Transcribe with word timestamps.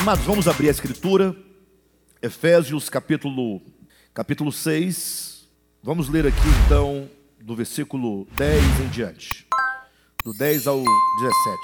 Amados, 0.00 0.24
vamos 0.24 0.48
abrir 0.48 0.68
a 0.68 0.70
escritura, 0.70 1.36
Efésios 2.22 2.88
capítulo, 2.88 3.60
capítulo 4.14 4.50
6. 4.50 5.46
Vamos 5.82 6.08
ler 6.08 6.26
aqui 6.26 6.48
então 6.64 7.06
do 7.38 7.54
versículo 7.54 8.26
10 8.34 8.80
em 8.80 8.88
diante, 8.88 9.46
do 10.24 10.32
10 10.32 10.68
ao 10.68 10.78
17, 10.78 11.58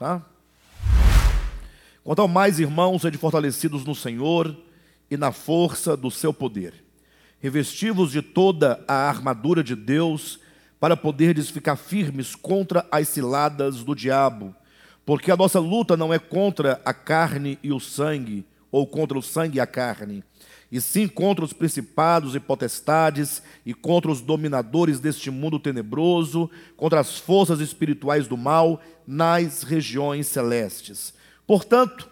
tá? 0.00 0.26
Quanto 2.02 2.22
ao 2.22 2.26
mais, 2.26 2.58
irmãos, 2.58 3.02
sede 3.02 3.18
fortalecidos 3.18 3.84
no 3.84 3.94
Senhor 3.94 4.56
e 5.08 5.16
na 5.16 5.30
força 5.30 5.96
do 5.96 6.10
seu 6.10 6.34
poder. 6.34 6.74
Revestivos 7.38 8.10
de 8.10 8.20
toda 8.20 8.84
a 8.88 9.08
armadura 9.08 9.62
de 9.62 9.76
Deus, 9.76 10.40
para 10.80 10.96
poderdes 10.96 11.50
ficar 11.50 11.76
firmes 11.76 12.34
contra 12.34 12.84
as 12.90 13.06
ciladas 13.06 13.84
do 13.84 13.94
diabo 13.94 14.52
porque 15.06 15.30
a 15.30 15.36
nossa 15.36 15.60
luta 15.60 15.96
não 15.96 16.12
é 16.12 16.18
contra 16.18 16.80
a 16.84 16.92
carne 16.92 17.60
e 17.62 17.72
o 17.72 17.78
sangue, 17.78 18.44
ou 18.72 18.84
contra 18.84 19.16
o 19.16 19.22
sangue 19.22 19.58
e 19.58 19.60
a 19.60 19.66
carne, 19.66 20.24
e 20.70 20.80
sim 20.80 21.06
contra 21.06 21.44
os 21.44 21.52
principados 21.52 22.34
e 22.34 22.40
potestades, 22.40 23.40
e 23.64 23.72
contra 23.72 24.10
os 24.10 24.20
dominadores 24.20 24.98
deste 24.98 25.30
mundo 25.30 25.60
tenebroso, 25.60 26.50
contra 26.76 26.98
as 26.98 27.20
forças 27.20 27.60
espirituais 27.60 28.26
do 28.26 28.36
mal 28.36 28.82
nas 29.06 29.62
regiões 29.62 30.26
celestes. 30.26 31.14
Portanto, 31.46 32.10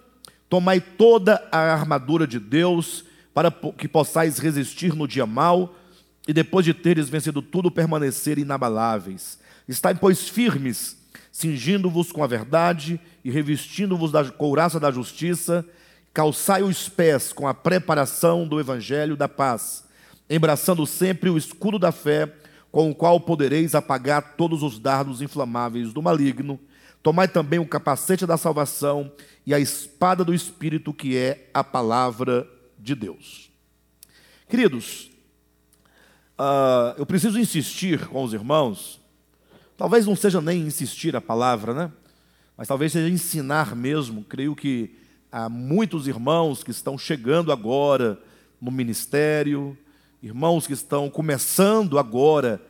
tomai 0.49 0.81
toda 0.81 1.47
a 1.51 1.59
armadura 1.59 2.29
de 2.29 2.39
Deus, 2.39 3.05
para 3.35 3.51
que 3.51 3.89
possais 3.89 4.39
resistir 4.39 4.95
no 4.95 5.09
dia 5.09 5.27
mau, 5.27 5.75
e 6.29 6.33
depois 6.33 6.65
de 6.65 6.73
teres 6.73 7.09
vencido 7.09 7.43
tudo, 7.43 7.73
permanecer 7.73 8.39
inabaláveis. 8.39 9.37
Estai, 9.67 9.97
pois, 9.97 10.29
firmes 10.29 11.04
cingindo-vos 11.35 12.13
com 12.13 12.23
a 12.23 12.29
verdade 12.29 13.01
e 13.25 13.29
revestindo-vos 13.29 14.13
da 14.13 14.25
couraça 14.31 14.79
da 14.79 14.93
justiça, 14.93 15.67
calçai 16.13 16.63
os 16.63 16.89
pés 16.89 17.33
com 17.33 17.49
a 17.49 17.53
preparação 17.53 18.47
do 18.47 18.61
evangelho 18.61 19.17
da 19.17 19.29
paz, 19.29 19.83
embraçando 20.31 20.87
sempre 20.87 21.29
o 21.29 21.37
escudo 21.37 21.77
da 21.77 21.91
fé, 21.91 22.33
com 22.71 22.89
o 22.89 22.95
qual 22.95 23.19
podereis 23.19 23.75
apagar 23.75 24.37
todos 24.37 24.63
os 24.63 24.79
dardos 24.79 25.21
inflamáveis 25.21 25.93
do 25.93 26.01
maligno. 26.01 26.61
Tomai 27.03 27.27
também 27.27 27.59
o 27.59 27.67
capacete 27.67 28.25
da 28.25 28.37
salvação 28.37 29.11
e 29.45 29.53
a 29.53 29.59
espada 29.59 30.25
do 30.25 30.33
Espírito, 30.33 30.95
que 30.95 31.17
é 31.17 31.51
a 31.53 31.65
palavra 31.65 32.49
de 32.79 32.95
Deus. 32.95 33.51
Queridos, 34.49 35.11
uh, 36.39 36.95
eu 36.97 37.05
preciso 37.05 37.41
insistir 37.41 38.07
com 38.07 38.23
os 38.23 38.33
irmãos 38.33 39.04
Talvez 39.77 40.07
não 40.07 40.15
seja 40.15 40.41
nem 40.41 40.63
insistir 40.63 41.17
a 41.17 41.21
palavra, 41.21 41.75
né? 41.75 41.93
Mas 42.57 42.69
talvez 42.69 42.93
seja 42.93 43.13
ensinar 43.13 43.75
mesmo. 43.75 44.23
Creio 44.23 44.55
que 44.55 44.95
há 45.33 45.49
muitos 45.49 46.07
irmãos 46.07 46.63
que 46.63 46.71
estão 46.71 46.97
chegando 46.97 47.51
agora 47.51 48.21
no 48.61 48.71
ministério, 48.71 49.77
irmãos 50.23 50.67
que 50.67 50.73
estão 50.73 51.11
começando 51.11 51.99
agora 51.99 52.63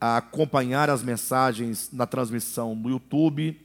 a 0.00 0.16
acompanhar 0.16 0.90
as 0.90 1.02
mensagens 1.02 1.90
na 1.92 2.06
transmissão 2.06 2.74
no 2.74 2.90
YouTube. 2.90 3.56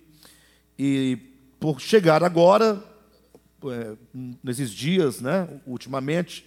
E 0.78 1.18
por 1.60 1.82
chegar 1.82 2.24
agora, 2.24 2.84
é, 3.66 3.96
nesses 4.44 4.70
dias, 4.70 5.20
né, 5.20 5.50
ultimamente, 5.66 6.46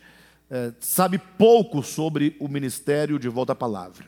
é, 0.49 0.73
sabe 0.79 1.19
pouco 1.19 1.83
sobre 1.83 2.37
o 2.39 2.47
ministério 2.47 3.19
de 3.19 3.29
volta 3.29 3.53
à 3.53 3.57
palavra. 3.57 4.07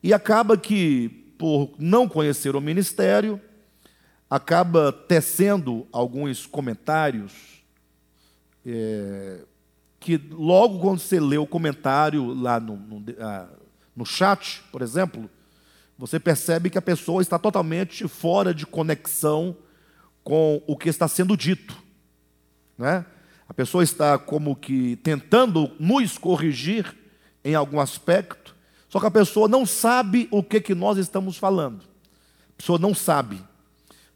E 0.00 0.14
acaba 0.14 0.56
que 0.56 1.25
por 1.38 1.74
não 1.78 2.08
conhecer 2.08 2.56
o 2.56 2.60
ministério, 2.60 3.40
acaba 4.28 4.92
tecendo 4.92 5.86
alguns 5.92 6.46
comentários 6.46 7.32
é, 8.66 9.44
que 10.00 10.16
logo 10.16 10.80
quando 10.80 10.98
você 10.98 11.20
lê 11.20 11.38
o 11.38 11.46
comentário 11.46 12.34
lá 12.34 12.58
no, 12.58 12.76
no, 12.76 13.04
ah, 13.20 13.48
no 13.94 14.04
chat, 14.04 14.62
por 14.72 14.82
exemplo, 14.82 15.30
você 15.96 16.18
percebe 16.18 16.68
que 16.68 16.78
a 16.78 16.82
pessoa 16.82 17.22
está 17.22 17.38
totalmente 17.38 18.06
fora 18.08 18.52
de 18.52 18.66
conexão 18.66 19.56
com 20.22 20.60
o 20.66 20.76
que 20.76 20.88
está 20.88 21.06
sendo 21.06 21.36
dito. 21.36 21.80
Né? 22.76 23.06
A 23.48 23.54
pessoa 23.54 23.84
está 23.84 24.18
como 24.18 24.56
que 24.56 24.96
tentando 24.96 25.70
nos 25.78 26.18
corrigir 26.18 26.96
em 27.44 27.54
algum 27.54 27.78
aspecto, 27.78 28.55
só 28.96 29.00
que 29.00 29.06
a 29.08 29.10
pessoa 29.10 29.46
não 29.46 29.66
sabe 29.66 30.26
o 30.30 30.42
que, 30.42 30.58
que 30.58 30.74
nós 30.74 30.96
estamos 30.96 31.36
falando. 31.36 31.82
A 31.82 32.56
pessoa 32.56 32.78
não 32.78 32.94
sabe. 32.94 33.44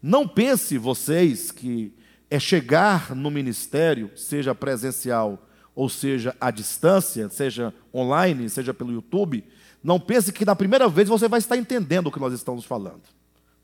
Não 0.02 0.26
pense 0.26 0.78
vocês 0.78 1.50
que 1.50 1.92
é 2.30 2.41
chegar 2.41 3.14
no 3.14 3.30
ministério, 3.30 4.10
seja 4.16 4.54
presencial 4.54 5.46
ou 5.74 5.91
seja 5.91 6.34
à 6.41 6.50
distância, 6.50 7.28
seja 7.28 7.74
online, 7.94 8.48
seja 8.48 8.72
pelo 8.72 8.91
YouTube, 8.91 9.44
não 9.84 10.00
pense 10.00 10.32
que 10.32 10.46
na 10.46 10.56
primeira 10.56 10.88
vez 10.88 11.10
você 11.10 11.28
vai 11.28 11.41
estar 11.41 11.58
entendendo 11.58 12.06
o 12.06 12.10
que 12.10 12.18
nós 12.18 12.32
estamos 12.32 12.64
falando. 12.64 13.02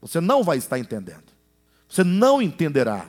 Você 0.03 0.21
não 0.21 0.45
vai 0.45 0.59
estar 0.59 0.79
entendendo. 0.79 1.33
Você 1.89 2.05
não 2.05 2.43
entenderá. 2.43 3.07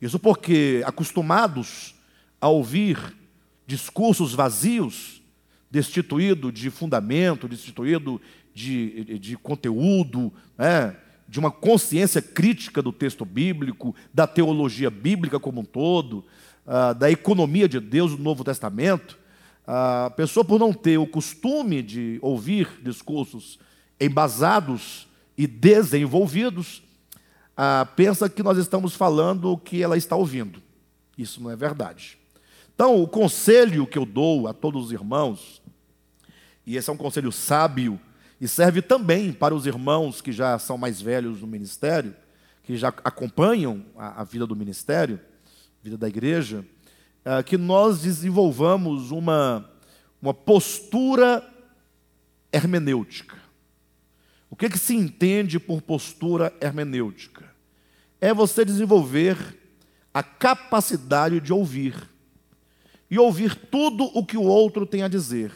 Isso 0.00 0.20
porque 0.20 0.84
acostumados 0.86 1.96
a 2.40 2.46
ouvir 2.46 2.96
discursos 3.66 4.34
vazios, 4.34 5.17
destituído 5.70 6.50
de 6.50 6.70
fundamento, 6.70 7.48
destituído 7.48 8.20
de, 8.54 9.18
de 9.18 9.36
conteúdo, 9.36 10.32
né? 10.56 10.96
de 11.28 11.38
uma 11.38 11.50
consciência 11.50 12.22
crítica 12.22 12.80
do 12.80 12.90
texto 12.90 13.24
bíblico, 13.24 13.94
da 14.12 14.26
teologia 14.26 14.90
bíblica 14.90 15.38
como 15.38 15.60
um 15.60 15.64
todo, 15.64 16.24
uh, 16.66 16.94
da 16.94 17.10
economia 17.10 17.68
de 17.68 17.78
Deus 17.78 18.12
no 18.12 18.18
Novo 18.18 18.42
Testamento. 18.42 19.18
A 19.66 20.10
pessoa, 20.16 20.42
por 20.42 20.58
não 20.58 20.72
ter 20.72 20.96
o 20.96 21.06
costume 21.06 21.82
de 21.82 22.18
ouvir 22.22 22.80
discursos 22.82 23.58
embasados 24.00 25.06
e 25.36 25.46
desenvolvidos, 25.46 26.82
uh, 27.52 27.84
pensa 27.94 28.30
que 28.30 28.42
nós 28.42 28.56
estamos 28.56 28.94
falando 28.94 29.52
o 29.52 29.58
que 29.58 29.82
ela 29.82 29.98
está 29.98 30.16
ouvindo. 30.16 30.62
Isso 31.18 31.42
não 31.42 31.50
é 31.50 31.56
verdade. 31.56 32.16
Então, 32.78 33.02
o 33.02 33.08
conselho 33.08 33.88
que 33.88 33.98
eu 33.98 34.06
dou 34.06 34.46
a 34.46 34.54
todos 34.54 34.84
os 34.84 34.92
irmãos, 34.92 35.60
e 36.64 36.76
esse 36.76 36.88
é 36.88 36.92
um 36.92 36.96
conselho 36.96 37.32
sábio, 37.32 37.98
e 38.40 38.46
serve 38.46 38.80
também 38.80 39.32
para 39.32 39.52
os 39.52 39.66
irmãos 39.66 40.20
que 40.20 40.30
já 40.30 40.56
são 40.60 40.78
mais 40.78 41.02
velhos 41.02 41.40
no 41.40 41.46
ministério, 41.48 42.14
que 42.62 42.76
já 42.76 42.90
acompanham 43.02 43.84
a, 43.96 44.20
a 44.20 44.24
vida 44.24 44.46
do 44.46 44.54
ministério, 44.54 45.20
a 45.44 45.82
vida 45.82 45.98
da 45.98 46.06
igreja, 46.06 46.64
é, 47.24 47.42
que 47.42 47.58
nós 47.58 48.02
desenvolvamos 48.02 49.10
uma, 49.10 49.68
uma 50.22 50.32
postura 50.32 51.44
hermenêutica. 52.52 53.38
O 54.48 54.54
que, 54.54 54.70
que 54.70 54.78
se 54.78 54.94
entende 54.94 55.58
por 55.58 55.82
postura 55.82 56.54
hermenêutica? 56.60 57.44
É 58.20 58.32
você 58.32 58.64
desenvolver 58.64 59.36
a 60.14 60.22
capacidade 60.22 61.40
de 61.40 61.52
ouvir 61.52 62.07
e 63.10 63.18
ouvir 63.18 63.54
tudo 63.54 64.04
o 64.04 64.24
que 64.24 64.36
o 64.36 64.42
outro 64.42 64.86
tem 64.86 65.02
a 65.02 65.08
dizer. 65.08 65.52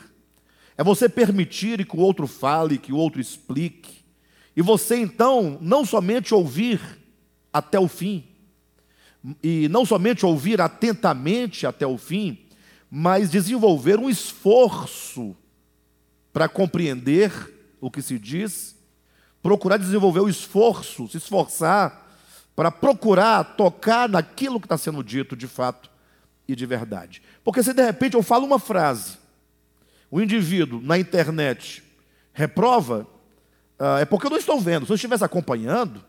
É 0.76 0.82
você 0.82 1.08
permitir 1.08 1.86
que 1.86 1.96
o 1.96 2.00
outro 2.00 2.26
fale, 2.26 2.78
que 2.78 2.92
o 2.92 2.96
outro 2.96 3.20
explique. 3.20 4.02
E 4.56 4.62
você 4.62 4.96
então 4.96 5.58
não 5.60 5.84
somente 5.84 6.34
ouvir 6.34 6.80
até 7.52 7.78
o 7.78 7.88
fim, 7.88 8.24
e 9.42 9.68
não 9.68 9.84
somente 9.84 10.26
ouvir 10.26 10.60
atentamente 10.60 11.66
até 11.66 11.86
o 11.86 11.96
fim, 11.96 12.38
mas 12.90 13.30
desenvolver 13.30 13.98
um 13.98 14.10
esforço 14.10 15.36
para 16.32 16.48
compreender 16.48 17.32
o 17.80 17.90
que 17.90 18.02
se 18.02 18.18
diz, 18.18 18.74
procurar 19.42 19.76
desenvolver 19.76 20.20
o 20.20 20.28
esforço, 20.28 21.08
se 21.08 21.18
esforçar 21.18 22.02
para 22.54 22.70
procurar 22.70 23.56
tocar 23.56 24.08
naquilo 24.08 24.60
que 24.60 24.66
está 24.66 24.76
sendo 24.76 25.02
dito 25.02 25.36
de 25.36 25.46
fato 25.46 25.90
e 26.46 26.54
de 26.54 26.66
verdade. 26.66 27.22
Porque 27.44 27.62
se 27.62 27.72
de 27.72 27.84
repente 27.84 28.14
eu 28.14 28.22
falo 28.22 28.44
uma 28.44 28.58
frase, 28.58 29.18
o 30.10 30.20
indivíduo 30.20 30.80
na 30.82 30.98
internet 30.98 31.82
reprova, 32.32 33.06
uh, 33.78 33.98
é 34.00 34.04
porque 34.04 34.26
eu 34.26 34.30
não 34.30 34.38
estou 34.38 34.60
vendo. 34.60 34.86
Se 34.86 34.92
eu 34.92 34.96
estivesse 34.96 35.24
acompanhando, 35.24 36.04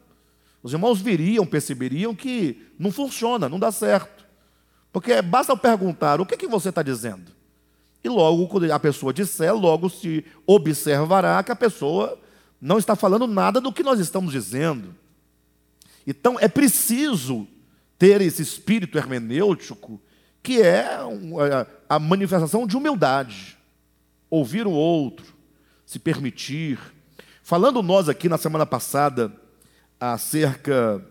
os 0.61 0.73
irmãos 0.73 1.01
viriam, 1.01 1.45
perceberiam 1.45 2.15
que 2.15 2.65
não 2.77 2.91
funciona, 2.91 3.49
não 3.49 3.59
dá 3.59 3.71
certo. 3.71 4.25
Porque 4.91 5.21
basta 5.21 5.51
eu 5.51 5.57
perguntar 5.57 6.21
o 6.21 6.25
que, 6.25 6.37
que 6.37 6.47
você 6.47 6.69
está 6.69 6.81
dizendo. 6.83 7.31
E 8.03 8.09
logo, 8.09 8.47
quando 8.47 8.71
a 8.71 8.79
pessoa 8.79 9.13
disser, 9.13 9.55
logo 9.55 9.89
se 9.89 10.25
observará 10.45 11.41
que 11.41 11.51
a 11.51 11.55
pessoa 11.55 12.19
não 12.61 12.77
está 12.77 12.95
falando 12.95 13.27
nada 13.27 13.59
do 13.59 13.73
que 13.73 13.83
nós 13.83 13.99
estamos 13.99 14.31
dizendo. 14.31 14.95
Então 16.05 16.37
é 16.39 16.47
preciso 16.47 17.47
ter 17.97 18.21
esse 18.21 18.41
espírito 18.41 18.97
hermenêutico 18.97 20.01
que 20.43 20.61
é 20.61 20.85
a 21.87 21.97
manifestação 21.97 22.67
de 22.67 22.75
humildade. 22.75 23.57
Ouvir 24.29 24.67
o 24.67 24.71
outro, 24.71 25.33
se 25.85 25.97
permitir. 25.97 26.77
Falando 27.41 27.81
nós 27.81 28.09
aqui 28.09 28.27
na 28.27 28.37
semana 28.37 28.65
passada 28.65 29.31
acerca 29.97 31.03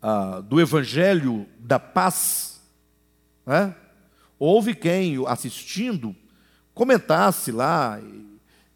ah, 0.00 0.40
do 0.40 0.58
Evangelho 0.58 1.46
da 1.58 1.78
Paz, 1.78 2.62
né? 3.44 3.74
houve 4.38 4.74
quem, 4.74 5.22
assistindo, 5.26 6.16
comentasse 6.72 7.52
lá, 7.52 8.00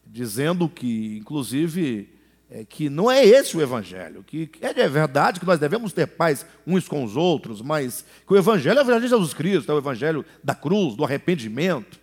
dizendo 0.06 0.68
que, 0.68 1.16
inclusive, 1.18 2.18
é, 2.50 2.64
que 2.64 2.88
não 2.88 3.10
é 3.10 3.24
esse 3.24 3.56
o 3.56 3.60
Evangelho, 3.60 4.22
que 4.22 4.50
é 4.60 4.88
verdade 4.88 5.38
que 5.38 5.46
nós 5.46 5.58
devemos 5.58 5.92
ter 5.92 6.06
paz 6.06 6.46
uns 6.66 6.88
com 6.88 7.04
os 7.04 7.16
outros, 7.16 7.60
mas 7.60 8.04
que 8.26 8.32
o 8.32 8.36
Evangelho 8.36 8.78
é 8.78 8.82
o 8.82 8.84
Evangelho 8.84 9.02
de 9.02 9.08
Jesus 9.08 9.34
Cristo, 9.34 9.70
é 9.70 9.74
o 9.74 9.78
Evangelho 9.78 10.24
da 10.42 10.54
cruz, 10.54 10.96
do 10.96 11.04
arrependimento. 11.04 12.00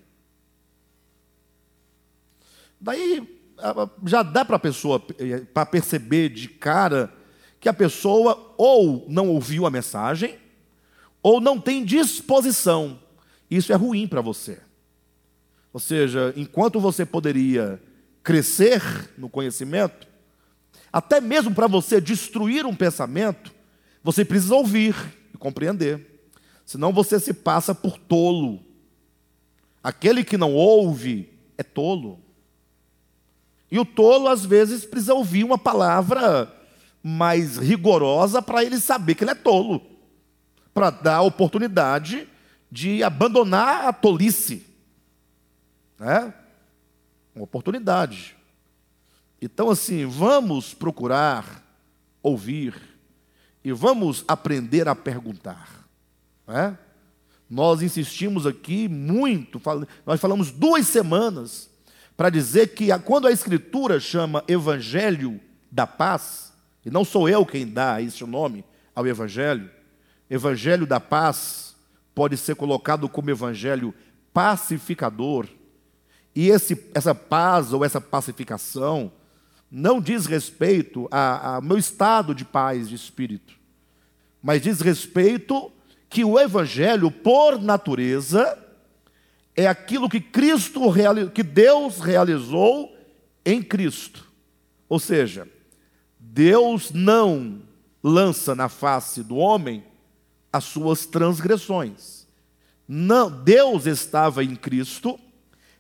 Daí 2.80 3.28
já 4.06 4.22
dá 4.22 4.46
para 4.46 4.58
a 4.58 4.60
pessoa 4.60 5.02
eh, 5.18 5.40
para 5.54 5.66
perceber 5.66 6.30
de 6.30 6.48
cara 6.48 7.12
que 7.60 7.70
a 7.70 7.74
pessoa 7.74 8.54
ou 8.58 9.06
não 9.10 9.30
ouviu 9.30 9.66
a 9.66 9.72
mensagem, 9.72 10.38
ou 11.24 11.42
não 11.42 11.60
tem 11.60 11.84
disposição. 11.84 13.00
Isso 13.50 13.74
é 13.74 13.76
ruim 13.76 14.08
para 14.08 14.22
você. 14.22 14.60
Ou 15.74 15.80
seja, 15.80 16.32
enquanto 16.36 16.80
você 16.80 17.06
poderia 17.06 17.82
crescer 18.22 18.82
no 19.18 19.30
conhecimento, 19.30 20.08
até 20.96 21.20
mesmo 21.20 21.54
para 21.54 21.68
você 21.68 22.00
destruir 22.00 22.66
um 22.66 22.74
pensamento, 22.74 23.54
você 24.02 24.24
precisa 24.24 24.56
ouvir 24.56 24.96
e 25.34 25.38
compreender. 25.38 26.30
Senão 26.66 26.94
você 26.94 27.20
se 27.20 27.34
passa 27.34 27.76
por 27.76 27.98
tolo. 27.98 28.64
Aquele 29.84 30.24
que 30.24 30.38
não 30.38 30.54
ouve 30.54 31.38
é 31.58 31.64
tolo. 31.64 32.22
E 33.70 33.78
o 33.78 33.84
tolo, 33.84 34.30
às 34.30 34.46
vezes, 34.46 34.86
precisa 34.86 35.14
ouvir 35.14 35.44
uma 35.44 35.58
palavra 35.58 36.50
mais 37.04 37.58
rigorosa 37.58 38.42
para 38.42 38.64
ele 38.64 38.80
saber 38.80 39.16
que 39.16 39.26
ele 39.26 39.32
é 39.32 39.36
tolo, 39.36 39.82
para 40.74 40.92
dar 40.92 41.16
a 41.16 41.24
oportunidade 41.24 42.26
de 42.72 43.04
abandonar 43.04 43.86
a 43.86 43.92
tolice. 43.92 44.66
Né? 46.00 46.34
Uma 47.36 47.44
oportunidade. 47.44 48.35
Então, 49.42 49.70
assim, 49.70 50.06
vamos 50.06 50.74
procurar 50.74 51.64
ouvir 52.22 52.74
e 53.64 53.72
vamos 53.72 54.24
aprender 54.28 54.88
a 54.88 54.96
perguntar. 54.96 55.88
Né? 56.48 56.78
Nós 57.50 57.82
insistimos 57.82 58.46
aqui 58.48 58.88
muito, 58.88 59.62
nós 60.06 60.20
falamos 60.20 60.52
duas 60.52 60.88
semanas 60.88 61.70
para 62.18 62.30
dizer 62.30 62.74
que 62.74 62.88
quando 63.00 63.28
a 63.28 63.32
Escritura 63.32 64.00
chama 64.00 64.44
Evangelho 64.48 65.40
da 65.72 65.86
Paz, 65.86 66.54
e 66.86 66.90
não 66.90 67.04
sou 67.04 67.28
eu 67.28 67.46
quem 67.46 67.68
dá 67.68 68.02
esse 68.02 68.24
nome 68.24 68.64
ao 68.96 69.06
Evangelho, 69.06 69.70
Evangelho 70.30 70.88
da 70.88 71.00
Paz 71.00 71.76
pode 72.14 72.38
ser 72.38 72.56
colocado 72.56 73.10
como 73.10 73.30
Evangelho 73.30 73.94
pacificador, 74.34 75.48
e 76.36 76.50
esse, 76.50 76.90
essa 76.94 77.16
paz 77.16 77.72
ou 77.72 77.86
essa 77.86 78.02
pacificação 78.02 79.12
não 79.70 80.00
diz 80.00 80.26
respeito 80.26 81.08
ao 81.12 81.62
meu 81.62 81.78
estado 81.78 82.34
de 82.34 82.46
paz 82.46 82.88
de 82.88 82.96
espírito, 82.96 83.54
mas 84.42 84.62
diz 84.62 84.80
respeito 84.80 85.72
que 86.10 86.24
o 86.24 86.40
Evangelho, 86.40 87.10
por 87.12 87.62
natureza, 87.62 88.58
é 89.56 89.68
aquilo 89.68 90.10
que 90.10 90.22
Cristo 90.22 90.82
que 91.34 91.44
Deus 91.44 92.00
realizou 92.00 92.96
em 93.46 93.62
Cristo. 93.62 94.26
Ou 94.88 95.00
seja, 95.00 95.48
Deus 96.20 96.92
não 96.92 97.62
lança 98.04 98.54
na 98.54 98.70
face 98.70 99.24
do 99.24 99.36
homem 99.36 99.84
as 100.54 100.64
suas 100.66 101.06
transgressões. 101.06 102.28
Não, 102.88 103.30
Deus 103.30 103.86
estava 103.86 104.44
em 104.44 104.56
Cristo 104.56 105.20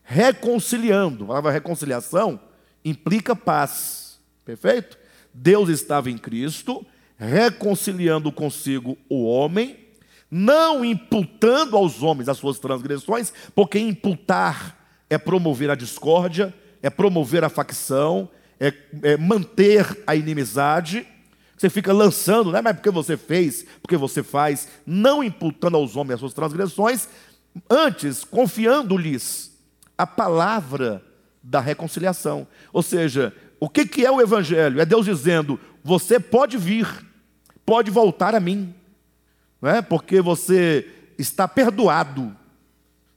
reconciliando. 0.03 1.25
A 1.25 1.27
palavra 1.27 1.51
reconciliação 1.51 2.39
implica 2.85 3.35
paz. 3.35 4.19
Perfeito? 4.45 4.97
Deus 5.33 5.67
estava 5.67 6.09
em 6.09 6.17
Cristo 6.17 6.85
reconciliando 7.17 8.31
consigo 8.31 8.97
o 9.09 9.25
homem 9.25 9.85
não 10.29 10.83
imputando 10.83 11.77
aos 11.77 12.01
homens 12.03 12.27
as 12.27 12.37
suas 12.37 12.59
transgressões, 12.59 13.31
porque 13.53 13.79
imputar 13.79 14.77
é 15.09 15.17
promover 15.17 15.69
a 15.69 15.75
discórdia, 15.75 16.53
é 16.81 16.89
promover 16.89 17.43
a 17.43 17.49
facção, 17.49 18.29
é, 18.59 18.73
é 19.03 19.17
manter 19.17 20.03
a 20.05 20.15
inimizade. 20.15 21.07
Você 21.55 21.69
fica 21.69 21.93
lançando, 21.93 22.51
não 22.51 22.59
é 22.59 22.61
mais 22.61 22.75
porque 22.75 22.89
você 22.89 23.15
fez, 23.15 23.65
porque 23.81 23.95
você 23.95 24.21
faz, 24.21 24.67
não 24.85 25.23
imputando 25.23 25.77
aos 25.77 25.95
homens 25.95 26.15
as 26.15 26.19
suas 26.19 26.33
transgressões, 26.33 27.07
antes 27.69 28.23
confiando-lhes 28.23 29.57
a 29.97 30.05
palavra 30.05 31.01
da 31.45 31.59
reconciliação. 31.59 32.47
Ou 32.73 32.81
seja, 32.81 33.33
o 33.59 33.69
que, 33.69 33.85
que 33.85 34.05
é 34.05 34.11
o 34.11 34.21
Evangelho? 34.21 34.81
É 34.81 34.85
Deus 34.85 35.05
dizendo: 35.05 35.59
você 35.83 36.19
pode 36.19 36.57
vir, 36.57 36.87
pode 37.65 37.91
voltar 37.91 38.33
a 38.33 38.39
mim 38.39 38.73
não 39.65 39.71
é? 39.71 39.81
porque 39.81 40.21
você 40.21 40.87
está 41.17 41.47
perdoado. 41.47 42.35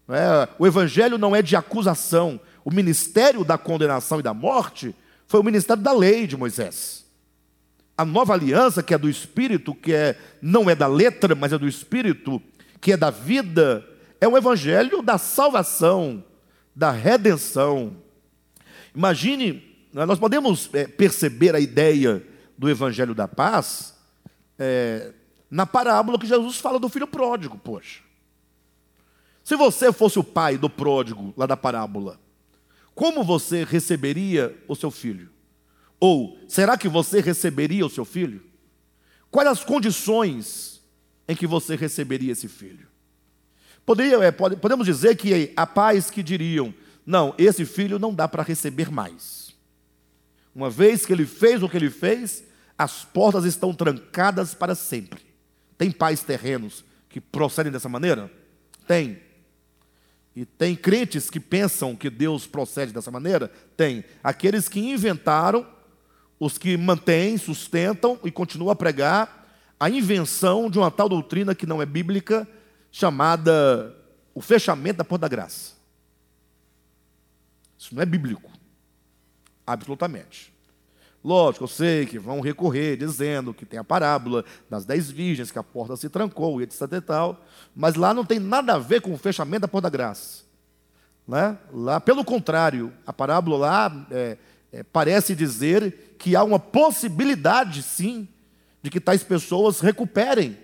É? 0.09 0.49
O 0.59 0.67
Evangelho 0.67 1.19
não 1.19 1.37
é 1.37 1.43
de 1.43 1.55
acusação. 1.55 2.41
O 2.65 2.71
ministério 2.71 3.45
da 3.45 3.59
condenação 3.59 4.21
e 4.21 4.23
da 4.23 4.33
morte 4.33 4.95
foi 5.27 5.41
o 5.41 5.45
ministério 5.45 5.83
da 5.83 5.93
lei 5.93 6.27
de 6.27 6.39
Moisés. 6.39 7.05
A 7.99 8.03
nova 8.05 8.33
aliança, 8.33 8.83
que 8.83 8.95
é 8.95 8.99
do 8.99 9.11
Espírito, 9.11 9.75
que 9.75 9.93
é, 9.93 10.19
não 10.41 10.71
é 10.71 10.75
da 10.75 10.87
letra, 10.87 11.35
mas 11.35 11.53
é 11.53 11.59
do 11.59 11.69
Espírito, 11.69 12.41
que 12.81 12.93
é 12.93 12.97
da 12.97 13.11
vida, 13.11 13.85
é 14.19 14.27
o 14.27 14.39
Evangelho 14.39 15.03
da 15.03 15.19
salvação, 15.19 16.25
da 16.75 16.91
redenção. 16.91 17.95
Imagine, 18.99 19.63
nós 19.93 20.19
podemos 20.19 20.69
é, 20.73 20.85
perceber 20.85 21.55
a 21.55 21.61
ideia 21.61 22.21
do 22.59 22.69
Evangelho 22.69 23.15
da 23.15 23.29
paz 23.29 23.95
é, 24.59 25.13
na 25.49 25.65
parábola 25.65 26.19
que 26.19 26.27
Jesus 26.27 26.57
fala 26.57 26.81
do 26.81 26.89
filho 26.89 27.07
pródigo, 27.07 27.57
poxa. 27.57 28.01
Se 29.45 29.55
você 29.55 29.93
fosse 29.93 30.19
o 30.19 30.25
pai 30.25 30.59
do 30.59 30.69
pródigo 30.69 31.33
lá 31.37 31.47
da 31.47 31.57
parábola, 31.57 32.19
como 32.93 33.23
você 33.23 33.63
receberia 33.63 34.61
o 34.67 34.75
seu 34.75 34.91
filho? 34.91 35.31
Ou 36.01 36.37
será 36.49 36.77
que 36.77 36.89
você 36.89 37.21
receberia 37.21 37.87
o 37.87 37.91
seu 37.91 38.05
filho? 38.05 38.43
Quais 39.31 39.49
as 39.49 39.63
condições 39.63 40.83
em 41.29 41.37
que 41.37 41.47
você 41.47 41.77
receberia 41.77 42.33
esse 42.33 42.49
filho? 42.49 42.89
Poderia, 43.87 44.17
é, 44.17 44.33
pode, 44.33 44.57
podemos 44.57 44.85
dizer 44.85 45.17
que 45.17 45.53
há 45.55 45.65
pais 45.65 46.11
que 46.11 46.21
diriam: 46.21 46.75
não, 47.09 47.35
esse 47.39 47.65
filho 47.65 47.99
não 47.99 48.13
dá 48.13 48.29
para 48.29 48.43
receber 48.43 48.91
mais. 48.91 49.57
Uma 50.55 50.69
vez 50.69 51.07
que 51.07 51.13
ele 51.15 51.25
fez 51.25 51.63
o 51.63 51.69
que 51.69 51.79
ele 51.79 51.89
fez, 51.89 52.45
as 52.77 53.03
portas 53.03 53.47
estão 53.47 53.73
trancadas 53.73 54.53
para 54.53 54.75
sempre. 54.75 55.19
Tem 55.79 55.91
pais 55.91 56.21
terrenos 56.23 56.85
que 57.09 57.19
procedem 57.19 57.73
dessa 57.73 57.89
maneira? 57.89 58.31
Tem. 58.87 59.21
E 60.37 60.45
tem 60.45 60.77
crentes 60.77 61.31
que 61.31 61.41
pensam 61.41 61.97
que 61.97 62.11
Deus 62.11 62.47
procede 62.47 62.93
dessa 62.93 63.11
maneira? 63.11 63.51
Tem. 63.75 64.05
Aqueles 64.23 64.69
que 64.69 64.79
inventaram, 64.79 65.67
os 66.39 66.59
que 66.59 66.77
mantêm, 66.77 67.39
sustentam 67.39 68.21
e 68.23 68.31
continuam 68.31 68.71
a 68.71 68.77
pregar 68.77 69.49
a 69.81 69.89
invenção 69.89 70.69
de 70.69 70.79
uma 70.79 70.91
tal 70.91 71.09
doutrina 71.09 71.55
que 71.55 71.65
não 71.65 71.81
é 71.81 71.87
bíblica, 71.87 72.47
chamada 72.93 73.97
o 74.35 74.43
fechamento 74.43 74.99
da 74.99 75.05
porta 75.05 75.23
da 75.23 75.29
graça. 75.29 75.78
Isso 77.79 77.95
não 77.95 78.03
é 78.03 78.07
bíblico. 78.07 78.51
Absolutamente. 79.67 80.53
Lógico, 81.23 81.65
eu 81.65 81.69
sei 81.69 82.07
que 82.07 82.19
vão 82.19 82.41
recorrer 82.41 82.97
dizendo 82.97 83.53
que 83.53 83.67
tem 83.67 83.79
a 83.79 83.85
parábola 83.85 84.45
das 84.71 84.85
dez 84.85 85.11
virgens, 85.11 85.51
que 85.51 85.59
a 85.59 85.63
porta 85.63 85.97
se 85.97 86.09
trancou 86.09 86.61
e 86.61 86.65
etc 86.65 86.81
e 86.93 87.01
tal, 87.01 87.45
mas 87.75 87.95
lá 87.95 88.15
não 88.15 88.25
tem 88.25 88.39
nada 88.39 88.75
a 88.75 88.79
ver 88.79 89.01
com 89.01 89.13
o 89.13 89.19
fechamento 89.19 89.63
da 89.63 89.69
porta 89.69 89.91
da 89.91 89.97
graça. 89.97 90.45
Né? 91.27 91.59
Lá, 91.73 92.01
pelo 92.01 92.25
contrário, 92.25 92.93
a 93.07 93.13
parábola 93.13 93.59
lá 93.59 94.07
é, 94.11 94.39
é, 94.73 94.83
parece 94.83 95.35
dizer 95.35 96.17
que 96.19 96.35
há 96.35 96.43
uma 96.43 96.59
possibilidade, 96.59 97.83
sim, 97.83 98.27
de 98.83 98.89
que 98.89 99.01
tais 99.01 99.23
pessoas 99.23 99.81
recuperem 99.81 100.57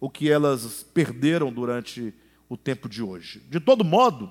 o 0.00 0.10
que 0.10 0.30
elas 0.30 0.84
perderam 0.92 1.50
durante 1.52 2.12
o 2.48 2.56
tempo 2.56 2.88
de 2.88 3.02
hoje. 3.02 3.40
De 3.48 3.58
todo 3.58 3.84
modo, 3.84 4.30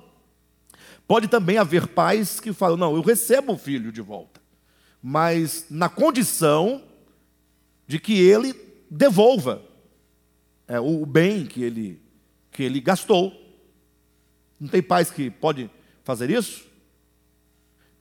pode 1.06 1.28
também 1.28 1.58
haver 1.58 1.86
pais 1.86 2.40
que 2.40 2.52
falam: 2.52 2.76
não, 2.76 2.94
eu 2.94 3.02
recebo 3.02 3.54
o 3.54 3.58
filho 3.58 3.92
de 3.92 4.00
volta 4.00 4.36
mas 5.08 5.66
na 5.70 5.88
condição 5.88 6.82
de 7.86 8.00
que 8.00 8.18
ele 8.18 8.52
devolva 8.90 9.62
é, 10.66 10.80
o 10.80 11.06
bem 11.06 11.46
que 11.46 11.62
ele, 11.62 12.02
que 12.50 12.64
ele 12.64 12.80
gastou. 12.80 13.32
Não 14.58 14.68
tem 14.68 14.82
pais 14.82 15.08
que 15.08 15.30
podem 15.30 15.70
fazer 16.02 16.28
isso? 16.28 16.66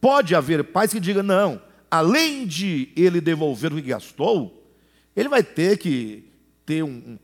Pode 0.02 0.34
haver 0.34 0.64
pais 0.64 0.92
que 0.92 1.00
digam, 1.00 1.22
não, 1.22 1.62
além 1.92 2.48
de 2.48 2.92
ele 2.96 3.22
devolver 3.22 3.72
o 3.72 3.76
que 3.76 3.90
gastou, 3.90 4.68
ele 5.16 5.30
vai 5.30 5.44
ter 5.44 5.78
que 5.78 6.28
ter 6.66 6.82
um, 6.82 7.20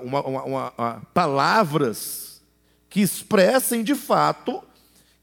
uma, 0.00 0.22
uma, 0.22 0.44
uma, 0.44 1.02
palavras 1.12 2.40
que 2.88 3.00
expressem 3.00 3.82
de 3.82 3.96
fato 3.96 4.62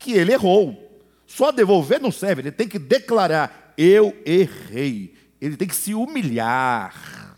que 0.02 0.14
ele 0.14 0.34
errou. 0.34 0.90
Só 1.26 1.52
devolver 1.52 2.02
não 2.02 2.12
serve, 2.12 2.42
ele 2.42 2.52
tem 2.52 2.68
que 2.68 2.80
declarar: 2.80 3.74
eu 3.78 4.20
errei. 4.26 5.14
Ele 5.40 5.56
tem 5.56 5.68
que 5.68 5.76
se 5.76 5.94
humilhar. 5.94 7.38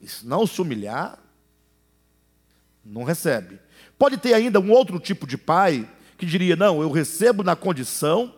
E 0.00 0.08
se 0.08 0.26
não 0.26 0.46
se 0.46 0.62
humilhar, 0.62 1.18
não 2.84 3.04
recebe. 3.04 3.58
Pode 3.98 4.16
ter 4.16 4.32
ainda 4.32 4.60
um 4.60 4.70
outro 4.70 4.98
tipo 4.98 5.26
de 5.26 5.36
pai 5.36 5.86
que 6.16 6.24
diria: 6.24 6.56
não, 6.56 6.80
eu 6.80 6.90
recebo 6.90 7.42
na 7.42 7.54
condição 7.54 8.34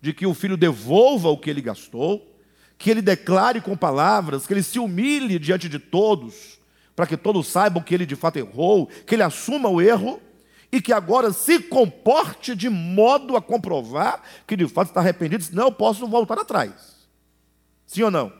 de 0.00 0.12
que 0.12 0.26
o 0.26 0.34
filho 0.34 0.56
devolva 0.56 1.28
o 1.28 1.38
que 1.38 1.48
ele 1.48 1.60
gastou, 1.60 2.36
que 2.76 2.90
ele 2.90 3.02
declare 3.02 3.60
com 3.60 3.76
palavras, 3.76 4.46
que 4.46 4.52
ele 4.52 4.62
se 4.62 4.78
humilhe 4.78 5.38
diante 5.38 5.68
de 5.68 5.78
todos, 5.78 6.58
para 6.96 7.06
que 7.06 7.16
todos 7.16 7.46
saibam 7.46 7.82
que 7.82 7.94
ele 7.94 8.06
de 8.06 8.16
fato 8.16 8.38
errou, 8.38 8.86
que 9.06 9.14
ele 9.14 9.22
assuma 9.22 9.68
o 9.68 9.80
erro 9.80 10.20
e 10.72 10.80
que 10.80 10.92
agora 10.92 11.32
se 11.34 11.60
comporte 11.60 12.56
de 12.56 12.70
modo 12.70 13.36
a 13.36 13.42
comprovar 13.42 14.22
que 14.46 14.56
de 14.56 14.66
fato 14.66 14.88
está 14.88 15.00
arrependido, 15.00 15.44
senão 15.44 15.64
eu 15.64 15.72
posso 15.72 16.06
voltar 16.06 16.38
atrás. 16.38 16.72
Sim 17.86 18.04
ou 18.04 18.10
não? 18.10 18.32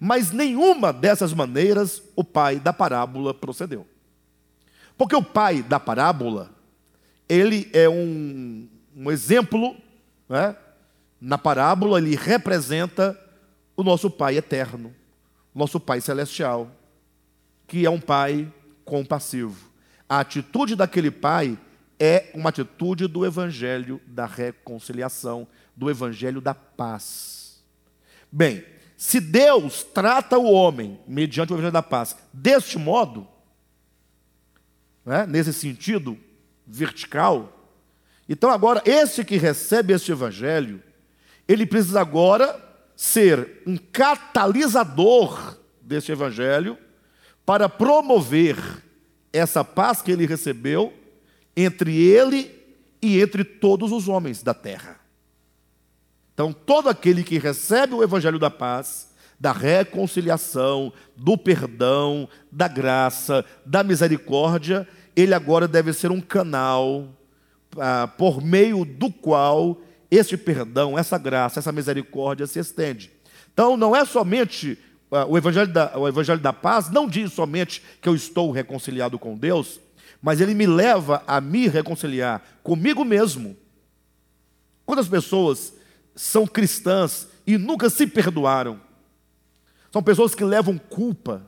Mas 0.00 0.32
nenhuma 0.32 0.94
dessas 0.94 1.34
maneiras 1.34 2.02
o 2.16 2.24
pai 2.24 2.58
da 2.58 2.72
parábola 2.72 3.34
procedeu. 3.34 3.86
Porque 4.96 5.14
o 5.14 5.22
pai 5.22 5.62
da 5.62 5.78
parábola, 5.78 6.50
ele 7.28 7.70
é 7.74 7.88
um, 7.88 8.66
um 8.96 9.10
exemplo, 9.10 9.76
né? 10.26 10.56
na 11.20 11.36
parábola 11.36 11.98
ele 11.98 12.16
representa 12.16 13.18
o 13.76 13.82
nosso 13.82 14.10
pai 14.10 14.38
eterno, 14.38 14.94
nosso 15.54 15.78
pai 15.78 16.00
celestial, 16.00 16.70
que 17.66 17.84
é 17.84 17.90
um 17.90 18.00
pai 18.00 18.50
compassivo. 18.84 19.70
A 20.08 20.20
atitude 20.20 20.76
daquele 20.76 21.10
pai 21.10 21.58
é 21.98 22.30
uma 22.34 22.48
atitude 22.48 23.06
do 23.06 23.24
evangelho 23.24 24.00
da 24.06 24.26
reconciliação, 24.26 25.46
do 25.76 25.90
evangelho 25.90 26.40
da 26.40 26.54
paz. 26.54 27.62
Bem, 28.30 28.64
se 28.96 29.20
Deus 29.20 29.84
trata 29.84 30.38
o 30.38 30.50
homem 30.50 30.98
mediante 31.06 31.52
o 31.52 31.54
evangelho 31.54 31.72
da 31.72 31.82
paz 31.82 32.16
deste 32.32 32.78
modo, 32.78 33.26
né, 35.04 35.26
nesse 35.26 35.52
sentido 35.52 36.18
vertical, 36.66 37.70
então 38.28 38.50
agora 38.50 38.82
esse 38.84 39.24
que 39.24 39.36
recebe 39.36 39.92
este 39.92 40.10
evangelho, 40.12 40.82
ele 41.46 41.66
precisa 41.66 42.00
agora 42.00 42.58
ser 42.96 43.62
um 43.66 43.76
catalisador 43.76 45.58
deste 45.80 46.10
evangelho 46.12 46.78
para 47.44 47.68
promover 47.68 48.56
essa 49.32 49.62
paz 49.64 50.00
que 50.00 50.10
ele 50.10 50.26
recebeu 50.26 50.92
entre 51.56 51.96
ele 51.96 52.50
e 53.00 53.20
entre 53.20 53.44
todos 53.44 53.92
os 53.92 54.08
homens 54.08 54.42
da 54.42 54.54
terra. 54.54 55.00
Então, 56.32 56.52
todo 56.52 56.88
aquele 56.88 57.22
que 57.22 57.38
recebe 57.38 57.94
o 57.94 58.02
evangelho 58.02 58.38
da 58.38 58.50
paz, 58.50 59.08
da 59.38 59.52
reconciliação, 59.52 60.92
do 61.16 61.38
perdão, 61.38 62.28
da 62.50 62.66
graça, 62.66 63.44
da 63.64 63.84
misericórdia, 63.84 64.88
ele 65.14 65.34
agora 65.34 65.68
deve 65.68 65.92
ser 65.92 66.10
um 66.10 66.20
canal 66.20 67.08
ah, 67.78 68.08
por 68.18 68.42
meio 68.42 68.84
do 68.84 69.10
qual 69.10 69.80
esse 70.10 70.36
perdão, 70.36 70.98
essa 70.98 71.18
graça, 71.18 71.60
essa 71.60 71.72
misericórdia 71.72 72.46
se 72.46 72.58
estende. 72.58 73.12
Então, 73.52 73.76
não 73.76 73.94
é 73.94 74.04
somente 74.04 74.78
ah, 75.12 75.26
o, 75.26 75.38
evangelho 75.38 75.72
da, 75.72 75.96
o 75.96 76.08
evangelho 76.08 76.40
da 76.40 76.52
paz, 76.52 76.90
não 76.90 77.06
diz 77.06 77.32
somente 77.32 77.82
que 78.00 78.08
eu 78.08 78.14
estou 78.14 78.50
reconciliado 78.50 79.18
com 79.18 79.36
Deus, 79.36 79.80
mas 80.24 80.40
ele 80.40 80.54
me 80.54 80.66
leva 80.66 81.22
a 81.26 81.38
me 81.38 81.68
reconciliar 81.68 82.42
comigo 82.62 83.04
mesmo. 83.04 83.54
Quantas 84.86 85.06
pessoas 85.06 85.74
são 86.16 86.46
cristãs 86.46 87.28
e 87.46 87.58
nunca 87.58 87.90
se 87.90 88.06
perdoaram? 88.06 88.80
São 89.92 90.02
pessoas 90.02 90.34
que 90.34 90.42
levam 90.42 90.78
culpa, 90.78 91.42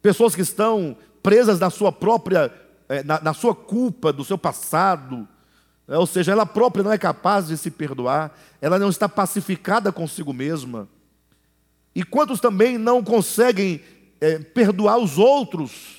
pessoas 0.00 0.34
que 0.34 0.40
estão 0.40 0.96
presas 1.22 1.60
na 1.60 1.68
sua 1.68 1.92
própria, 1.92 2.50
eh, 2.88 3.02
na, 3.02 3.20
na 3.20 3.34
sua 3.34 3.54
culpa 3.54 4.14
do 4.14 4.24
seu 4.24 4.38
passado, 4.38 5.28
ou 5.86 6.06
seja, 6.06 6.32
ela 6.32 6.46
própria 6.46 6.82
não 6.82 6.92
é 6.92 6.96
capaz 6.96 7.48
de 7.48 7.58
se 7.58 7.70
perdoar, 7.70 8.34
ela 8.62 8.78
não 8.78 8.88
está 8.88 9.06
pacificada 9.10 9.92
consigo 9.92 10.32
mesma. 10.32 10.88
E 11.94 12.02
quantos 12.02 12.40
também 12.40 12.78
não 12.78 13.04
conseguem 13.04 13.82
é, 14.22 14.38
perdoar 14.38 14.96
os 14.96 15.18
outros 15.18 15.97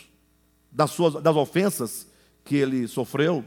das, 0.72 0.92
suas, 0.92 1.22
das 1.22 1.36
ofensas 1.36 2.08
que 2.44 2.56
ele 2.56 2.88
sofreu. 2.88 3.44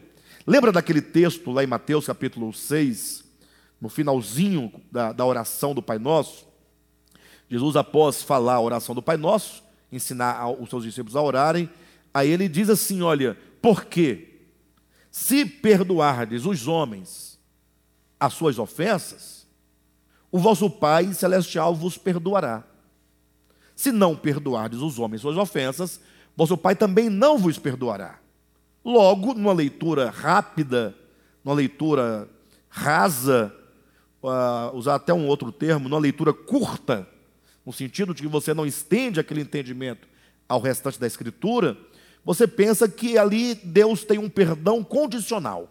Lembra 0.46 0.72
daquele 0.72 1.00
texto 1.00 1.50
lá 1.50 1.62
em 1.62 1.66
Mateus 1.66 2.06
capítulo 2.06 2.52
6, 2.52 3.24
no 3.80 3.88
finalzinho 3.88 4.72
da, 4.90 5.12
da 5.12 5.24
oração 5.24 5.74
do 5.74 5.82
Pai 5.82 5.98
Nosso? 5.98 6.46
Jesus, 7.48 7.76
após 7.76 8.22
falar 8.22 8.54
a 8.54 8.60
oração 8.60 8.94
do 8.94 9.02
Pai 9.02 9.16
Nosso, 9.16 9.62
ensinar 9.90 10.48
os 10.48 10.70
seus 10.70 10.84
discípulos 10.84 11.14
a 11.14 11.22
orarem, 11.22 11.68
aí 12.12 12.30
ele 12.30 12.48
diz 12.48 12.70
assim: 12.70 13.02
Olha, 13.02 13.36
porque 13.60 14.40
se 15.10 15.44
perdoardes 15.44 16.46
os 16.46 16.66
homens 16.66 17.38
as 18.18 18.34
suas 18.34 18.58
ofensas, 18.58 19.46
o 20.30 20.38
vosso 20.38 20.70
Pai 20.70 21.12
celestial 21.12 21.74
vos 21.74 21.98
perdoará. 21.98 22.64
Se 23.76 23.92
não 23.92 24.16
perdoardes 24.16 24.80
os 24.80 24.98
homens 24.98 25.20
suas 25.20 25.36
ofensas, 25.36 26.00
vosso 26.36 26.56
Pai 26.56 26.74
também 26.74 27.08
não 27.08 27.38
vos 27.38 27.58
perdoará. 27.58 28.18
Logo, 28.84 29.34
numa 29.34 29.52
leitura 29.52 30.10
rápida, 30.10 30.94
numa 31.44 31.54
leitura 31.54 32.28
rasa, 32.68 33.54
uh, 34.22 34.76
usar 34.76 34.96
até 34.96 35.12
um 35.12 35.26
outro 35.26 35.52
termo, 35.52 35.88
numa 35.88 36.00
leitura 36.00 36.32
curta, 36.32 37.06
no 37.64 37.72
sentido 37.72 38.14
de 38.14 38.22
que 38.22 38.28
você 38.28 38.52
não 38.52 38.66
estende 38.66 39.20
aquele 39.20 39.42
entendimento 39.42 40.08
ao 40.48 40.60
restante 40.60 40.98
da 40.98 41.06
Escritura, 41.06 41.76
você 42.24 42.46
pensa 42.46 42.88
que 42.88 43.18
ali 43.18 43.54
Deus 43.54 44.04
tem 44.04 44.18
um 44.18 44.28
perdão 44.28 44.82
condicional. 44.82 45.68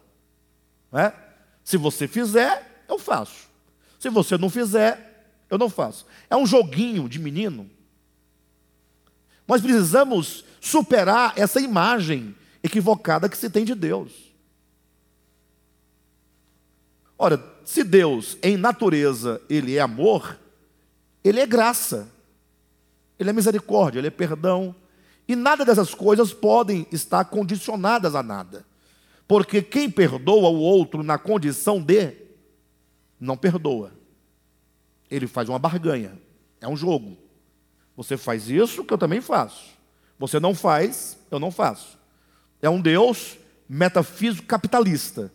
Né? 0.91 1.13
Se 1.63 1.77
você 1.77 2.07
fizer, 2.07 2.83
eu 2.87 2.99
faço. 2.99 3.49
Se 3.99 4.09
você 4.09 4.37
não 4.37 4.49
fizer, 4.49 5.27
eu 5.49 5.57
não 5.57 5.69
faço. 5.69 6.05
É 6.29 6.35
um 6.35 6.45
joguinho 6.45 7.07
de 7.07 7.19
menino. 7.19 7.69
Nós 9.47 9.61
precisamos 9.61 10.45
superar 10.61 11.33
essa 11.35 11.59
imagem 11.59 12.35
equivocada 12.63 13.27
que 13.27 13.35
se 13.35 13.49
tem 13.49 13.65
de 13.65 13.73
Deus. 13.73 14.31
Ora, 17.17 17.43
se 17.65 17.83
Deus, 17.83 18.37
em 18.43 18.55
natureza, 18.55 19.41
Ele 19.49 19.75
é 19.75 19.81
amor, 19.81 20.39
Ele 21.23 21.39
é 21.39 21.47
graça, 21.47 22.07
Ele 23.19 23.31
é 23.31 23.33
misericórdia, 23.33 23.99
Ele 23.99 24.07
é 24.07 24.11
perdão, 24.11 24.75
e 25.27 25.35
nada 25.35 25.65
dessas 25.65 25.93
coisas 25.95 26.31
podem 26.31 26.85
estar 26.91 27.25
condicionadas 27.25 28.15
a 28.15 28.21
nada. 28.21 28.65
Porque 29.27 29.61
quem 29.61 29.89
perdoa 29.89 30.49
o 30.49 30.59
outro 30.59 31.01
na 31.01 31.17
condição 31.17 31.81
de, 31.81 32.13
não 33.19 33.37
perdoa. 33.37 33.93
Ele 35.09 35.25
faz 35.25 35.49
uma 35.49 35.57
barganha, 35.57 36.19
é 36.59 36.67
um 36.67 36.75
jogo. 36.75 37.17
Você 37.95 38.17
faz 38.17 38.49
isso 38.49 38.83
que 38.83 38.93
eu 38.93 38.97
também 38.97 39.21
faço. 39.21 39.70
Você 40.21 40.39
não 40.39 40.53
faz, 40.53 41.17
eu 41.31 41.39
não 41.39 41.49
faço. 41.49 41.97
É 42.61 42.69
um 42.69 42.79
Deus 42.79 43.39
metafísico 43.67 44.45
capitalista. 44.45 45.31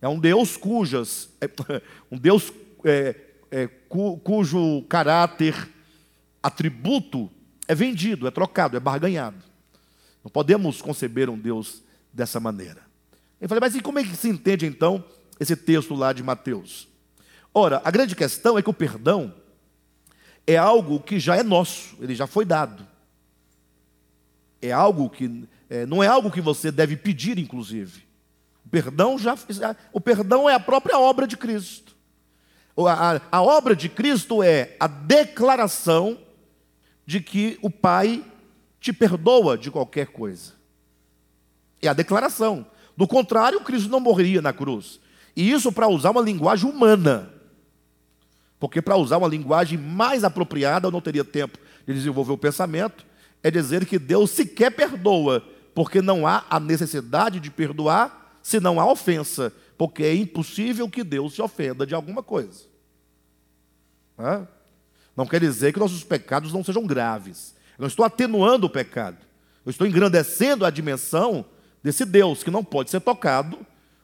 É 0.00 0.06
um 0.06 0.16
Deus 0.16 0.56
cujas, 0.56 1.28
é, 1.40 1.50
um 2.08 2.16
Deus 2.16 2.52
é, 2.84 3.16
é, 3.50 3.66
cu, 3.88 4.18
cujo 4.18 4.82
caráter, 4.82 5.68
atributo 6.40 7.28
é 7.66 7.74
vendido, 7.74 8.28
é 8.28 8.30
trocado, 8.30 8.76
é 8.76 8.80
barganhado. 8.80 9.42
Não 10.22 10.30
podemos 10.30 10.80
conceber 10.80 11.28
um 11.28 11.36
Deus 11.36 11.82
dessa 12.12 12.38
maneira. 12.38 12.82
Eu 13.40 13.48
falei, 13.48 13.60
mas 13.60 13.74
e 13.74 13.80
como 13.80 13.98
é 13.98 14.04
que 14.04 14.14
se 14.14 14.28
entende 14.28 14.66
então 14.66 15.04
esse 15.40 15.56
texto 15.56 15.96
lá 15.96 16.12
de 16.12 16.22
Mateus? 16.22 16.86
Ora, 17.52 17.82
a 17.84 17.90
grande 17.90 18.14
questão 18.14 18.56
é 18.56 18.62
que 18.62 18.70
o 18.70 18.74
perdão 18.74 19.34
é 20.46 20.56
algo 20.56 21.00
que 21.00 21.18
já 21.18 21.34
é 21.34 21.42
nosso, 21.42 21.96
ele 22.00 22.14
já 22.14 22.28
foi 22.28 22.44
dado 22.44 22.91
é 24.62 24.70
algo 24.70 25.10
que 25.10 25.48
é, 25.68 25.84
não 25.84 26.02
é 26.02 26.06
algo 26.06 26.30
que 26.30 26.40
você 26.40 26.70
deve 26.70 26.96
pedir, 26.96 27.36
inclusive. 27.36 28.04
O 28.64 28.68
perdão 28.68 29.18
já 29.18 29.36
o 29.92 30.00
perdão 30.00 30.48
é 30.48 30.54
a 30.54 30.60
própria 30.60 30.98
obra 30.98 31.26
de 31.26 31.36
Cristo. 31.36 31.96
A, 32.76 33.16
a, 33.16 33.20
a 33.32 33.42
obra 33.42 33.74
de 33.74 33.88
Cristo 33.88 34.42
é 34.42 34.76
a 34.78 34.86
declaração 34.86 36.16
de 37.04 37.20
que 37.20 37.58
o 37.60 37.68
Pai 37.68 38.24
te 38.80 38.92
perdoa 38.92 39.58
de 39.58 39.70
qualquer 39.70 40.06
coisa. 40.06 40.52
É 41.80 41.88
a 41.88 41.92
declaração. 41.92 42.64
Do 42.96 43.08
contrário, 43.08 43.60
Cristo 43.60 43.90
não 43.90 44.00
morreria 44.00 44.40
na 44.40 44.52
cruz. 44.52 45.00
E 45.34 45.50
isso 45.50 45.72
para 45.72 45.88
usar 45.88 46.10
uma 46.10 46.20
linguagem 46.20 46.70
humana. 46.70 47.32
Porque 48.60 48.80
para 48.80 48.96
usar 48.96 49.18
uma 49.18 49.28
linguagem 49.28 49.76
mais 49.76 50.22
apropriada, 50.22 50.86
eu 50.86 50.92
não 50.92 51.00
teria 51.00 51.24
tempo 51.24 51.58
de 51.86 51.92
desenvolver 51.92 52.32
o 52.32 52.38
pensamento 52.38 53.04
é 53.42 53.50
dizer 53.50 53.86
que 53.86 53.98
Deus 53.98 54.30
sequer 54.30 54.70
perdoa, 54.70 55.42
porque 55.74 56.00
não 56.00 56.26
há 56.26 56.44
a 56.48 56.60
necessidade 56.60 57.40
de 57.40 57.50
perdoar 57.50 58.38
se 58.42 58.60
não 58.60 58.80
há 58.80 58.90
ofensa, 58.90 59.52
porque 59.76 60.02
é 60.02 60.14
impossível 60.14 60.88
que 60.88 61.02
Deus 61.02 61.34
se 61.34 61.42
ofenda 61.42 61.86
de 61.86 61.94
alguma 61.94 62.22
coisa. 62.22 62.64
Não 65.16 65.26
quer 65.26 65.40
dizer 65.40 65.72
que 65.72 65.78
nossos 65.78 66.04
pecados 66.04 66.52
não 66.52 66.64
sejam 66.64 66.86
graves. 66.86 67.54
Eu 67.76 67.82
não 67.82 67.88
estou 67.88 68.04
atenuando 68.04 68.66
o 68.66 68.70
pecado. 68.70 69.18
Eu 69.64 69.70
estou 69.70 69.86
engrandecendo 69.86 70.64
a 70.64 70.70
dimensão 70.70 71.44
desse 71.82 72.04
Deus 72.04 72.42
que 72.42 72.50
não 72.50 72.64
pode 72.64 72.90
ser 72.90 73.00
tocado 73.00 73.58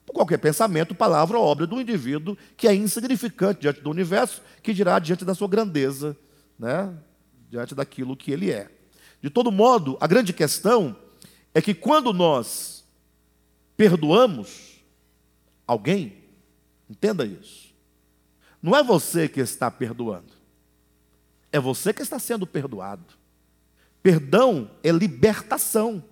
por 0.07 0.15
qualquer 0.15 0.39
pensamento, 0.39 0.95
palavra 0.95 1.39
ou 1.39 1.45
obra 1.45 1.67
do 1.67 1.81
indivíduo 1.81 2.37
que 2.57 2.67
é 2.67 2.75
insignificante 2.75 3.61
diante 3.61 3.81
do 3.81 3.91
universo, 3.91 4.43
que 4.63 4.73
dirá 4.73 4.99
diante 4.99 5.25
da 5.25 5.35
sua 5.35 5.49
grandeza, 5.49 6.17
né? 6.59 6.93
diante 7.51 7.75
daquilo 7.75 8.17
que 8.17 8.33
ele 8.33 8.51
é. 8.51 8.71
De 9.21 9.31
todo 9.31 9.51
modo, 9.51 9.97
a 10.01 10.07
grande 10.07 10.33
questão 10.33 10.97
é 11.55 11.61
que 11.61 11.75
quando 11.75 12.13
nós 12.13 12.85
perdoamos 13.77 14.81
alguém, 15.67 16.25
entenda 16.89 17.25
isso, 17.25 17.75
não 18.63 18.77
é 18.77 18.83
você 18.83 19.29
que 19.29 19.41
está 19.41 19.71
perdoando, 19.71 20.33
é 21.51 21.59
você 21.59 21.93
que 21.93 22.03
está 22.03 22.19
sendo 22.19 22.47
perdoado. 22.47 23.05
Perdão 24.03 24.71
é 24.83 24.91
libertação. 24.91 26.03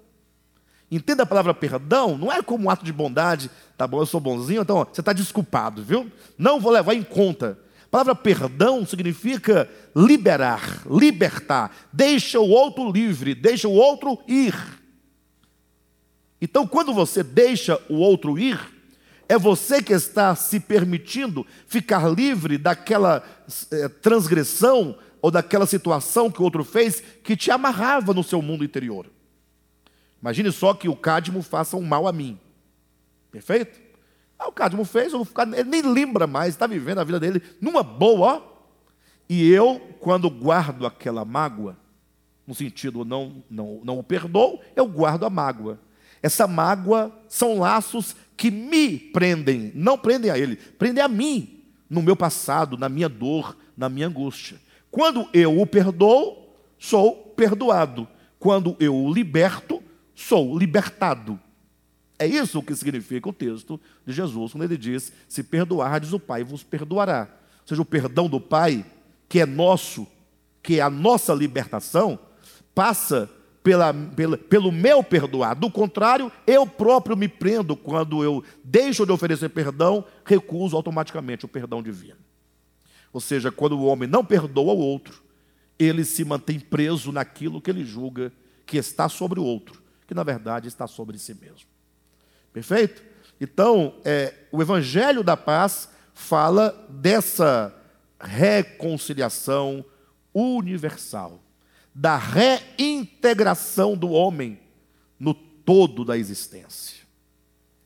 Entenda 0.91 1.25
a 1.25 1.27
palavra 1.27 1.53
perdão, 1.53 2.17
não 2.17 2.31
é 2.31 2.43
como 2.43 2.67
um 2.67 2.71
ato 2.71 2.85
de 2.85 2.93
bondade, 2.93 3.51
tá 3.77 3.87
bom, 3.87 4.01
eu 4.01 4.07
sou 4.07 4.21
bonzinho, 4.21 4.63
então 4.63 4.77
ó, 4.77 4.85
você 4.85 5.01
está 5.01 5.13
desculpado, 5.13 5.83
viu? 5.83 6.11
Não 6.39 6.61
vou 6.61 6.71
levar 6.71 6.95
em 6.95 7.03
conta. 7.03 7.59
Palavra 7.97 8.15
perdão 8.15 8.85
significa 8.85 9.67
liberar, 9.97 10.83
libertar, 10.87 11.75
deixa 11.91 12.39
o 12.39 12.47
outro 12.47 12.93
livre, 12.93 13.35
deixa 13.35 13.69
o 13.69 13.73
outro 13.73 14.19
ir. 14.29 14.55
Então, 16.39 16.67
quando 16.67 16.93
você 16.93 17.23
deixa 17.23 17.81
o 17.89 17.95
outro 17.95 18.39
ir, 18.39 18.61
é 19.27 19.39
você 19.39 19.83
que 19.83 19.95
está 19.95 20.37
se 20.37 20.61
permitindo 20.61 21.47
ficar 21.67 22.07
livre 22.07 22.59
daquela 22.59 23.25
é, 23.73 23.89
transgressão 23.89 24.99
ou 25.23 25.31
daquela 25.31 25.65
situação 25.65 26.31
que 26.31 26.43
o 26.43 26.45
outro 26.45 26.65
fez 26.65 27.03
que 27.25 27.35
te 27.35 27.51
amarrava 27.51 28.13
no 28.13 28.23
seu 28.23 28.43
mundo 28.43 28.63
interior. 28.63 29.07
Imagine 30.21 30.53
só 30.53 30.75
que 30.75 30.87
o 30.87 30.95
Cadmo 30.95 31.41
faça 31.41 31.79
um 31.79 31.83
mal 31.83 32.07
a 32.07 32.13
mim. 32.13 32.39
Perfeito? 33.33 33.86
Ah, 34.39 34.49
o 34.49 34.53
Cadmo 34.53 34.85
fez, 34.85 35.13
eu 35.13 35.19
vou 35.19 35.25
ficar, 35.25 35.47
ele 35.53 35.69
nem 35.69 35.83
lembra 35.83 36.27
mais, 36.27 36.55
está 36.55 36.67
vivendo 36.67 36.99
a 36.99 37.05
vida 37.05 37.19
dele 37.19 37.43
numa 37.61 37.83
boa. 37.83 38.55
E 39.29 39.51
eu, 39.51 39.81
quando 40.01 40.31
guardo 40.31 40.87
aquela 40.87 41.25
mágoa, 41.25 41.77
no 42.47 42.55
sentido 42.55 43.05
não, 43.05 43.43
não, 43.51 43.81
não 43.83 43.99
o 43.99 44.05
perdoo, 44.05 44.61
eu 44.75 44.87
guardo 44.87 45.25
a 45.25 45.31
mágoa. 45.31 45.81
Essa 46.23 46.47
mágoa 46.47 47.13
são 47.29 47.59
laços 47.59 48.15
que 48.37 48.51
me 48.51 48.99
prendem, 48.99 49.73
não 49.75 49.99
prendem 49.99 50.31
a 50.31 50.39
ele, 50.39 50.57
prendem 50.57 51.03
a 51.03 51.09
mim, 51.09 51.65
no 51.89 52.03
meu 52.03 52.17
passado, 52.17 52.77
na 52.77 52.89
minha 52.89 53.09
dor, 53.09 53.57
na 53.77 53.89
minha 53.89 54.07
angústia. 54.07 54.61
Quando 54.91 55.29
eu 55.33 55.61
o 55.61 55.67
perdoo, 55.67 56.55
sou 56.79 57.15
perdoado. 57.37 58.09
Quando 58.39 58.77
eu 58.79 58.95
o 58.95 59.13
liberto, 59.13 59.83
sou 60.15 60.59
libertado. 60.59 61.39
É 62.19 62.27
isso 62.27 62.63
que 62.63 62.75
significa 62.75 63.29
o 63.29 63.33
texto 63.33 63.81
de 64.07 64.13
Jesus, 64.13 64.53
quando 64.53 64.65
ele 64.65 64.77
diz: 64.77 65.13
Se 65.29 65.43
perdoardes, 65.43 66.13
o 66.13 66.21
Pai 66.21 66.43
vos 66.43 66.63
perdoará. 66.63 67.29
Ou 67.63 67.69
seja, 67.69 67.83
o 67.83 67.85
perdão 67.85 68.29
do 68.29 68.41
Pai, 68.41 68.85
que 69.29 69.41
é 69.41 69.47
nosso, 69.47 70.07
que 70.63 70.79
é 70.79 70.83
a 70.83 70.91
nossa 70.91 71.35
libertação, 71.35 72.19
passa 72.75 73.31
pela, 73.63 73.93
pela, 73.93 74.39
pelo 74.39 74.73
meu 74.73 75.03
perdoar. 75.03 75.55
Do 75.55 75.71
contrário, 75.71 76.31
eu 76.47 76.67
próprio 76.67 77.17
me 77.17 77.29
prendo 77.29 77.77
quando 77.77 78.23
eu 78.23 78.43
deixo 78.65 79.05
de 79.05 79.13
oferecer 79.13 79.49
perdão, 79.51 80.05
recuso 80.25 80.77
automaticamente 80.77 81.45
o 81.45 81.49
perdão 81.49 81.83
divino. 81.83 82.19
Ou 83.13 83.21
seja, 83.21 83.51
quando 83.51 83.79
o 83.79 83.85
homem 83.85 84.09
não 84.09 84.25
perdoa 84.25 84.73
o 84.73 84.79
outro, 84.79 85.23
ele 85.79 86.05
se 86.05 86.25
mantém 86.25 86.59
preso 86.59 87.13
naquilo 87.13 87.61
que 87.61 87.71
ele 87.71 87.85
julga 87.85 88.33
que 88.65 88.77
está 88.77 89.09
sobre 89.09 89.39
o 89.39 89.45
outro 89.45 89.87
que 90.07 90.15
na 90.15 90.23
verdade 90.23 90.69
está 90.69 90.87
sobre 90.87 91.19
si 91.19 91.35
mesmo. 91.35 91.69
Perfeito? 92.57 93.03
Então, 93.39 93.97
é, 94.03 94.33
o 94.51 94.63
Evangelho 94.63 95.23
da 95.23 95.37
Paz 95.37 95.91
fala 96.15 96.87
dessa 96.89 97.71
reconciliação 98.19 99.85
universal, 100.33 101.39
da 101.95 102.17
reintegração 102.17 103.95
do 103.95 104.09
homem 104.09 104.59
no 105.21 105.35
todo 105.35 106.03
da 106.03 106.17
existência. 106.17 107.05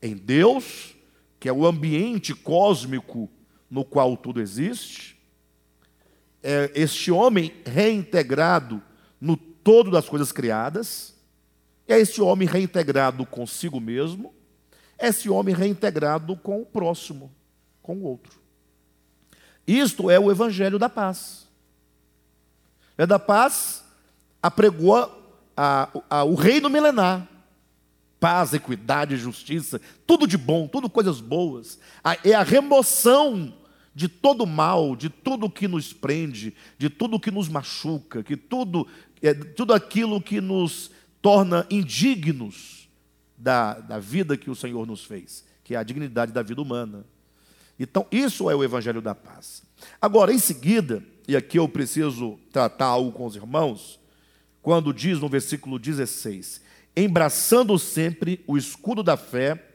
Em 0.01 0.15
Deus, 0.15 0.95
que 1.37 1.49
é 1.49 1.53
o 1.53 1.65
ambiente 1.65 2.33
cósmico 2.33 3.29
no 3.69 3.83
qual 3.83 4.15
tudo 4.15 4.39
existe, 4.39 5.19
é 6.41 6.71
este 6.75 7.11
homem 7.11 7.51
reintegrado 7.65 8.81
no 9.19 9.35
todo 9.35 9.91
das 9.91 10.07
coisas 10.07 10.31
criadas, 10.31 11.13
é 11.89 11.99
esse 11.99 12.21
homem 12.21 12.47
reintegrado 12.47 13.25
consigo 13.25 13.77
mesmo, 13.77 14.33
esse 15.01 15.29
homem 15.29 15.55
reintegrado 15.55 16.35
com 16.37 16.61
o 16.61 16.65
próximo, 16.65 17.31
com 17.81 17.97
o 17.97 18.03
outro. 18.03 18.39
Isto 19.67 20.09
é 20.09 20.19
o 20.19 20.31
evangelho 20.31 20.77
da 20.77 20.89
paz. 20.89 21.47
É 22.97 23.05
da 23.05 23.19
paz 23.19 23.83
apregou 24.41 24.95
a, 25.55 25.89
a, 26.09 26.23
o 26.23 26.35
reino 26.35 26.69
milenar. 26.69 27.27
Paz, 28.19 28.53
equidade, 28.53 29.17
justiça, 29.17 29.81
tudo 30.05 30.27
de 30.27 30.37
bom, 30.37 30.67
tudo 30.67 30.87
coisas 30.87 31.19
boas. 31.19 31.79
é 32.23 32.33
a 32.33 32.43
remoção 32.43 33.51
de 33.95 34.07
todo 34.07 34.45
mal, 34.45 34.95
de 34.95 35.09
tudo 35.09 35.49
que 35.49 35.67
nos 35.67 35.91
prende, 35.91 36.53
de 36.77 36.87
tudo 36.87 37.19
que 37.19 37.31
nos 37.31 37.49
machuca, 37.49 38.21
que 38.21 38.37
tudo, 38.37 38.87
é, 39.21 39.33
tudo 39.33 39.73
aquilo 39.73 40.21
que 40.21 40.39
nos 40.39 40.91
torna 41.19 41.65
indignos 41.69 42.80
da, 43.41 43.73
da 43.79 43.97
vida 43.97 44.37
que 44.37 44.51
o 44.51 44.55
Senhor 44.55 44.85
nos 44.85 45.03
fez, 45.03 45.43
que 45.63 45.73
é 45.73 45.77
a 45.77 45.83
dignidade 45.83 46.31
da 46.31 46.43
vida 46.43 46.61
humana. 46.61 47.03
Então, 47.79 48.05
isso 48.11 48.49
é 48.49 48.55
o 48.55 48.63
Evangelho 48.63 49.01
da 49.01 49.15
Paz. 49.15 49.63
Agora, 49.99 50.31
em 50.31 50.37
seguida, 50.37 51.03
e 51.27 51.35
aqui 51.35 51.57
eu 51.57 51.67
preciso 51.67 52.37
tratar 52.51 52.85
algo 52.85 53.11
com 53.11 53.25
os 53.25 53.35
irmãos, 53.35 53.99
quando 54.61 54.93
diz 54.93 55.19
no 55.19 55.27
versículo 55.27 55.79
16: 55.79 56.61
Embraçando 56.95 57.79
sempre 57.79 58.43
o 58.45 58.57
escudo 58.57 59.01
da 59.01 59.17
fé, 59.17 59.69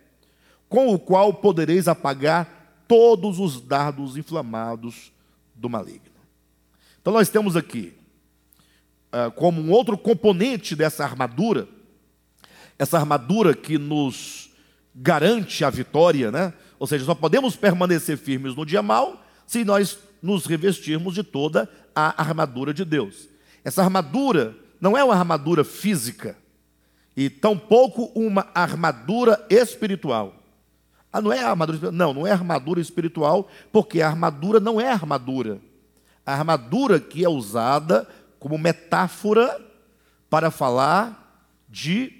com 0.68 0.94
o 0.94 0.98
qual 0.98 1.34
podereis 1.34 1.88
apagar 1.88 2.84
todos 2.86 3.40
os 3.40 3.60
dardos 3.60 4.16
inflamados 4.16 5.12
do 5.54 5.68
maligno. 5.68 6.14
Então, 7.00 7.12
nós 7.12 7.28
temos 7.28 7.56
aqui 7.56 7.94
ah, 9.10 9.30
como 9.30 9.60
um 9.60 9.72
outro 9.72 9.98
componente 9.98 10.76
dessa 10.76 11.02
armadura, 11.02 11.66
essa 12.78 12.98
armadura 12.98 13.54
que 13.54 13.78
nos 13.78 14.50
garante 14.94 15.64
a 15.64 15.70
vitória, 15.70 16.30
né? 16.30 16.52
Ou 16.78 16.86
seja, 16.86 17.04
só 17.04 17.14
podemos 17.14 17.56
permanecer 17.56 18.16
firmes 18.16 18.54
no 18.54 18.66
dia 18.66 18.82
mal 18.82 19.24
se 19.46 19.64
nós 19.64 19.98
nos 20.22 20.46
revestirmos 20.46 21.14
de 21.14 21.22
toda 21.22 21.68
a 21.94 22.20
armadura 22.20 22.74
de 22.74 22.84
Deus. 22.84 23.28
Essa 23.64 23.82
armadura 23.82 24.54
não 24.80 24.96
é 24.96 25.02
uma 25.02 25.14
armadura 25.14 25.64
física 25.64 26.36
e 27.16 27.30
tampouco 27.30 28.10
uma 28.14 28.46
armadura 28.54 29.44
espiritual. 29.48 30.34
Ah, 31.12 31.20
não 31.20 31.32
é 31.32 31.42
armadura, 31.42 31.90
não, 31.90 32.12
não 32.12 32.26
é 32.26 32.32
armadura 32.32 32.80
espiritual, 32.80 33.48
porque 33.72 34.02
a 34.02 34.08
armadura 34.08 34.60
não 34.60 34.80
é 34.80 34.90
armadura. 34.90 35.60
A 36.26 36.34
armadura 36.34 37.00
que 37.00 37.24
é 37.24 37.28
usada 37.28 38.06
como 38.38 38.58
metáfora 38.58 39.58
para 40.28 40.50
falar 40.50 41.42
de 41.68 42.15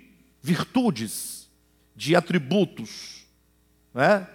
virtudes, 0.46 1.48
de 1.96 2.14
atributos, 2.14 3.26
né? 3.92 4.28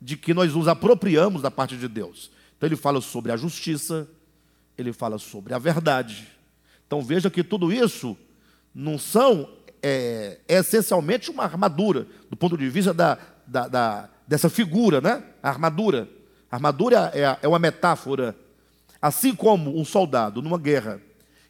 de 0.00 0.16
que 0.16 0.32
nós 0.32 0.54
nos 0.54 0.66
apropriamos 0.66 1.42
da 1.42 1.50
parte 1.50 1.76
de 1.76 1.86
Deus. 1.86 2.30
Então 2.56 2.66
ele 2.66 2.76
fala 2.76 3.02
sobre 3.02 3.32
a 3.32 3.36
justiça, 3.36 4.08
ele 4.78 4.94
fala 4.94 5.18
sobre 5.18 5.52
a 5.52 5.58
verdade. 5.58 6.26
Então 6.86 7.02
veja 7.02 7.28
que 7.28 7.44
tudo 7.44 7.70
isso 7.70 8.16
não 8.74 8.98
são 8.98 9.50
é, 9.82 10.38
é 10.48 10.58
essencialmente 10.58 11.30
uma 11.30 11.44
armadura, 11.44 12.06
do 12.30 12.36
ponto 12.36 12.56
de 12.56 12.68
vista 12.70 12.94
da, 12.94 13.18
da, 13.46 13.68
da, 13.68 14.08
dessa 14.26 14.48
figura, 14.48 15.02
né? 15.02 15.22
A 15.42 15.50
armadura. 15.50 16.08
A 16.50 16.56
armadura 16.56 17.10
é, 17.12 17.36
é 17.42 17.48
uma 17.48 17.58
metáfora. 17.58 18.34
Assim 19.02 19.34
como 19.34 19.78
um 19.78 19.84
soldado 19.84 20.40
numa 20.40 20.58
guerra 20.58 21.00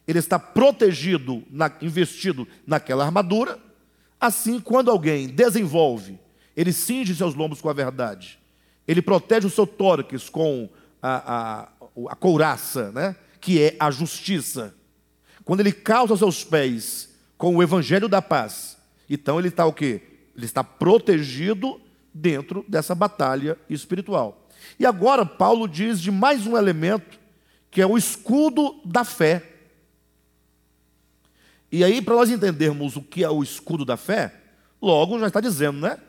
ele 0.09 0.17
está 0.17 0.39
protegido, 0.39 1.43
na, 1.51 1.71
investido 1.83 2.47
naquela 2.65 3.05
armadura. 3.05 3.59
Assim, 4.19 4.59
quando 4.59 4.91
alguém 4.91 5.27
desenvolve, 5.27 6.19
ele 6.55 6.73
cinge 6.73 7.15
seus 7.15 7.35
lombos 7.35 7.61
com 7.61 7.69
a 7.69 7.73
verdade, 7.73 8.39
ele 8.87 9.01
protege 9.01 9.47
o 9.47 9.49
seu 9.49 9.65
tórax 9.65 10.29
com 10.29 10.69
a, 11.01 11.33
a, 11.35 12.11
a 12.11 12.15
couraça, 12.15 12.91
né? 12.91 13.15
que 13.39 13.61
é 13.61 13.75
a 13.79 13.89
justiça. 13.91 14.75
Quando 15.45 15.61
ele 15.61 15.71
calça 15.71 16.17
seus 16.17 16.43
pés 16.43 17.09
com 17.39 17.55
o 17.55 17.63
evangelho 17.63 18.09
da 18.09 18.21
paz. 18.21 18.77
Então 19.09 19.39
ele 19.39 19.47
está 19.47 19.65
o 19.65 19.71
quê? 19.71 20.01
Ele 20.35 20.45
está 20.45 20.61
protegido 20.61 21.79
dentro 22.13 22.65
dessa 22.67 22.93
batalha 22.93 23.57
espiritual. 23.69 24.49
E 24.77 24.85
agora 24.85 25.25
Paulo 25.25 25.65
diz 25.65 26.01
de 26.01 26.11
mais 26.11 26.45
um 26.45 26.57
elemento, 26.57 27.17
que 27.71 27.81
é 27.81 27.87
o 27.87 27.97
escudo 27.97 28.81
da 28.83 29.05
fé. 29.05 29.48
E 31.71 31.83
aí, 31.83 32.01
para 32.01 32.15
nós 32.15 32.29
entendermos 32.29 32.95
o 32.95 33.01
que 33.01 33.23
é 33.23 33.29
o 33.29 33.43
escudo 33.43 33.85
da 33.85 33.95
fé, 33.95 34.33
logo 34.81 35.19
já 35.19 35.27
está 35.27 35.39
dizendo, 35.39 35.79
né? 35.79 35.99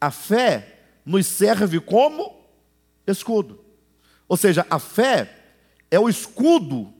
A 0.00 0.10
fé 0.10 0.80
nos 1.04 1.26
serve 1.26 1.80
como 1.80 2.40
escudo. 3.06 3.62
Ou 4.28 4.36
seja, 4.36 4.66
a 4.70 4.78
fé 4.78 5.36
é 5.90 5.98
o 5.98 6.08
escudo 6.08 6.92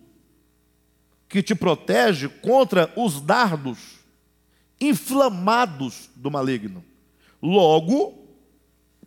que 1.28 1.42
te 1.42 1.54
protege 1.54 2.28
contra 2.28 2.92
os 2.96 3.20
dardos 3.20 4.00
inflamados 4.80 6.10
do 6.16 6.30
maligno. 6.30 6.84
Logo, 7.40 8.18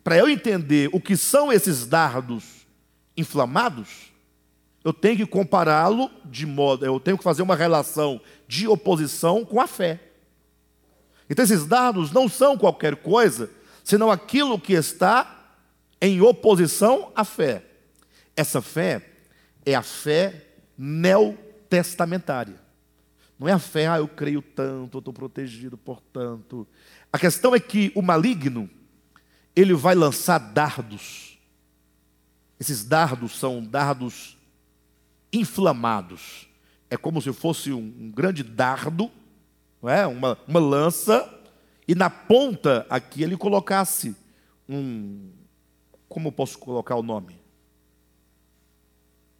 para 0.02 0.16
eu 0.16 0.28
entender 0.28 0.88
o 0.92 1.00
que 1.00 1.16
são 1.16 1.52
esses 1.52 1.86
dardos 1.86 2.66
inflamados, 3.16 4.12
eu 4.84 4.92
tenho 4.92 5.16
que 5.16 5.26
compará-lo 5.26 6.10
de 6.26 6.44
modo, 6.44 6.84
eu 6.84 7.00
tenho 7.00 7.16
que 7.16 7.24
fazer 7.24 7.40
uma 7.40 7.56
relação 7.56 8.20
de 8.46 8.68
oposição 8.68 9.42
com 9.42 9.58
a 9.58 9.66
fé. 9.66 9.98
Então 11.28 11.42
esses 11.42 11.64
dardos 11.64 12.12
não 12.12 12.28
são 12.28 12.58
qualquer 12.58 12.96
coisa, 12.96 13.50
senão 13.82 14.10
aquilo 14.10 14.60
que 14.60 14.74
está 14.74 15.56
em 16.00 16.20
oposição 16.20 17.10
à 17.16 17.24
fé. 17.24 17.64
Essa 18.36 18.60
fé 18.60 19.10
é 19.64 19.74
a 19.74 19.82
fé 19.82 20.48
neotestamentária. 20.76 22.62
Não 23.38 23.48
é 23.48 23.52
a 23.52 23.58
fé, 23.58 23.86
ah, 23.86 23.98
eu 23.98 24.06
creio 24.06 24.42
tanto, 24.42 24.98
eu 24.98 24.98
estou 24.98 25.14
protegido, 25.14 25.78
portanto. 25.78 26.68
A 27.10 27.18
questão 27.18 27.54
é 27.54 27.60
que 27.60 27.90
o 27.94 28.02
maligno, 28.02 28.68
ele 29.56 29.72
vai 29.72 29.94
lançar 29.94 30.38
dardos. 30.38 31.38
Esses 32.60 32.84
dardos 32.84 33.38
são 33.38 33.64
dardos 33.64 34.36
inflamados. 35.38 36.48
É 36.90 36.96
como 36.96 37.20
se 37.20 37.32
fosse 37.32 37.72
um, 37.72 38.10
grande 38.14 38.42
dardo, 38.42 39.10
não 39.82 39.90
é? 39.90 40.06
uma, 40.06 40.38
uma 40.46 40.60
lança, 40.60 41.28
e 41.86 41.94
na 41.94 42.08
ponta 42.08 42.86
aqui 42.88 43.22
ele 43.22 43.36
colocasse 43.36 44.16
um. 44.68 45.30
Como 46.08 46.30
posso 46.30 46.58
colocar 46.58 46.94
o 46.94 47.02
nome? 47.02 47.40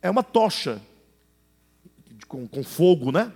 É 0.02 0.10
uma 0.10 0.22
tocha 0.22 0.80
com, 2.26 2.46
com 2.46 2.62
fogo, 2.62 3.12
né? 3.12 3.32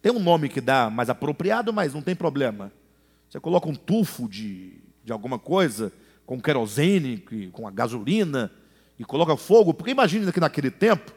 Tem 0.00 0.12
um 0.12 0.20
nome 0.20 0.48
que 0.48 0.60
dá 0.60 0.88
mais 0.88 1.10
apropriado, 1.10 1.72
mas 1.72 1.92
não 1.92 2.00
tem 2.00 2.14
problema. 2.14 2.72
Você 3.28 3.38
coloca 3.38 3.68
um 3.68 3.74
tufo 3.74 4.28
de, 4.28 4.80
de 5.04 5.12
alguma 5.12 5.38
coisa, 5.38 5.92
com 6.24 6.40
querosene, 6.40 7.22
com 7.52 7.66
a 7.66 7.70
gasolina, 7.70 8.50
e 8.98 9.04
coloca 9.04 9.36
fogo, 9.36 9.74
porque 9.74 9.90
imagine 9.90 10.30
que 10.32 10.40
naquele 10.40 10.70
tempo, 10.70 11.12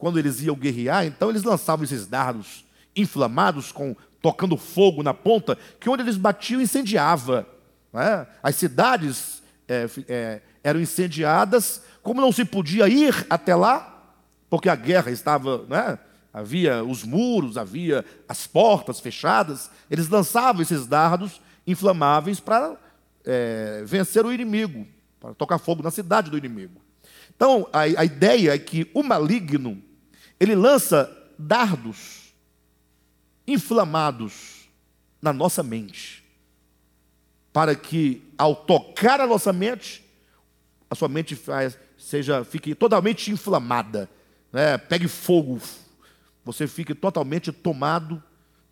quando 0.00 0.18
eles 0.18 0.40
iam 0.40 0.56
guerrear, 0.56 1.04
então 1.04 1.28
eles 1.28 1.42
lançavam 1.42 1.84
esses 1.84 2.06
dardos 2.06 2.64
inflamados, 2.96 3.70
com 3.70 3.94
tocando 4.20 4.56
fogo 4.56 5.02
na 5.02 5.12
ponta, 5.12 5.56
que 5.78 5.88
onde 5.88 6.02
eles 6.02 6.16
batiam 6.16 6.60
incendiava. 6.60 7.46
Né? 7.92 8.26
As 8.42 8.56
cidades 8.56 9.42
é, 9.68 9.86
é, 10.08 10.40
eram 10.64 10.80
incendiadas, 10.80 11.82
como 12.02 12.20
não 12.20 12.32
se 12.32 12.46
podia 12.46 12.88
ir 12.88 13.26
até 13.28 13.54
lá, 13.54 14.14
porque 14.48 14.70
a 14.70 14.74
guerra 14.74 15.10
estava, 15.10 15.64
né? 15.68 15.98
havia 16.32 16.82
os 16.82 17.04
muros, 17.04 17.58
havia 17.58 18.02
as 18.26 18.46
portas 18.46 19.00
fechadas, 19.00 19.70
eles 19.90 20.08
lançavam 20.08 20.62
esses 20.62 20.86
dardos 20.86 21.42
inflamáveis 21.66 22.40
para 22.40 22.74
é, 23.24 23.82
vencer 23.84 24.24
o 24.24 24.32
inimigo, 24.32 24.86
para 25.20 25.34
tocar 25.34 25.58
fogo 25.58 25.82
na 25.82 25.90
cidade 25.90 26.30
do 26.30 26.38
inimigo. 26.38 26.80
Então, 27.36 27.66
a, 27.72 27.80
a 27.80 28.04
ideia 28.04 28.54
é 28.54 28.58
que 28.58 28.90
o 28.92 29.02
maligno, 29.02 29.82
ele 30.40 30.54
lança 30.54 31.14
dardos 31.38 32.32
inflamados 33.46 34.68
na 35.20 35.32
nossa 35.32 35.62
mente, 35.62 36.24
para 37.52 37.74
que, 37.76 38.22
ao 38.38 38.56
tocar 38.56 39.20
a 39.20 39.26
nossa 39.26 39.52
mente, 39.52 40.02
a 40.88 40.94
sua 40.94 41.08
mente 41.08 41.38
seja, 41.98 42.42
fique 42.42 42.74
totalmente 42.74 43.30
inflamada, 43.30 44.08
né? 44.50 44.78
pegue 44.78 45.06
fogo, 45.06 45.60
você 46.44 46.66
fique 46.66 46.94
totalmente 46.94 47.52
tomado, 47.52 48.22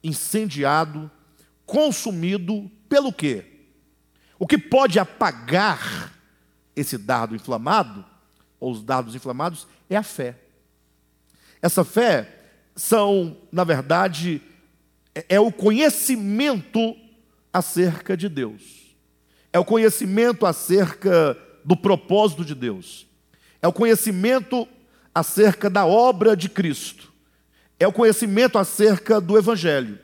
incendiado, 0.02 1.10
consumido 1.66 2.70
pelo 2.88 3.12
quê? 3.12 3.44
O 4.38 4.46
que 4.46 4.56
pode 4.56 4.98
apagar 4.98 6.14
esse 6.74 6.96
dardo 6.96 7.34
inflamado, 7.34 8.04
ou 8.58 8.72
os 8.72 8.82
dardos 8.82 9.14
inflamados, 9.14 9.66
é 9.90 9.96
a 9.96 10.02
fé. 10.02 10.47
Essa 11.60 11.84
fé 11.84 12.36
são, 12.74 13.36
na 13.50 13.64
verdade, 13.64 14.40
é, 15.14 15.24
é 15.30 15.40
o 15.40 15.50
conhecimento 15.50 16.96
acerca 17.52 18.16
de 18.16 18.28
Deus. 18.28 18.96
É 19.52 19.58
o 19.58 19.64
conhecimento 19.64 20.46
acerca 20.46 21.36
do 21.64 21.76
propósito 21.76 22.44
de 22.44 22.54
Deus. 22.54 23.06
É 23.60 23.66
o 23.66 23.72
conhecimento 23.72 24.68
acerca 25.14 25.68
da 25.68 25.84
obra 25.84 26.36
de 26.36 26.48
Cristo. 26.48 27.12
É 27.80 27.86
o 27.86 27.92
conhecimento 27.92 28.58
acerca 28.58 29.20
do 29.20 29.36
Evangelho. 29.36 29.98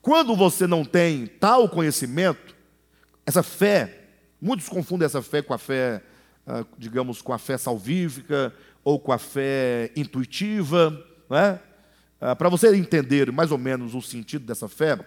Quando 0.00 0.34
você 0.36 0.66
não 0.66 0.84
tem 0.84 1.26
tal 1.26 1.68
conhecimento, 1.68 2.54
essa 3.26 3.42
fé, 3.42 4.04
muitos 4.40 4.68
confundem 4.68 5.06
essa 5.06 5.20
fé 5.20 5.42
com 5.42 5.52
a 5.52 5.58
fé, 5.58 6.02
ah, 6.46 6.64
digamos, 6.78 7.20
com 7.20 7.32
a 7.32 7.38
fé 7.38 7.58
salvífica 7.58 8.52
ou 8.82 8.98
com 8.98 9.12
a 9.12 9.18
fé 9.18 9.92
intuitiva, 9.96 10.90
não 11.28 11.36
é? 11.36 11.60
Ah, 12.20 12.36
para 12.36 12.48
você 12.48 12.74
entender 12.76 13.32
mais 13.32 13.50
ou 13.50 13.58
menos 13.58 13.94
o 13.94 14.02
sentido 14.02 14.44
dessa 14.44 14.68
fé, 14.68 14.98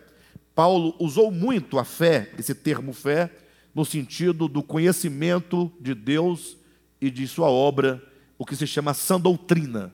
Paulo 0.56 0.96
usou 1.00 1.32
muito 1.32 1.78
a 1.78 1.84
fé, 1.84 2.32
esse 2.38 2.56
termo 2.56 2.94
fé, 2.94 3.32
no 3.74 3.86
sentido 3.86 4.48
do 4.48 4.62
conhecimento 4.62 5.72
de 5.80 5.94
Deus 5.96 6.58
e 7.02 7.10
de 7.10 7.28
sua 7.28 7.50
obra, 7.50 8.02
o 8.38 8.46
que 8.46 8.56
se 8.56 8.66
chama 8.68 8.94
sã 8.94 9.20
doutrina 9.20 9.94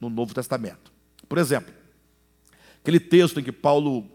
no 0.00 0.08
Novo 0.08 0.34
Testamento. 0.34 0.92
Por 1.28 1.38
exemplo, 1.38 1.72
aquele 2.80 3.00
texto 3.00 3.40
em 3.40 3.42
que 3.42 3.52
Paulo 3.52 4.10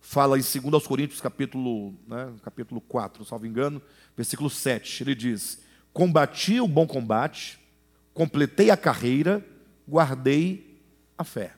fala 0.00 0.38
em 0.38 0.42
2 0.42 0.86
Coríntios, 0.86 1.20
capítulo, 1.20 1.94
né, 2.06 2.32
capítulo 2.42 2.80
4, 2.80 3.24
salvo 3.24 3.46
engano, 3.46 3.82
versículo 4.16 4.48
7, 4.48 5.02
ele 5.02 5.14
diz: 5.14 5.60
Combati 5.92 6.60
o 6.60 6.68
bom 6.68 6.86
combate, 6.86 7.58
completei 8.18 8.68
a 8.68 8.76
carreira, 8.76 9.46
guardei 9.88 10.82
a 11.16 11.22
fé. 11.22 11.52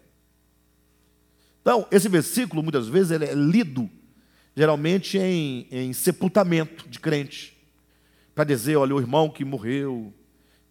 Então, 1.62 1.86
esse 1.90 2.06
versículo, 2.06 2.62
muitas 2.62 2.86
vezes, 2.86 3.12
ele 3.12 3.24
é 3.24 3.32
lido, 3.32 3.88
geralmente, 4.54 5.16
em, 5.16 5.66
em 5.70 5.90
sepultamento 5.94 6.86
de 6.86 7.00
crente, 7.00 7.56
para 8.34 8.44
dizer: 8.44 8.76
olha, 8.76 8.94
o 8.94 9.00
irmão 9.00 9.30
que 9.30 9.42
morreu, 9.42 10.12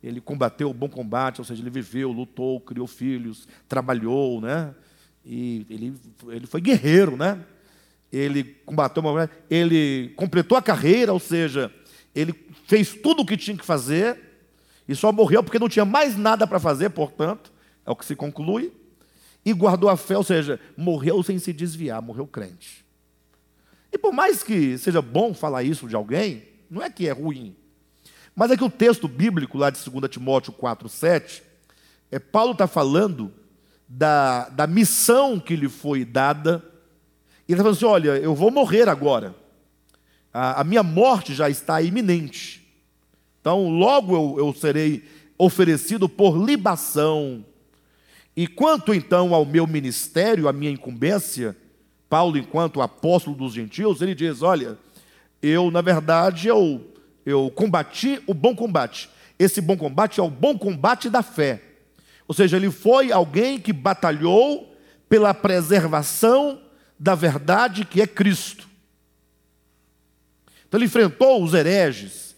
ele 0.03 0.21
combateu 0.21 0.69
o 0.69 0.75
bom 0.75 0.87
combate, 0.87 1.41
ou 1.41 1.45
seja, 1.45 1.59
ele 1.59 1.71
viveu, 1.71 2.11
lutou, 2.11 2.61
criou 2.61 2.85
filhos, 2.85 3.47
trabalhou, 3.67 4.39
né? 4.39 4.75
E 5.25 5.65
ele, 5.71 5.95
ele 6.27 6.45
foi 6.45 6.61
guerreiro, 6.61 7.17
né? 7.17 7.43
Ele 8.13 8.43
combateu 8.63 9.01
ele 9.49 10.13
completou 10.15 10.55
a 10.55 10.61
carreira, 10.61 11.11
ou 11.11 11.19
seja, 11.19 11.73
ele 12.13 12.31
fez 12.67 12.93
tudo 12.93 13.23
o 13.23 13.25
que 13.25 13.35
tinha 13.35 13.57
que 13.57 13.65
fazer 13.65 14.28
e 14.89 14.95
só 14.95 15.11
morreu 15.11 15.43
porque 15.43 15.59
não 15.59 15.69
tinha 15.69 15.85
mais 15.85 16.17
nada 16.17 16.47
para 16.47 16.59
fazer, 16.59 16.89
portanto, 16.89 17.53
é 17.85 17.91
o 17.91 17.95
que 17.95 18.03
se 18.03 18.15
conclui 18.15 18.73
e 19.45 19.53
guardou 19.53 19.87
a 19.87 19.95
fé, 19.95 20.17
ou 20.17 20.23
seja, 20.23 20.59
morreu 20.75 21.21
sem 21.21 21.37
se 21.37 21.53
desviar, 21.53 22.01
morreu 22.01 22.25
crente. 22.25 22.83
E 23.93 23.99
por 23.99 24.11
mais 24.11 24.41
que 24.41 24.79
seja 24.79 24.99
bom 24.99 25.31
falar 25.31 25.61
isso 25.61 25.87
de 25.87 25.95
alguém, 25.95 26.43
não 26.71 26.81
é 26.81 26.89
que 26.89 27.07
é 27.07 27.11
ruim. 27.11 27.55
Mas 28.35 28.49
é 28.49 28.57
que 28.57 28.63
o 28.63 28.69
texto 28.69 29.07
bíblico 29.07 29.59
lá 29.59 29.69
de 29.69 29.79
2 29.79 30.09
Timóteo 30.09 30.51
4, 30.53 30.89
7, 30.89 31.43
é, 32.09 32.17
Paulo 32.17 32.53
está 32.53 32.65
falando 32.65 33.31
da, 33.87 34.49
da 34.49 34.65
missão 34.65 35.39
que 35.39 35.55
lhe 35.55 35.69
foi 35.69 36.03
dada. 36.03 36.63
E 37.47 37.51
ele 37.51 37.61
está 37.61 37.63
falando 37.63 37.75
assim: 37.75 37.85
olha, 37.85 38.17
eu 38.17 38.33
vou 38.33 38.49
morrer 38.49 38.89
agora. 38.89 39.35
A, 40.33 40.61
a, 40.61 40.63
minha 40.63 40.81
morte 40.81 41.35
já 41.35 41.47
está 41.47 41.79
iminente. 41.79 42.58
Então, 43.49 43.67
logo 43.67 44.15
eu, 44.15 44.45
eu 44.45 44.53
serei 44.53 45.03
oferecido 45.35 46.07
por 46.07 46.37
libação, 46.37 47.43
e 48.37 48.45
quanto 48.45 48.93
então 48.93 49.33
ao 49.33 49.43
meu 49.43 49.65
ministério, 49.65 50.47
à 50.47 50.53
minha 50.53 50.69
incumbência, 50.69 51.57
Paulo, 52.07 52.37
enquanto 52.37 52.79
apóstolo 52.79 53.35
dos 53.35 53.55
gentios, 53.55 54.03
ele 54.03 54.13
diz: 54.13 54.43
Olha, 54.43 54.77
eu, 55.41 55.71
na 55.71 55.81
verdade, 55.81 56.47
eu, 56.47 56.93
eu 57.25 57.49
combati 57.49 58.21
o 58.27 58.35
bom 58.35 58.55
combate. 58.55 59.09
Esse 59.39 59.61
bom 59.61 59.75
combate 59.75 60.19
é 60.19 60.23
o 60.23 60.29
bom 60.29 60.55
combate 60.55 61.09
da 61.09 61.23
fé. 61.23 61.59
Ou 62.27 62.35
seja, 62.35 62.55
ele 62.55 62.69
foi 62.69 63.11
alguém 63.11 63.59
que 63.59 63.73
batalhou 63.73 64.75
pela 65.09 65.33
preservação 65.33 66.61
da 66.99 67.15
verdade 67.15 67.83
que 67.83 67.99
é 67.99 68.05
Cristo. 68.05 68.69
Então 70.67 70.77
ele 70.77 70.85
enfrentou 70.85 71.43
os 71.43 71.55
hereges, 71.55 72.28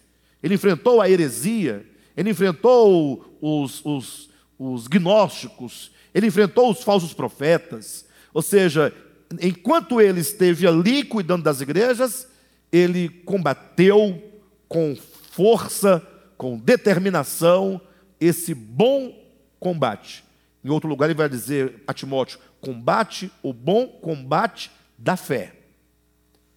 ele 0.41 0.55
enfrentou 0.55 1.01
a 1.01 1.09
heresia, 1.09 1.85
ele 2.15 2.29
enfrentou 2.29 3.37
os, 3.41 3.83
os, 3.85 4.29
os 4.57 4.87
gnósticos, 4.87 5.91
ele 6.13 6.27
enfrentou 6.27 6.71
os 6.71 6.83
falsos 6.83 7.13
profetas. 7.13 8.05
Ou 8.33 8.41
seja, 8.41 8.93
enquanto 9.41 10.01
ele 10.01 10.19
esteve 10.19 10.67
ali 10.67 11.03
cuidando 11.03 11.43
das 11.43 11.61
igrejas, 11.61 12.27
ele 12.71 13.09
combateu 13.09 14.21
com 14.67 14.95
força, 15.31 16.05
com 16.37 16.57
determinação, 16.57 17.79
esse 18.19 18.53
bom 18.53 19.17
combate. 19.59 20.23
Em 20.63 20.69
outro 20.69 20.89
lugar, 20.89 21.05
ele 21.05 21.17
vai 21.17 21.29
dizer 21.29 21.81
a 21.87 21.93
Timóteo: 21.93 22.39
combate 22.59 23.31
o 23.41 23.53
bom 23.53 23.87
combate 23.87 24.71
da 24.97 25.15
fé, 25.15 25.53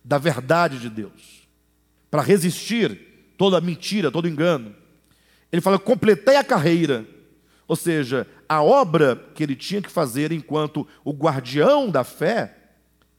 da 0.04 0.18
verdade 0.18 0.78
de 0.78 0.90
Deus, 0.90 1.48
para 2.10 2.22
resistir 2.22 3.13
toda 3.36 3.60
mentira, 3.60 4.10
todo 4.10 4.28
engano. 4.28 4.74
Ele 5.52 5.60
fala: 5.60 5.78
completei 5.78 6.36
a 6.36 6.44
carreira, 6.44 7.06
ou 7.66 7.76
seja, 7.76 8.26
a 8.48 8.62
obra 8.62 9.16
que 9.34 9.42
ele 9.42 9.56
tinha 9.56 9.80
que 9.80 9.90
fazer 9.90 10.32
enquanto 10.32 10.86
o 11.04 11.12
guardião 11.12 11.90
da 11.90 12.04
fé, 12.04 12.56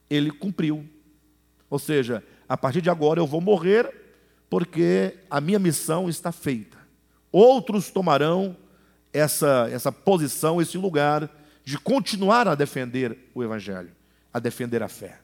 ele 0.10 0.32
cumpriu. 0.32 0.86
Ou 1.70 1.80
seja, 1.80 2.24
a 2.48 2.56
partir 2.56 2.82
de 2.82 2.90
agora 2.90 3.20
eu 3.20 3.28
vou 3.28 3.42
morrer 3.42 3.92
porque 4.50 5.18
a 5.30 5.42
minha 5.42 5.60
missão 5.60 6.08
está 6.08 6.32
feita. 6.32 6.78
Outros 7.32 7.90
tomarão 7.90 8.56
essa, 9.12 9.68
essa 9.72 9.92
posição, 9.92 10.62
esse 10.62 10.78
lugar 10.78 11.30
de 11.64 11.78
continuar 11.78 12.48
a 12.48 12.56
defender 12.56 13.18
o 13.34 13.44
Evangelho, 13.44 13.92
a 14.32 14.40
defender 14.40 14.84
a 14.84 14.88
fé. 14.88 15.20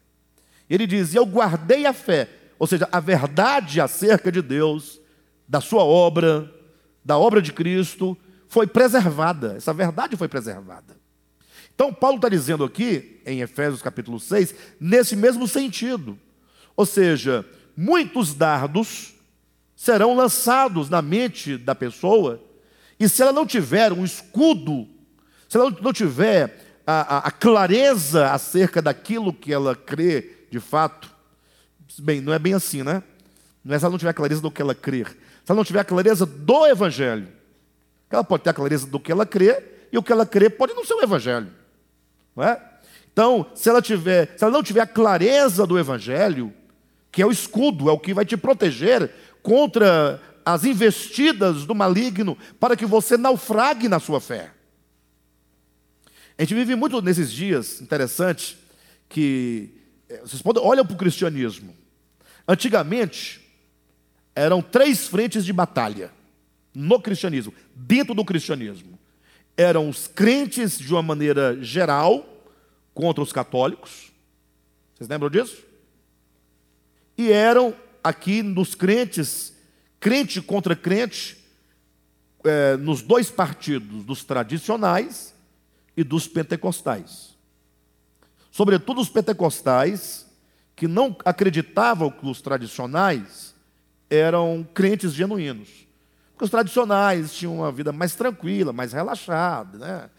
Ele 0.69 0.87
diz: 0.87 1.13
Eu 1.13 1.25
guardei 1.25 1.85
a 1.85 1.93
fé, 1.93 2.27
ou 2.61 2.67
seja, 2.67 2.87
a 2.91 2.99
verdade 2.99 3.81
acerca 3.81 4.31
de 4.31 4.39
Deus, 4.39 5.01
da 5.47 5.59
sua 5.59 5.83
obra, 5.83 6.47
da 7.03 7.17
obra 7.17 7.41
de 7.41 7.51
Cristo, 7.51 8.15
foi 8.47 8.67
preservada. 8.67 9.55
Essa 9.57 9.73
verdade 9.73 10.15
foi 10.15 10.27
preservada. 10.27 10.95
Então, 11.73 11.91
Paulo 11.91 12.17
está 12.17 12.29
dizendo 12.29 12.63
aqui, 12.63 13.19
em 13.25 13.41
Efésios 13.41 13.81
capítulo 13.81 14.19
6, 14.19 14.53
nesse 14.79 15.15
mesmo 15.15 15.47
sentido. 15.47 16.15
Ou 16.77 16.85
seja, 16.85 17.43
muitos 17.75 18.35
dardos 18.35 19.15
serão 19.75 20.15
lançados 20.15 20.87
na 20.87 21.01
mente 21.01 21.57
da 21.57 21.73
pessoa, 21.73 22.39
e 22.99 23.09
se 23.09 23.23
ela 23.23 23.33
não 23.33 23.47
tiver 23.47 23.91
um 23.91 24.05
escudo 24.05 24.87
se 25.49 25.57
ela 25.57 25.75
não 25.81 25.91
tiver 25.91 26.81
a, 26.85 27.15
a, 27.15 27.17
a 27.27 27.31
clareza 27.31 28.29
acerca 28.29 28.83
daquilo 28.83 29.33
que 29.33 29.51
ela 29.51 29.75
crê 29.75 30.45
de 30.51 30.59
fato, 30.59 31.11
bem, 31.99 32.21
não 32.21 32.33
é 32.33 32.39
bem 32.39 32.53
assim, 32.53 32.83
né? 32.83 33.03
Não 33.63 33.75
é 33.75 33.79
se 33.79 33.85
ela 33.85 33.91
não 33.91 33.99
tiver 33.99 34.13
clareza 34.13 34.41
do 34.41 34.51
que 34.51 34.61
ela 34.61 34.73
crê. 34.73 35.05
Se 35.05 35.51
ela 35.51 35.57
não 35.57 35.63
tiver 35.63 35.83
clareza 35.83 36.25
do 36.25 36.65
Evangelho. 36.65 37.27
Ela 38.09 38.23
pode 38.23 38.43
ter 38.43 38.49
a 38.49 38.53
clareza 38.53 38.85
do 38.87 38.99
que 38.99 39.11
ela 39.11 39.25
crê, 39.25 39.63
e 39.91 39.97
o 39.97 40.03
que 40.03 40.11
ela 40.11 40.25
crê 40.25 40.49
pode 40.49 40.73
não 40.73 40.83
ser 40.83 40.93
o 40.95 41.01
Evangelho. 41.01 41.51
Não 42.35 42.43
é? 42.43 42.61
Então, 43.11 43.45
se 43.55 43.69
ela, 43.69 43.81
tiver, 43.81 44.33
se 44.37 44.43
ela 44.43 44.53
não 44.53 44.63
tiver 44.63 44.81
a 44.81 44.87
clareza 44.87 45.65
do 45.65 45.77
Evangelho, 45.77 46.53
que 47.11 47.21
é 47.21 47.25
o 47.25 47.31
escudo, 47.31 47.89
é 47.89 47.91
o 47.91 47.99
que 47.99 48.13
vai 48.13 48.25
te 48.25 48.37
proteger 48.37 49.11
contra 49.43 50.21
as 50.45 50.63
investidas 50.63 51.65
do 51.65 51.75
maligno, 51.75 52.37
para 52.59 52.75
que 52.75 52.85
você 52.85 53.17
naufrague 53.17 53.87
na 53.87 53.99
sua 53.99 54.19
fé. 54.19 54.51
A 56.37 56.41
gente 56.41 56.55
vive 56.55 56.75
muito 56.75 57.01
nesses 57.01 57.31
dias, 57.31 57.81
interessante, 57.81 58.57
que 59.07 59.69
eh, 60.09 60.21
vocês 60.25 60.41
podem, 60.41 60.63
olham 60.63 60.85
para 60.85 60.95
o 60.95 60.97
cristianismo. 60.97 61.75
Antigamente, 62.51 63.39
eram 64.35 64.61
três 64.61 65.07
frentes 65.07 65.45
de 65.45 65.53
batalha 65.53 66.11
no 66.75 66.99
cristianismo, 66.99 67.53
dentro 67.73 68.13
do 68.13 68.25
cristianismo. 68.25 68.99
Eram 69.55 69.87
os 69.87 70.05
crentes 70.05 70.77
de 70.77 70.91
uma 70.91 71.01
maneira 71.01 71.57
geral 71.63 72.27
contra 72.93 73.23
os 73.23 73.31
católicos. 73.31 74.11
Vocês 74.93 75.09
lembram 75.09 75.29
disso? 75.29 75.63
E 77.17 77.31
eram 77.31 77.73
aqui 78.03 78.43
nos 78.43 78.75
crentes, 78.75 79.53
crente 79.97 80.41
contra 80.41 80.75
crente, 80.75 81.37
é, 82.43 82.75
nos 82.75 83.01
dois 83.01 83.31
partidos, 83.31 84.03
dos 84.03 84.25
tradicionais 84.25 85.33
e 85.95 86.03
dos 86.03 86.27
pentecostais. 86.27 87.33
Sobretudo 88.51 88.99
os 88.99 89.07
pentecostais, 89.07 90.29
que 90.81 90.87
não 90.87 91.15
acreditavam 91.23 92.09
que 92.09 92.25
os 92.25 92.41
tradicionais 92.41 93.53
eram 94.09 94.67
crentes 94.73 95.13
genuínos. 95.13 95.69
Porque 96.31 96.45
os 96.45 96.49
tradicionais 96.49 97.35
tinham 97.35 97.57
uma 97.57 97.71
vida 97.71 97.91
mais 97.91 98.15
tranquila, 98.15 98.73
mais 98.73 98.91
relaxada, 98.91 99.77
né? 99.77 100.09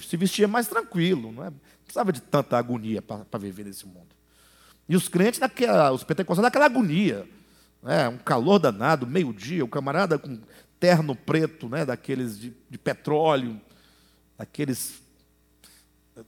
se 0.00 0.16
vestia 0.16 0.48
mais 0.48 0.66
tranquilo, 0.66 1.30
não, 1.30 1.44
é? 1.44 1.50
não 1.50 1.60
precisava 1.84 2.12
de 2.12 2.20
tanta 2.20 2.58
agonia 2.58 3.00
para 3.00 3.38
viver 3.38 3.66
nesse 3.66 3.86
mundo. 3.86 4.08
E 4.88 4.96
os 4.96 5.08
crentes, 5.08 5.38
naquela, 5.38 5.92
os 5.92 6.02
pentecostais, 6.02 6.42
naquela 6.42 6.64
agonia, 6.64 7.24
né? 7.80 8.08
um 8.08 8.18
calor 8.18 8.58
danado, 8.58 9.06
meio-dia, 9.06 9.64
o 9.64 9.68
camarada 9.68 10.18
com 10.18 10.40
terno 10.80 11.14
preto, 11.14 11.68
né? 11.68 11.84
daqueles 11.84 12.36
de, 12.36 12.52
de 12.68 12.78
petróleo, 12.78 13.60
aqueles 14.36 15.00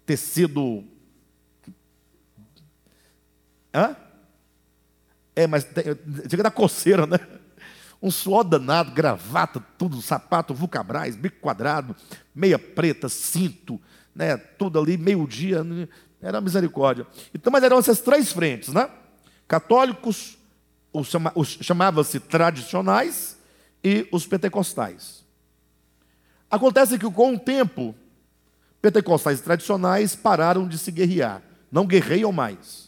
tecido. 0.04 0.84
Hã? 3.76 3.94
É, 5.34 5.46
mas 5.46 5.66
chega 6.30 6.42
da 6.42 6.50
coceira, 6.50 7.06
né? 7.06 7.18
Um 8.00 8.10
suor 8.10 8.42
danado, 8.42 8.90
gravata, 8.92 9.62
tudo, 9.76 10.00
sapato, 10.00 10.54
vulcabrais, 10.54 11.14
bico 11.14 11.40
quadrado, 11.40 11.94
meia 12.34 12.58
preta, 12.58 13.08
cinto, 13.10 13.78
né? 14.14 14.38
Tudo 14.38 14.80
ali, 14.80 14.96
meio-dia, 14.96 15.62
né? 15.62 15.86
era 16.22 16.40
misericórdia. 16.40 17.06
Então, 17.34 17.52
mas 17.52 17.62
eram 17.62 17.78
essas 17.78 18.00
três 18.00 18.32
frentes, 18.32 18.72
né? 18.72 18.88
Católicos, 19.46 20.38
os, 20.90 21.08
chama, 21.08 21.30
os 21.34 21.58
chamava-se 21.60 22.18
tradicionais 22.18 23.36
e 23.84 24.08
os 24.10 24.26
pentecostais. 24.26 25.22
Acontece 26.50 26.98
que 26.98 27.10
com 27.10 27.34
o 27.34 27.38
tempo 27.38 27.94
pentecostais 28.80 29.40
tradicionais 29.42 30.16
pararam 30.16 30.66
de 30.66 30.78
se 30.78 30.90
guerrear, 30.90 31.42
não 31.70 31.86
guerreiam 31.86 32.32
mais. 32.32 32.85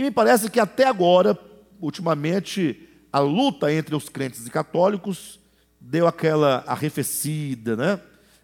E 0.00 0.02
me 0.02 0.10
parece 0.10 0.48
que 0.48 0.58
até 0.58 0.86
agora, 0.86 1.38
ultimamente, 1.78 2.88
a 3.12 3.18
luta 3.18 3.70
entre 3.70 3.94
os 3.94 4.08
crentes 4.08 4.46
e 4.46 4.50
católicos 4.50 5.38
deu 5.78 6.06
aquela 6.06 6.64
arrefecida, 6.66 7.76
né? 7.76 8.00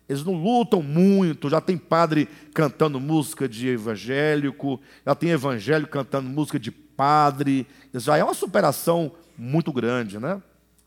Eles 0.07 0.23
não 0.23 0.35
lutam 0.35 0.83
muito, 0.83 1.49
já 1.49 1.59
tem 1.59 1.79
padre 1.79 2.29
cantando 2.53 3.01
música 3.01 3.49
de 3.49 3.69
evangélico, 3.69 4.79
já 5.07 5.15
tem 5.15 5.31
evangelho 5.31 5.87
cantando 5.87 6.29
música 6.29 6.59
de 6.59 6.71
padre, 6.71 7.67
já 7.95 8.19
é 8.19 8.23
uma 8.23 8.35
superação 8.35 9.13
muito 9.39 9.73
grande, 9.73 10.19
né? 10.19 10.43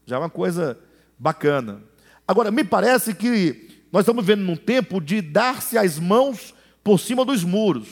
Já 0.05 0.17
é 0.17 0.19
uma 0.19 0.29
coisa 0.29 0.77
bacana. 1.17 1.82
Agora, 2.27 2.51
me 2.51 2.63
parece 2.63 3.15
que 3.15 3.88
nós 3.91 4.01
estamos 4.01 4.23
vivendo 4.23 4.45
num 4.45 4.55
tempo 4.55 5.01
de 5.01 5.19
dar-se 5.19 5.79
as 5.79 5.97
mãos 5.97 6.53
por 6.84 6.99
cima 6.99 7.25
dos 7.25 7.43
muros. 7.43 7.88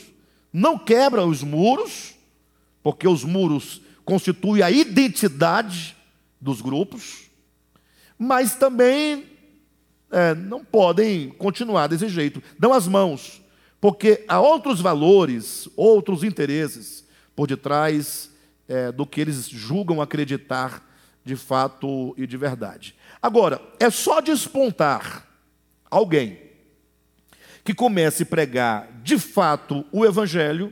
Não 0.54 0.78
quebra 0.78 1.26
os 1.26 1.42
muros, 1.42 2.17
porque 2.88 3.06
os 3.06 3.26
muros 3.26 3.82
constituem 4.06 4.64
a 4.64 4.72
identidade 4.72 5.94
dos 6.40 6.62
grupos, 6.62 7.30
mas 8.18 8.56
também 8.56 9.26
é, 10.10 10.34
não 10.34 10.64
podem 10.64 11.32
continuar 11.32 11.88
desse 11.88 12.08
jeito. 12.08 12.42
Dão 12.58 12.72
as 12.72 12.88
mãos, 12.88 13.42
porque 13.82 14.24
há 14.26 14.40
outros 14.40 14.80
valores, 14.80 15.68
outros 15.76 16.24
interesses 16.24 17.06
por 17.36 17.46
detrás 17.46 18.32
é, 18.70 18.90
do 18.90 19.06
que 19.06 19.20
eles 19.20 19.50
julgam 19.50 20.02
acreditar 20.02 20.82
de 21.26 21.36
fato 21.36 22.16
e 22.18 22.26
de 22.26 22.38
verdade. 22.38 22.96
Agora, 23.22 23.60
é 23.82 23.90
só 23.90 24.22
despontar 24.22 25.28
alguém 25.92 26.40
que 27.66 27.74
comece 27.74 28.24
a 28.24 28.28
pregar 28.28 28.88
de 29.04 29.20
fato 29.20 29.86
o 29.92 30.06
Evangelho, 30.06 30.72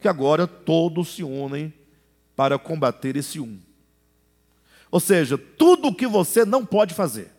que 0.00 0.08
agora 0.08 0.46
todos 0.46 1.14
se 1.14 1.22
unem 1.22 1.72
para 2.34 2.58
combater 2.58 3.16
esse 3.16 3.38
um. 3.38 3.58
Ou 4.90 4.98
seja, 4.98 5.38
tudo 5.38 5.88
o 5.88 5.94
que 5.94 6.06
você 6.06 6.44
não 6.44 6.64
pode 6.64 6.94
fazer, 6.94 7.30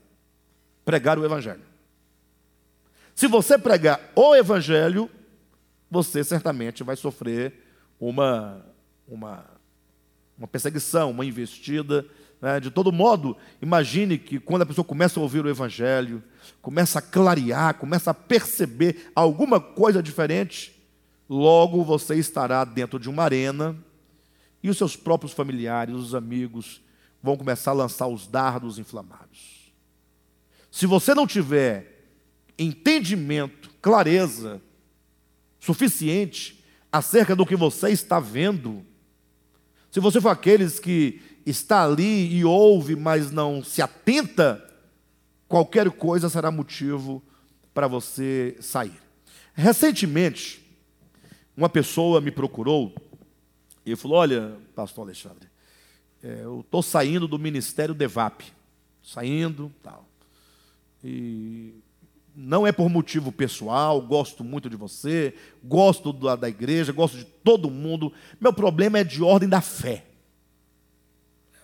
pregar 0.85 1.19
o 1.19 1.25
Evangelho. 1.25 1.63
Se 3.13 3.27
você 3.27 3.57
pregar 3.57 3.99
o 4.15 4.35
Evangelho, 4.35 5.09
você 5.89 6.23
certamente 6.23 6.83
vai 6.83 6.95
sofrer 6.95 7.53
uma, 7.99 8.65
uma, 9.07 9.45
uma 10.37 10.47
perseguição, 10.47 11.11
uma 11.11 11.25
investida. 11.25 12.05
Né? 12.41 12.59
De 12.59 12.71
todo 12.71 12.91
modo, 12.91 13.35
imagine 13.61 14.17
que 14.17 14.39
quando 14.39 14.61
a 14.61 14.65
pessoa 14.65 14.85
começa 14.85 15.19
a 15.19 15.23
ouvir 15.23 15.45
o 15.45 15.49
Evangelho, 15.49 16.23
começa 16.61 16.99
a 16.99 17.01
clarear, 17.01 17.73
começa 17.75 18.11
a 18.11 18.13
perceber 18.13 19.11
alguma 19.13 19.59
coisa 19.59 20.01
diferente, 20.01 20.80
logo 21.31 21.81
você 21.85 22.15
estará 22.15 22.65
dentro 22.65 22.99
de 22.99 23.09
uma 23.09 23.23
arena 23.23 23.73
e 24.61 24.69
os 24.69 24.77
seus 24.77 24.97
próprios 24.97 25.31
familiares, 25.31 25.95
os 25.95 26.13
amigos, 26.13 26.81
vão 27.23 27.37
começar 27.37 27.71
a 27.71 27.75
lançar 27.75 28.07
os 28.07 28.27
dardos 28.27 28.77
inflamados. 28.77 29.71
Se 30.69 30.85
você 30.85 31.15
não 31.15 31.25
tiver 31.25 32.09
entendimento, 32.59 33.71
clareza 33.81 34.61
suficiente 35.57 36.61
acerca 36.91 37.33
do 37.33 37.45
que 37.45 37.55
você 37.55 37.91
está 37.91 38.19
vendo, 38.19 38.85
se 39.89 40.01
você 40.01 40.19
for 40.19 40.29
aqueles 40.29 40.79
que 40.79 41.21
está 41.45 41.85
ali 41.85 42.35
e 42.35 42.43
ouve, 42.43 42.93
mas 42.93 43.31
não 43.31 43.63
se 43.63 43.81
atenta, 43.81 44.61
qualquer 45.47 45.89
coisa 45.91 46.27
será 46.27 46.51
motivo 46.51 47.23
para 47.73 47.87
você 47.87 48.57
sair. 48.59 48.99
Recentemente, 49.53 50.61
uma 51.55 51.69
pessoa 51.69 52.21
me 52.21 52.31
procurou 52.31 52.93
e 53.85 53.95
falou: 53.95 54.17
Olha, 54.17 54.57
Pastor 54.75 55.05
Alexandre, 55.05 55.47
é, 56.23 56.41
eu 56.43 56.61
estou 56.61 56.81
saindo 56.81 57.27
do 57.27 57.39
ministério 57.39 57.95
DEVAP, 57.95 58.43
saindo, 59.01 59.71
tal. 59.81 60.07
E 61.03 61.73
não 62.35 62.65
é 62.65 62.71
por 62.71 62.89
motivo 62.89 63.31
pessoal, 63.31 64.01
gosto 64.01 64.43
muito 64.43 64.69
de 64.69 64.75
você, 64.75 65.35
gosto 65.63 66.13
da, 66.13 66.35
da 66.35 66.49
igreja, 66.49 66.93
gosto 66.93 67.17
de 67.17 67.25
todo 67.25 67.69
mundo. 67.69 68.13
Meu 68.39 68.53
problema 68.53 68.99
é 68.99 69.03
de 69.03 69.21
ordem 69.21 69.49
da 69.49 69.61
fé. 69.61 70.05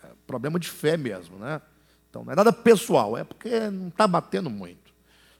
É 0.04 0.08
problema 0.26 0.60
de 0.60 0.68
fé 0.68 0.98
mesmo, 0.98 1.38
né? 1.38 1.62
Então 2.10 2.24
não 2.24 2.34
é 2.34 2.36
nada 2.36 2.52
pessoal, 2.52 3.18
é 3.18 3.24
porque 3.24 3.70
não 3.70 3.90
está 3.90 4.08
batendo 4.08 4.50
muito. 4.50 4.94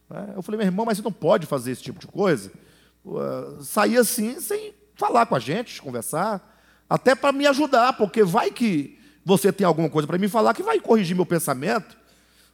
Né? 0.10 0.34
Eu 0.36 0.42
falei, 0.42 0.58
meu 0.60 0.68
irmão, 0.68 0.86
mas 0.86 0.98
você 0.98 1.04
não 1.04 1.12
pode 1.12 1.46
fazer 1.46 1.72
esse 1.72 1.82
tipo 1.82 2.00
de 2.00 2.08
coisa? 2.08 2.52
Uh, 3.08 3.64
sair 3.64 3.98
assim 3.98 4.38
sem 4.42 4.74
falar 4.94 5.26
com 5.28 5.36
a 5.36 5.40
gente, 5.40 5.82
conversar, 5.82 6.60
até 6.90 7.16
para 7.16 7.32
me 7.32 7.48
ajudar, 7.48 7.94
porque 7.94 8.22
vai 8.22 8.52
que 8.52 9.00
você 9.24 9.52
tem 9.52 9.66
alguma 9.66 9.90
coisa 9.90 10.06
para 10.06 10.18
me 10.18 10.28
falar 10.28 10.54
que 10.54 10.62
vai 10.62 10.80
corrigir 10.80 11.16
meu 11.16 11.26
pensamento. 11.26 11.98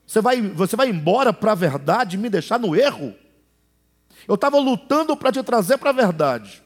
Você 0.05 0.21
vai, 0.21 0.41
você 0.41 0.75
vai 0.75 0.89
embora 0.89 1.33
para 1.33 1.53
a 1.53 1.55
verdade 1.55 2.15
e 2.15 2.19
me 2.19 2.29
deixar 2.29 2.59
no 2.59 2.75
erro? 2.75 3.15
Eu 4.27 4.35
estava 4.35 4.59
lutando 4.59 5.17
para 5.17 5.31
te 5.31 5.41
trazer 5.41 5.77
para 5.77 5.89
a 5.89 5.93
verdade. 5.93 6.63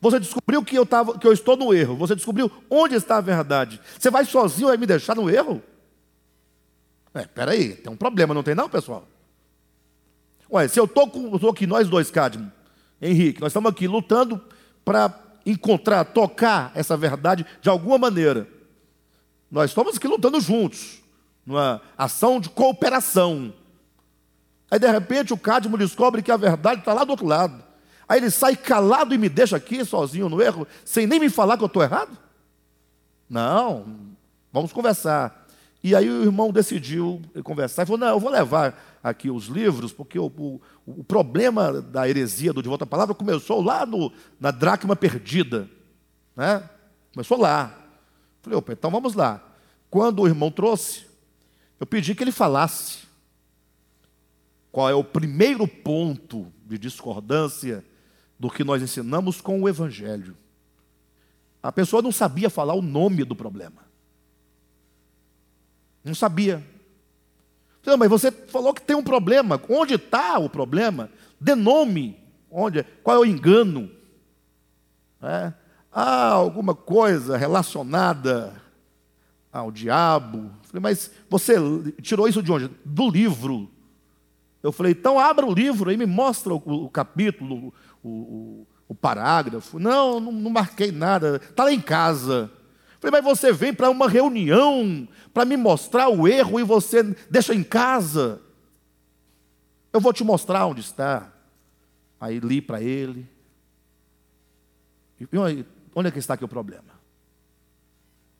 Você 0.00 0.18
descobriu 0.18 0.64
que 0.64 0.76
eu, 0.76 0.84
tava, 0.84 1.16
que 1.16 1.26
eu 1.26 1.32
estou 1.32 1.56
no 1.56 1.72
erro. 1.72 1.96
Você 1.96 2.16
descobriu 2.16 2.50
onde 2.68 2.96
está 2.96 3.18
a 3.18 3.20
verdade. 3.20 3.80
Você 3.98 4.10
vai 4.10 4.24
sozinho 4.24 4.72
e 4.74 4.76
me 4.76 4.86
deixar 4.86 5.14
no 5.14 5.30
erro? 5.30 5.62
É, 7.14 7.24
peraí, 7.24 7.74
tem 7.74 7.92
um 7.92 7.96
problema, 7.96 8.34
não 8.34 8.42
tem 8.42 8.54
não, 8.54 8.68
pessoal? 8.68 9.06
Ué, 10.50 10.66
se 10.66 10.80
eu 10.80 10.84
estou 10.84 11.50
aqui, 11.50 11.66
nós 11.66 11.88
dois, 11.88 12.10
Cadmo, 12.10 12.50
Henrique, 13.02 13.40
nós 13.40 13.50
estamos 13.50 13.68
aqui 13.68 13.88
lutando 13.88 14.40
para 14.84 15.12
encontrar, 15.44 16.04
tocar 16.04 16.70
essa 16.72 16.96
verdade 16.96 17.44
de 17.60 17.68
alguma 17.68 17.98
maneira. 17.98 18.46
Nós 19.50 19.70
estamos 19.70 19.96
aqui 19.96 20.06
lutando 20.06 20.40
juntos 20.40 21.02
numa 21.44 21.82
ação 21.98 22.40
de 22.40 22.48
cooperação. 22.48 23.52
Aí 24.70 24.78
de 24.78 24.88
repente 24.88 25.32
o 25.32 25.36
Cadmo 25.36 25.76
descobre 25.76 26.22
que 26.22 26.30
a 26.30 26.36
verdade 26.36 26.80
está 26.80 26.94
lá 26.94 27.02
do 27.02 27.10
outro 27.10 27.26
lado. 27.26 27.62
Aí 28.08 28.20
ele 28.20 28.30
sai 28.30 28.54
calado 28.54 29.12
e 29.12 29.18
me 29.18 29.28
deixa 29.28 29.56
aqui 29.56 29.84
sozinho 29.84 30.28
no 30.28 30.40
erro, 30.40 30.66
sem 30.84 31.06
nem 31.06 31.18
me 31.18 31.28
falar 31.28 31.56
que 31.56 31.64
eu 31.64 31.66
estou 31.66 31.82
errado? 31.82 32.16
Não, 33.28 33.84
vamos 34.52 34.72
conversar. 34.72 35.41
E 35.82 35.96
aí 35.96 36.08
o 36.08 36.22
irmão 36.22 36.52
decidiu 36.52 37.20
conversar 37.42 37.82
e 37.82 37.86
falou: 37.86 37.98
Não, 37.98 38.08
eu 38.08 38.20
vou 38.20 38.30
levar 38.30 39.00
aqui 39.02 39.30
os 39.30 39.46
livros, 39.46 39.92
porque 39.92 40.18
o, 40.18 40.26
o, 40.26 40.60
o 40.86 41.02
problema 41.02 41.82
da 41.82 42.08
heresia 42.08 42.52
do 42.52 42.62
De 42.62 42.68
Volta 42.68 42.84
à 42.84 42.86
Palavra 42.86 43.14
começou 43.14 43.60
lá 43.60 43.84
no, 43.84 44.12
na 44.38 44.52
dracma 44.52 44.94
perdida. 44.94 45.68
Né? 46.36 46.62
Começou 47.12 47.38
lá. 47.38 47.76
Falei, 48.42 48.58
opa, 48.58 48.72
então 48.72 48.90
vamos 48.90 49.14
lá. 49.14 49.42
Quando 49.90 50.22
o 50.22 50.26
irmão 50.26 50.50
trouxe, 50.50 51.04
eu 51.80 51.86
pedi 51.86 52.14
que 52.14 52.22
ele 52.22 52.32
falasse 52.32 53.00
qual 54.70 54.88
é 54.88 54.94
o 54.94 55.04
primeiro 55.04 55.66
ponto 55.66 56.46
de 56.64 56.78
discordância 56.78 57.84
do 58.38 58.48
que 58.48 58.64
nós 58.64 58.82
ensinamos 58.82 59.40
com 59.40 59.60
o 59.60 59.68
Evangelho. 59.68 60.36
A 61.62 61.70
pessoa 61.70 62.02
não 62.02 62.10
sabia 62.10 62.48
falar 62.48 62.74
o 62.74 62.82
nome 62.82 63.24
do 63.24 63.36
problema. 63.36 63.91
Não 66.04 66.14
sabia. 66.14 66.62
Não, 67.84 67.96
mas 67.96 68.08
você 68.08 68.30
falou 68.30 68.72
que 68.72 68.82
tem 68.82 68.96
um 68.96 69.02
problema. 69.02 69.60
Onde 69.68 69.94
está 69.94 70.38
o 70.38 70.48
problema? 70.48 71.10
Dê 71.40 71.54
nome. 71.54 72.16
Onde, 72.50 72.84
qual 73.02 73.16
é 73.16 73.20
o 73.20 73.26
engano? 73.26 73.90
É? 75.22 75.52
Há 75.90 76.28
alguma 76.28 76.74
coisa 76.74 77.36
relacionada 77.36 78.52
ao 79.52 79.70
diabo. 79.70 80.50
Falei, 80.62 80.80
mas 80.80 81.10
você 81.28 81.54
tirou 82.00 82.26
isso 82.26 82.42
de 82.42 82.50
onde? 82.50 82.70
Do 82.84 83.10
livro. 83.10 83.70
Eu 84.62 84.72
falei, 84.72 84.92
então 84.92 85.18
abra 85.18 85.44
o 85.44 85.52
livro 85.52 85.90
aí, 85.90 85.96
me 85.96 86.06
mostra 86.06 86.54
o, 86.54 86.56
o 86.56 86.88
capítulo, 86.88 87.74
o, 88.02 88.08
o, 88.08 88.66
o, 88.88 88.94
parágrafo. 88.94 89.78
Não, 89.78 90.20
não, 90.20 90.32
não 90.32 90.50
marquei 90.50 90.92
nada, 90.92 91.40
está 91.42 91.64
lá 91.64 91.72
em 91.72 91.80
casa. 91.80 92.50
Falei, 93.02 93.20
mas 93.20 93.24
você 93.24 93.52
vem 93.52 93.74
para 93.74 93.90
uma 93.90 94.08
reunião 94.08 95.08
para 95.34 95.44
me 95.44 95.56
mostrar 95.56 96.08
o 96.08 96.28
erro 96.28 96.60
e 96.60 96.62
você 96.62 97.02
deixa 97.28 97.52
em 97.52 97.64
casa. 97.64 98.40
Eu 99.92 100.00
vou 100.00 100.12
te 100.12 100.22
mostrar 100.22 100.66
onde 100.66 100.82
está. 100.82 101.32
Aí 102.20 102.38
li 102.38 102.62
para 102.62 102.80
ele. 102.80 103.28
E 105.20 105.26
onde 105.92 106.08
é 106.08 106.12
que 106.12 106.20
está 106.20 106.34
aqui 106.34 106.44
o 106.44 106.48
problema? 106.48 106.92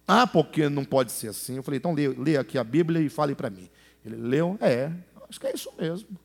Ah, 0.06 0.28
porque 0.28 0.68
não 0.68 0.84
pode 0.84 1.10
ser 1.10 1.30
assim. 1.30 1.56
Eu 1.56 1.64
falei, 1.64 1.78
então 1.78 1.92
lê, 1.92 2.06
lê 2.06 2.36
aqui 2.36 2.56
a 2.56 2.62
Bíblia 2.62 3.00
e 3.00 3.08
fale 3.08 3.34
para 3.34 3.50
mim. 3.50 3.68
Ele 4.04 4.14
leu, 4.14 4.56
é, 4.60 4.92
acho 5.28 5.40
que 5.40 5.48
é 5.48 5.52
isso 5.52 5.72
mesmo. 5.76 6.16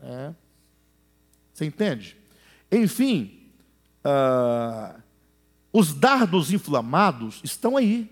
É. 0.00 0.32
Você 1.52 1.66
entende? 1.66 2.16
Enfim, 2.72 3.50
uh, 4.02 5.02
os 5.72 5.92
dardos 5.92 6.52
inflamados 6.52 7.40
estão 7.44 7.76
aí. 7.76 8.10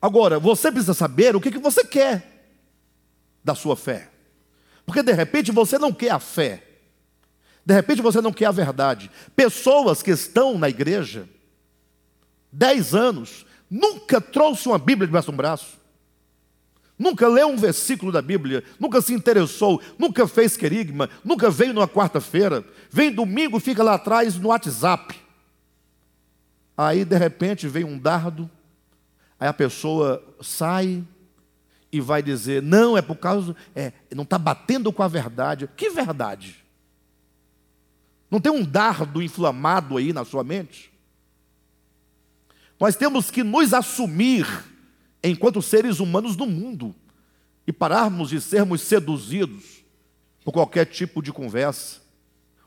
Agora, 0.00 0.38
você 0.38 0.70
precisa 0.70 0.94
saber 0.94 1.34
o 1.34 1.40
que, 1.40 1.50
que 1.50 1.58
você 1.58 1.84
quer 1.84 2.48
da 3.42 3.54
sua 3.54 3.76
fé. 3.76 4.10
Porque 4.84 5.02
de 5.02 5.12
repente 5.12 5.50
você 5.50 5.78
não 5.78 5.92
quer 5.92 6.10
a 6.10 6.18
fé. 6.18 6.62
De 7.64 7.74
repente 7.74 8.02
você 8.02 8.20
não 8.20 8.32
quer 8.32 8.46
a 8.46 8.52
verdade. 8.52 9.10
Pessoas 9.34 10.02
que 10.02 10.10
estão 10.10 10.56
na 10.58 10.68
igreja, 10.68 11.28
dez 12.52 12.94
anos, 12.94 13.44
nunca 13.68 14.20
trouxe 14.20 14.68
uma 14.68 14.78
Bíblia 14.78 15.06
debaixo 15.08 15.28
de 15.28 15.34
um 15.34 15.36
braço, 15.36 15.78
nunca 16.98 17.28
leu 17.28 17.48
um 17.48 17.56
versículo 17.56 18.10
da 18.10 18.22
Bíblia, 18.22 18.64
nunca 18.78 19.00
se 19.00 19.12
interessou, 19.12 19.80
nunca 19.98 20.26
fez 20.26 20.56
querigma, 20.56 21.10
nunca 21.24 21.50
veio 21.50 21.74
numa 21.74 21.88
quarta-feira, 21.88 22.64
vem 22.90 23.12
domingo 23.12 23.60
fica 23.60 23.82
lá 23.82 23.94
atrás 23.94 24.36
no 24.36 24.48
WhatsApp. 24.48 25.14
Aí 26.76 27.04
de 27.04 27.16
repente 27.16 27.68
vem 27.68 27.84
um 27.84 27.98
dardo, 27.98 28.50
aí 29.38 29.48
a 29.48 29.52
pessoa 29.52 30.22
sai 30.40 31.04
e 31.90 32.00
vai 32.00 32.22
dizer: 32.22 32.62
não, 32.62 32.96
é 32.96 33.02
por 33.02 33.16
causa, 33.16 33.56
é, 33.74 33.92
não 34.14 34.24
está 34.24 34.38
batendo 34.38 34.92
com 34.92 35.02
a 35.02 35.08
verdade. 35.08 35.68
Que 35.76 35.90
verdade? 35.90 36.64
Não 38.30 38.40
tem 38.40 38.52
um 38.52 38.64
dardo 38.64 39.22
inflamado 39.22 39.96
aí 39.96 40.12
na 40.12 40.24
sua 40.24 40.44
mente? 40.44 40.92
Nós 42.78 42.96
temos 42.96 43.30
que 43.30 43.42
nos 43.42 43.72
assumir 43.72 44.46
enquanto 45.22 45.62
seres 45.62 46.00
humanos 46.00 46.36
do 46.36 46.46
mundo 46.46 46.94
e 47.66 47.72
pararmos 47.72 48.30
de 48.30 48.40
sermos 48.40 48.80
seduzidos 48.82 49.84
por 50.44 50.52
qualquer 50.52 50.86
tipo 50.86 51.22
de 51.22 51.32
conversa. 51.32 52.00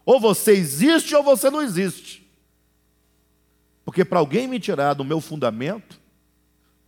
Ou 0.06 0.20
você 0.20 0.52
existe 0.52 1.16
ou 1.16 1.24
você 1.24 1.50
não 1.50 1.62
existe. 1.62 2.28
Porque 3.86 4.04
para 4.04 4.20
alguém 4.20 4.48
me 4.48 4.60
tirar 4.60 4.94
do 4.94 5.06
meu 5.06 5.22
fundamento, 5.22 6.00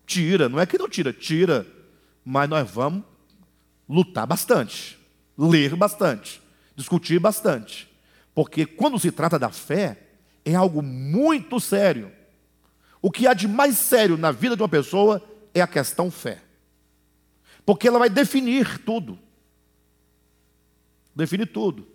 tira, 0.06 0.50
não 0.50 0.60
é 0.60 0.66
que 0.66 0.78
não 0.78 0.90
tira, 0.90 1.14
tira, 1.14 1.66
mas 2.24 2.50
nós 2.50 2.70
vamos 2.70 3.04
lutar 3.88 4.28
bastante, 4.28 5.00
ler 5.38 5.76
bastante, 5.76 6.42
discutir 6.76 7.20
bastante. 7.20 7.90
Porque 8.36 8.66
quando 8.66 9.00
se 9.00 9.12
trata 9.12 9.40
da 9.40 9.50
fé, 9.50 9.98
é 10.44 10.56
algo 10.56 10.82
muito 10.82 11.60
sério. 11.60 12.12
O 13.02 13.10
que 13.10 13.28
há 13.28 13.34
de 13.34 13.48
mais 13.48 13.78
sério 13.78 14.18
na 14.18 14.32
vida 14.32 14.56
de 14.56 14.62
uma 14.62 14.70
pessoa 14.70 15.22
é 15.54 15.62
a 15.62 15.68
questão 15.68 16.10
fé. 16.10 16.42
Porque 17.66 17.88
ela 17.88 18.00
vai 18.00 18.10
definir 18.10 18.80
tudo. 18.80 19.18
Definir 21.16 21.48
tudo. 21.48 21.88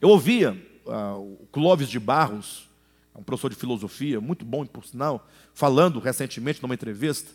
Eu 0.00 0.08
ouvia 0.08 0.52
uh, 0.86 1.18
o 1.42 1.48
Clóvis 1.50 1.88
de 1.88 1.98
Barros, 1.98 2.68
um 3.14 3.22
professor 3.22 3.50
de 3.50 3.56
filosofia, 3.56 4.20
muito 4.20 4.44
bom 4.44 4.64
por 4.64 4.84
sinal, 4.84 5.28
falando 5.52 5.98
recentemente 5.98 6.62
numa 6.62 6.74
entrevista. 6.74 7.30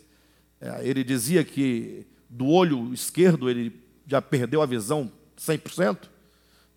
Uh, 0.61 0.81
ele 0.81 1.03
dizia 1.03 1.43
que 1.43 2.07
do 2.29 2.47
olho 2.47 2.93
esquerdo 2.93 3.49
ele 3.49 3.79
já 4.07 4.21
perdeu 4.21 4.61
a 4.61 4.65
visão 4.65 5.11
100%, 5.37 6.09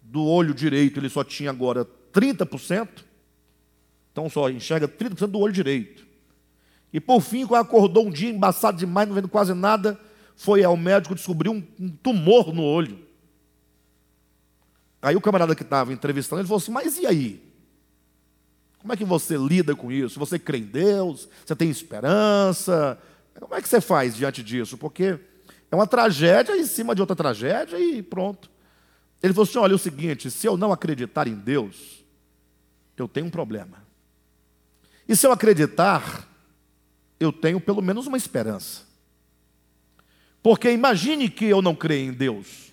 do 0.03 0.25
olho 0.25 0.55
direito 0.55 0.99
ele 0.99 1.09
só 1.09 1.23
tinha 1.23 1.51
agora 1.51 1.87
30%, 2.13 2.89
então 4.11 4.29
só 4.29 4.51
enxerga 4.51 4.89
30% 4.89 5.27
do 5.29 5.39
olho 5.39 5.53
direito. 5.53 6.08
E 6.93 7.01
por 7.01 7.21
fim, 7.21 7.47
quando 7.47 7.61
acordou 7.61 8.07
um 8.07 8.11
dia 8.11 8.31
embaçado 8.31 8.79
demais, 8.79 9.09
não 9.09 9.15
vendo 9.15 9.29
quase 9.29 9.53
nada, 9.55 9.99
foi 10.37 10.65
ao 10.65 10.77
médico 10.77 11.15
descobrir 11.15 11.51
um, 11.51 11.63
um 11.79 11.89
tumor 11.89 12.53
no 12.55 12.63
olho. 12.63 12.99
Aí 15.03 15.15
o 15.15 15.21
camarada 15.21 15.55
que 15.55 15.63
estava 15.63 15.93
entrevistando, 15.93 16.41
ele 16.41 16.49
falou 16.49 16.59
assim: 16.59 16.73
Mas 16.73 16.99
e 16.99 17.07
aí? 17.07 17.49
Como 18.79 18.93
é 18.93 18.97
que 18.97 19.05
você 19.05 19.37
lida 19.37 19.75
com 19.75 19.91
isso? 19.91 20.19
Você 20.19 20.39
crê 20.39 20.59
em 20.59 20.65
Deus? 20.65 21.29
Você 21.45 21.55
tem 21.55 21.69
esperança? 21.69 22.99
Como 23.39 23.55
é 23.55 23.61
que 23.61 23.69
você 23.69 23.81
faz 23.81 24.17
diante 24.17 24.43
disso? 24.43 24.79
Porque 24.79 25.19
é 25.71 25.75
uma 25.75 25.87
tragédia 25.87 26.57
em 26.57 26.65
cima 26.65 26.95
de 26.95 27.01
outra 27.01 27.15
tragédia 27.15 27.79
e 27.79 28.03
pronto. 28.03 28.51
Ele 29.23 29.33
falou 29.33 29.49
assim: 29.49 29.59
olha, 29.59 29.73
é 29.73 29.75
o 29.75 29.79
seguinte, 29.79 30.31
se 30.31 30.47
eu 30.47 30.57
não 30.57 30.73
acreditar 30.73 31.27
em 31.29 31.35
Deus, 31.35 32.05
eu 32.97 33.07
tenho 33.07 33.27
um 33.27 33.31
problema. 33.31 33.87
E 35.09 35.17
se 35.17 35.27
eu 35.27 35.33
acreditar, 35.33 36.29
eu 37.19 37.33
tenho 37.33 37.61
pelo 37.61 37.83
menos 37.83 38.07
uma 38.07 38.17
esperança. 38.17 38.83
Porque 40.43 40.71
imagine 40.71 41.29
que 41.29 41.45
eu 41.45 41.61
não 41.61 41.75
creio 41.75 42.11
em 42.11 42.13
Deus, 42.13 42.73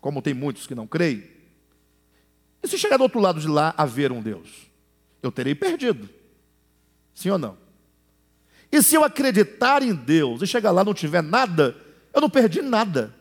como 0.00 0.22
tem 0.22 0.34
muitos 0.34 0.66
que 0.66 0.74
não 0.74 0.86
creem, 0.86 1.24
e 2.62 2.68
se 2.68 2.78
chegar 2.78 2.96
do 2.96 3.02
outro 3.02 3.20
lado 3.20 3.40
de 3.40 3.48
lá 3.48 3.74
haver 3.76 4.10
um 4.10 4.20
Deus, 4.20 4.48
eu 5.22 5.30
terei 5.30 5.54
perdido. 5.54 6.08
Sim 7.14 7.30
ou 7.30 7.38
não? 7.38 7.56
E 8.70 8.82
se 8.82 8.94
eu 8.94 9.04
acreditar 9.04 9.82
em 9.82 9.94
Deus 9.94 10.42
e 10.42 10.46
chegar 10.46 10.70
lá 10.70 10.84
não 10.84 10.92
tiver 10.92 11.22
nada, 11.22 11.76
eu 12.12 12.20
não 12.20 12.28
perdi 12.28 12.62
nada. 12.62 13.14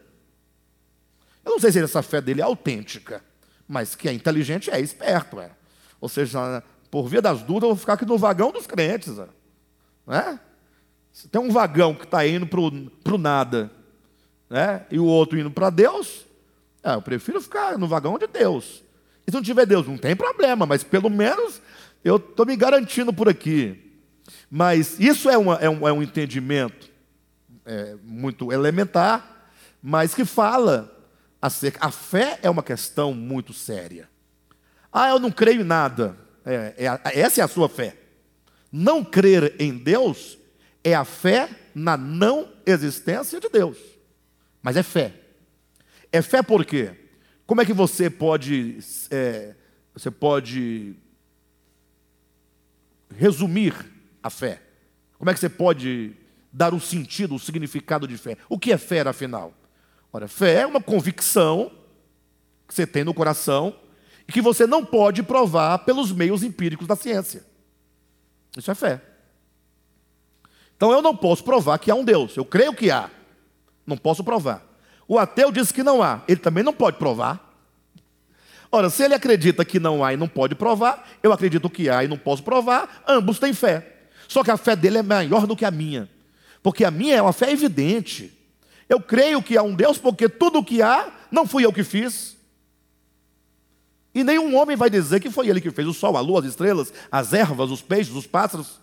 Eu 1.43 1.52
não 1.52 1.60
sei 1.60 1.72
se 1.72 1.80
essa 1.80 2.02
fé 2.02 2.20
dele 2.20 2.41
é 2.41 2.43
autêntica, 2.43 3.24
mas 3.68 3.93
que 3.93 4.10
é 4.10 4.14
inteligente 4.14 4.72
é 4.72 4.80
esperto. 4.80 5.39
É. 5.39 5.52
Ou 6.02 6.10
seja, 6.10 6.64
por 6.89 7.08
via 7.08 7.22
das 7.22 7.39
dúvidas, 7.39 7.64
eu 7.64 7.70
vou 7.70 7.76
ficar 7.76 7.93
aqui 7.93 8.06
no 8.06 8.18
vagão 8.18 8.52
dos 8.52 8.66
crentes. 8.66 9.20
É. 9.20 9.28
Né? 10.06 10.39
Se 11.12 11.28
tem 11.28 11.41
um 11.41 11.51
vagão 11.51 11.93
que 11.93 12.03
está 12.03 12.26
indo 12.28 12.45
para 12.45 12.60
o 12.60 13.18
nada 13.18 13.72
né? 14.49 14.86
e 14.91 14.99
o 14.99 15.06
outro 15.06 15.39
indo 15.39 15.51
para 15.51 15.70
Deus, 15.70 16.26
é, 16.84 16.93
eu 16.93 17.01
prefiro 17.01 17.41
ficar 17.41 17.78
no 17.78 17.88
vagão 17.88 18.18
de 18.18 18.28
Deus. 18.28 18.84
E 19.26 19.32
se 19.32 19.36
não 19.36 19.41
tiver 19.41 19.66
Deus, 19.66 19.88
não 19.88 19.97
tem 19.97 20.16
problema, 20.16 20.66
mas 20.66 20.84
pelo 20.84 21.10
menos 21.10 21.62
eu 22.03 22.18
estou 22.18 22.45
me 22.45 22.56
garantindo 22.56 23.12
por 23.12 23.28
aqui. 23.28 23.82
Mas 24.49 24.99
isso 24.99 25.30
é, 25.30 25.38
uma, 25.38 25.56
é, 25.56 25.70
um, 25.70 25.88
é 25.88 25.91
um 25.91 26.03
entendimento 26.03 26.89
é, 27.66 27.95
muito 28.03 28.51
elementar, 28.51 29.49
mas 29.82 30.14
que 30.14 30.24
fala 30.24 30.91
acerca. 31.41 31.86
A 31.86 31.91
fé 31.91 32.39
é 32.43 32.49
uma 32.49 32.64
questão 32.64 33.14
muito 33.14 33.53
séria. 33.53 34.08
Ah, 34.91 35.10
eu 35.10 35.20
não 35.20 35.32
creio 35.32 35.62
em 35.62 35.66
nada. 35.66 36.16
É, 36.45 36.76
é, 36.78 37.20
essa 37.20 37.41
é 37.41 37.43
a 37.43 37.47
sua 37.47 37.68
fé. 37.68 37.97
Não 38.78 39.06
crer 39.06 39.56
em 39.58 39.78
Deus 39.78 40.38
é 40.84 40.94
a 40.94 41.06
fé 41.06 41.50
na 41.74 41.96
não 41.96 42.52
existência 42.66 43.40
de 43.40 43.48
Deus. 43.48 43.78
Mas 44.62 44.76
é 44.76 44.84
fé. 44.84 45.14
É 46.12 46.22
fé 46.22 46.44
por 46.44 46.66
quê? 46.66 46.94
Como 47.48 47.62
é 47.62 47.66
que 47.66 47.72
você 47.72 48.10
pode, 48.10 48.80
é, 49.10 49.56
você 49.94 50.12
pode 50.12 50.94
resumir 53.16 53.74
a 54.22 54.30
fé? 54.30 54.62
Como 55.18 55.32
é 55.32 55.34
que 55.34 55.40
você 55.40 55.48
pode 55.48 56.14
dar 56.52 56.74
o 56.74 56.80
sentido, 56.82 57.36
o 57.36 57.40
significado 57.40 58.06
de 58.06 58.18
fé. 58.18 58.36
O 58.50 58.60
que 58.60 58.74
é 58.74 58.78
fé, 58.78 59.00
afinal? 59.08 59.54
Ora, 60.12 60.28
fé 60.28 60.56
é 60.56 60.66
uma 60.66 60.82
convicção 60.82 61.72
que 62.68 62.76
você 62.76 62.86
tem 62.86 63.06
no 63.06 63.14
coração 63.14 63.74
e 64.28 64.34
que 64.34 64.42
você 64.42 64.68
não 64.68 64.84
pode 64.84 65.24
provar 65.24 65.80
pelos 65.80 66.12
meios 66.12 66.44
empíricos 66.44 66.88
da 66.88 66.98
ciência. 66.98 67.55
Isso 68.58 68.72
é 68.72 68.76
fé. 68.76 69.01
Então 70.76 70.91
eu 70.91 71.01
não 71.01 71.16
posso 71.16 71.43
provar 71.43 71.78
que 71.78 71.89
há 71.89 71.95
um 71.95 72.03
Deus. 72.03 72.36
Eu 72.36 72.45
creio 72.45 72.74
que 72.74 72.91
há. 72.91 73.10
Não 73.86 73.97
posso 73.97 74.24
provar. 74.24 74.64
O 75.08 75.20
ateu 75.20 75.51
diz 75.51 75.72
que 75.72 75.84
não 75.84 76.01
há. 76.01 76.22
Ele 76.28 76.39
também 76.39 76.64
não 76.64 76.74
pode 76.74 76.97
provar. 76.97 77.41
Ora, 78.72 78.89
se 78.89 79.03
ele 79.03 79.14
acredita 79.14 79.64
que 79.64 79.80
não 79.80 80.03
há 80.03 80.14
e 80.14 80.18
não 80.18 80.28
pode 80.28 80.56
provar, 80.56 81.08
eu 81.24 81.32
acredito 81.32 81.70
que 81.70 81.89
há 81.89 82.03
e 82.03 82.08
não 82.08 82.18
posso 82.18 82.43
provar, 82.43 83.03
ambos 83.08 83.39
têm 83.39 83.53
fé. 83.53 83.93
Só 84.28 84.43
que 84.43 84.51
a 84.51 84.58
fé 84.58 84.76
dele 84.76 84.97
é 84.97 85.03
maior 85.03 85.47
do 85.47 85.56
que 85.56 85.64
a 85.64 85.72
minha 85.72 86.10
porque 86.66 86.84
a 86.84 86.89
minha 86.89 87.16
é 87.16 87.22
uma 87.22 87.32
fé 87.32 87.51
evidente. 87.51 88.36
Eu 88.89 88.99
creio 88.99 89.39
que 89.39 89.56
há 89.56 89.62
um 89.62 89.76
Deus, 89.76 89.99
porque 89.99 90.28
tudo 90.28 90.58
o 90.58 90.66
que 90.66 90.82
há 90.82 91.14
não 91.30 91.45
fui 91.45 91.64
eu 91.64 91.72
que 91.72 91.84
fiz. 91.84 92.35
E 94.16 94.24
nenhum 94.24 94.55
homem 94.55 94.78
vai 94.78 94.89
dizer 94.89 95.20
que 95.20 95.30
foi 95.30 95.49
ele 95.49 95.59
que 95.59 95.70
fez 95.70 95.86
o 95.86 95.93
sol, 95.93 96.16
a 96.16 96.22
lua, 96.22 96.39
as 96.39 96.45
estrelas, 96.45 96.93
as 97.11 97.34
ervas, 97.34 97.70
os 97.70 97.82
peixes, 97.82 98.16
os 98.16 98.26
pássaros. 98.26 98.80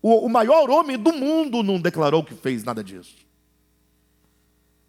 O, 0.00 0.26
o 0.26 0.28
maior 0.28 0.70
homem 0.70 0.96
do 0.96 1.12
mundo 1.12 1.60
não 1.60 1.80
declarou 1.80 2.22
que 2.22 2.36
fez 2.36 2.62
nada 2.62 2.84
disso. 2.84 3.16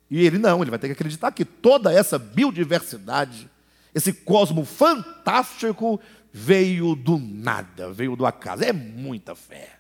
E 0.08 0.24
ele 0.24 0.38
não, 0.38 0.62
ele 0.62 0.70
vai 0.70 0.78
ter 0.78 0.86
que 0.86 0.94
acreditar 0.94 1.32
que 1.32 1.44
toda 1.44 1.92
essa 1.92 2.20
biodiversidade, 2.20 3.50
esse 3.96 4.14
cosmo 4.14 4.64
fantástico, 4.66 6.00
veio 6.32 6.96
do 6.96 7.18
nada, 7.18 7.92
veio 7.92 8.16
do 8.16 8.26
acaso. 8.26 8.64
É 8.64 8.72
muita 8.72 9.34
fé. 9.34 9.80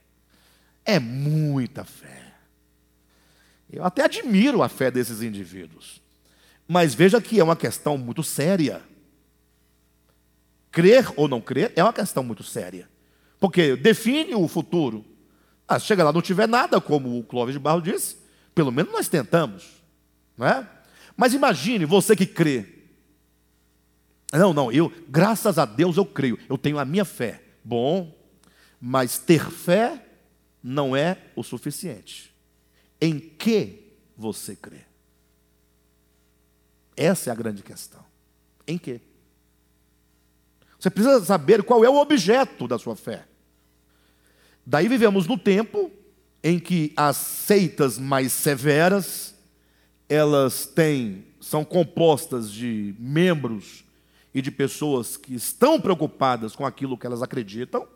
É 0.83 0.99
muita 0.99 1.83
fé. 1.83 2.33
Eu 3.71 3.85
até 3.85 4.03
admiro 4.03 4.63
a 4.63 4.67
fé 4.67 4.89
desses 4.89 5.21
indivíduos. 5.21 6.01
Mas 6.67 6.95
veja 6.95 7.21
que 7.21 7.39
é 7.39 7.43
uma 7.43 7.55
questão 7.55 7.99
muito 7.99 8.23
séria. 8.23 8.81
Crer 10.71 11.11
ou 11.17 11.27
não 11.27 11.41
crer 11.41 11.73
é 11.75 11.83
uma 11.83 11.93
questão 11.93 12.23
muito 12.23 12.43
séria. 12.43 12.89
Porque 13.39 13.75
define 13.75 14.33
o 14.35 14.47
futuro. 14.47 15.05
Ah, 15.67 15.79
chega 15.79 16.03
lá, 16.03 16.13
não 16.13 16.21
tiver 16.21 16.47
nada, 16.47 16.79
como 16.79 17.17
o 17.17 17.23
Clóvis 17.23 17.53
de 17.53 17.59
Barro 17.59 17.81
disse, 17.81 18.17
pelo 18.53 18.71
menos 18.71 18.91
nós 18.91 19.07
tentamos. 19.07 19.81
Não 20.37 20.47
é? 20.47 20.67
Mas 21.15 21.33
imagine 21.33 21.85
você 21.85 22.15
que 22.15 22.25
crê. 22.25 22.81
Não, 24.33 24.53
não, 24.53 24.71
eu, 24.71 24.91
graças 25.09 25.57
a 25.57 25.65
Deus 25.65 25.97
eu 25.97 26.05
creio, 26.05 26.39
eu 26.49 26.57
tenho 26.57 26.79
a 26.79 26.85
minha 26.85 27.03
fé. 27.03 27.43
Bom, 27.63 28.15
mas 28.79 29.17
ter 29.17 29.51
fé 29.51 30.05
não 30.63 30.95
é 30.95 31.17
o 31.35 31.43
suficiente. 31.43 32.33
Em 32.99 33.19
que 33.19 33.93
você 34.15 34.55
crê? 34.55 34.81
Essa 36.95 37.29
é 37.29 37.33
a 37.33 37.35
grande 37.35 37.61
questão. 37.63 38.03
Em 38.67 38.77
que? 38.77 39.01
Você 40.81 40.89
precisa 40.89 41.23
saber 41.23 41.61
qual 41.61 41.85
é 41.85 41.89
o 41.89 42.01
objeto 42.01 42.67
da 42.67 42.79
sua 42.79 42.95
fé. 42.95 43.27
Daí 44.65 44.87
vivemos 44.87 45.27
no 45.27 45.37
tempo 45.37 45.91
em 46.43 46.57
que 46.57 46.91
as 46.97 47.17
seitas 47.17 47.99
mais 47.99 48.31
severas, 48.31 49.35
elas 50.09 50.65
têm, 50.65 51.23
são 51.39 51.63
compostas 51.63 52.51
de 52.51 52.95
membros 52.97 53.83
e 54.33 54.41
de 54.41 54.49
pessoas 54.49 55.17
que 55.17 55.35
estão 55.35 55.79
preocupadas 55.79 56.55
com 56.55 56.65
aquilo 56.65 56.97
que 56.97 57.05
elas 57.05 57.21
acreditam, 57.21 57.87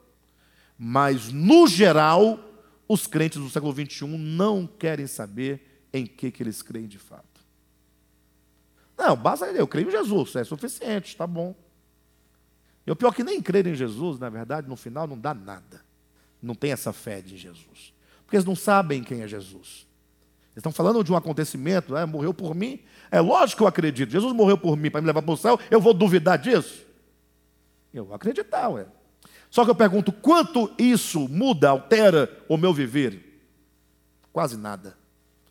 mas 0.77 1.33
no 1.33 1.65
geral 1.65 2.39
os 2.87 3.07
crentes 3.07 3.41
do 3.41 3.49
século 3.49 3.73
XXI 3.73 4.05
não 4.05 4.67
querem 4.67 5.07
saber 5.07 5.87
em 5.91 6.05
que, 6.05 6.29
que 6.29 6.43
eles 6.43 6.61
creem 6.61 6.85
de 6.85 6.99
fato. 6.99 7.41
Não, 8.95 9.15
basta 9.15 9.47
eu 9.47 9.67
creio 9.67 9.87
em 9.87 9.91
Jesus, 9.91 10.35
é 10.35 10.43
suficiente, 10.43 11.07
está 11.07 11.25
bom. 11.25 11.64
E 12.85 12.91
o 12.91 12.95
pior 12.95 13.09
é 13.09 13.13
que 13.13 13.23
nem 13.23 13.41
crer 13.41 13.65
em 13.65 13.73
Jesus, 13.73 14.19
na 14.19 14.29
verdade, 14.29 14.67
no 14.67 14.75
final 14.75 15.07
não 15.07 15.17
dá 15.17 15.33
nada. 15.33 15.83
Não 16.41 16.53
tem 16.53 16.71
essa 16.71 16.93
fé 16.93 17.21
de 17.21 17.37
Jesus. 17.37 17.93
Porque 18.23 18.35
eles 18.35 18.45
não 18.45 18.55
sabem 18.55 19.03
quem 19.03 19.21
é 19.21 19.27
Jesus. 19.27 19.87
Eles 20.55 20.57
estão 20.57 20.71
falando 20.71 21.03
de 21.03 21.11
um 21.11 21.15
acontecimento, 21.15 21.97
é, 21.97 22.05
morreu 22.05 22.33
por 22.33 22.53
mim. 22.53 22.79
É 23.11 23.19
lógico 23.19 23.57
que 23.57 23.63
eu 23.63 23.67
acredito. 23.67 24.11
Jesus 24.11 24.33
morreu 24.33 24.57
por 24.57 24.77
mim 24.77 24.89
para 24.89 25.01
me 25.01 25.07
levar 25.07 25.21
para 25.21 25.33
o 25.33 25.37
céu, 25.37 25.59
eu 25.69 25.81
vou 25.81 25.93
duvidar 25.93 26.37
disso? 26.37 26.85
Eu 27.93 28.05
vou 28.05 28.15
acreditar, 28.15 28.69
ué. 28.69 28.85
Só 29.49 29.63
que 29.63 29.71
eu 29.71 29.75
pergunto: 29.75 30.11
quanto 30.11 30.71
isso 30.77 31.27
muda, 31.27 31.69
altera 31.69 32.29
o 32.47 32.57
meu 32.57 32.73
viver? 32.73 33.41
Quase 34.31 34.57
nada. 34.57 34.97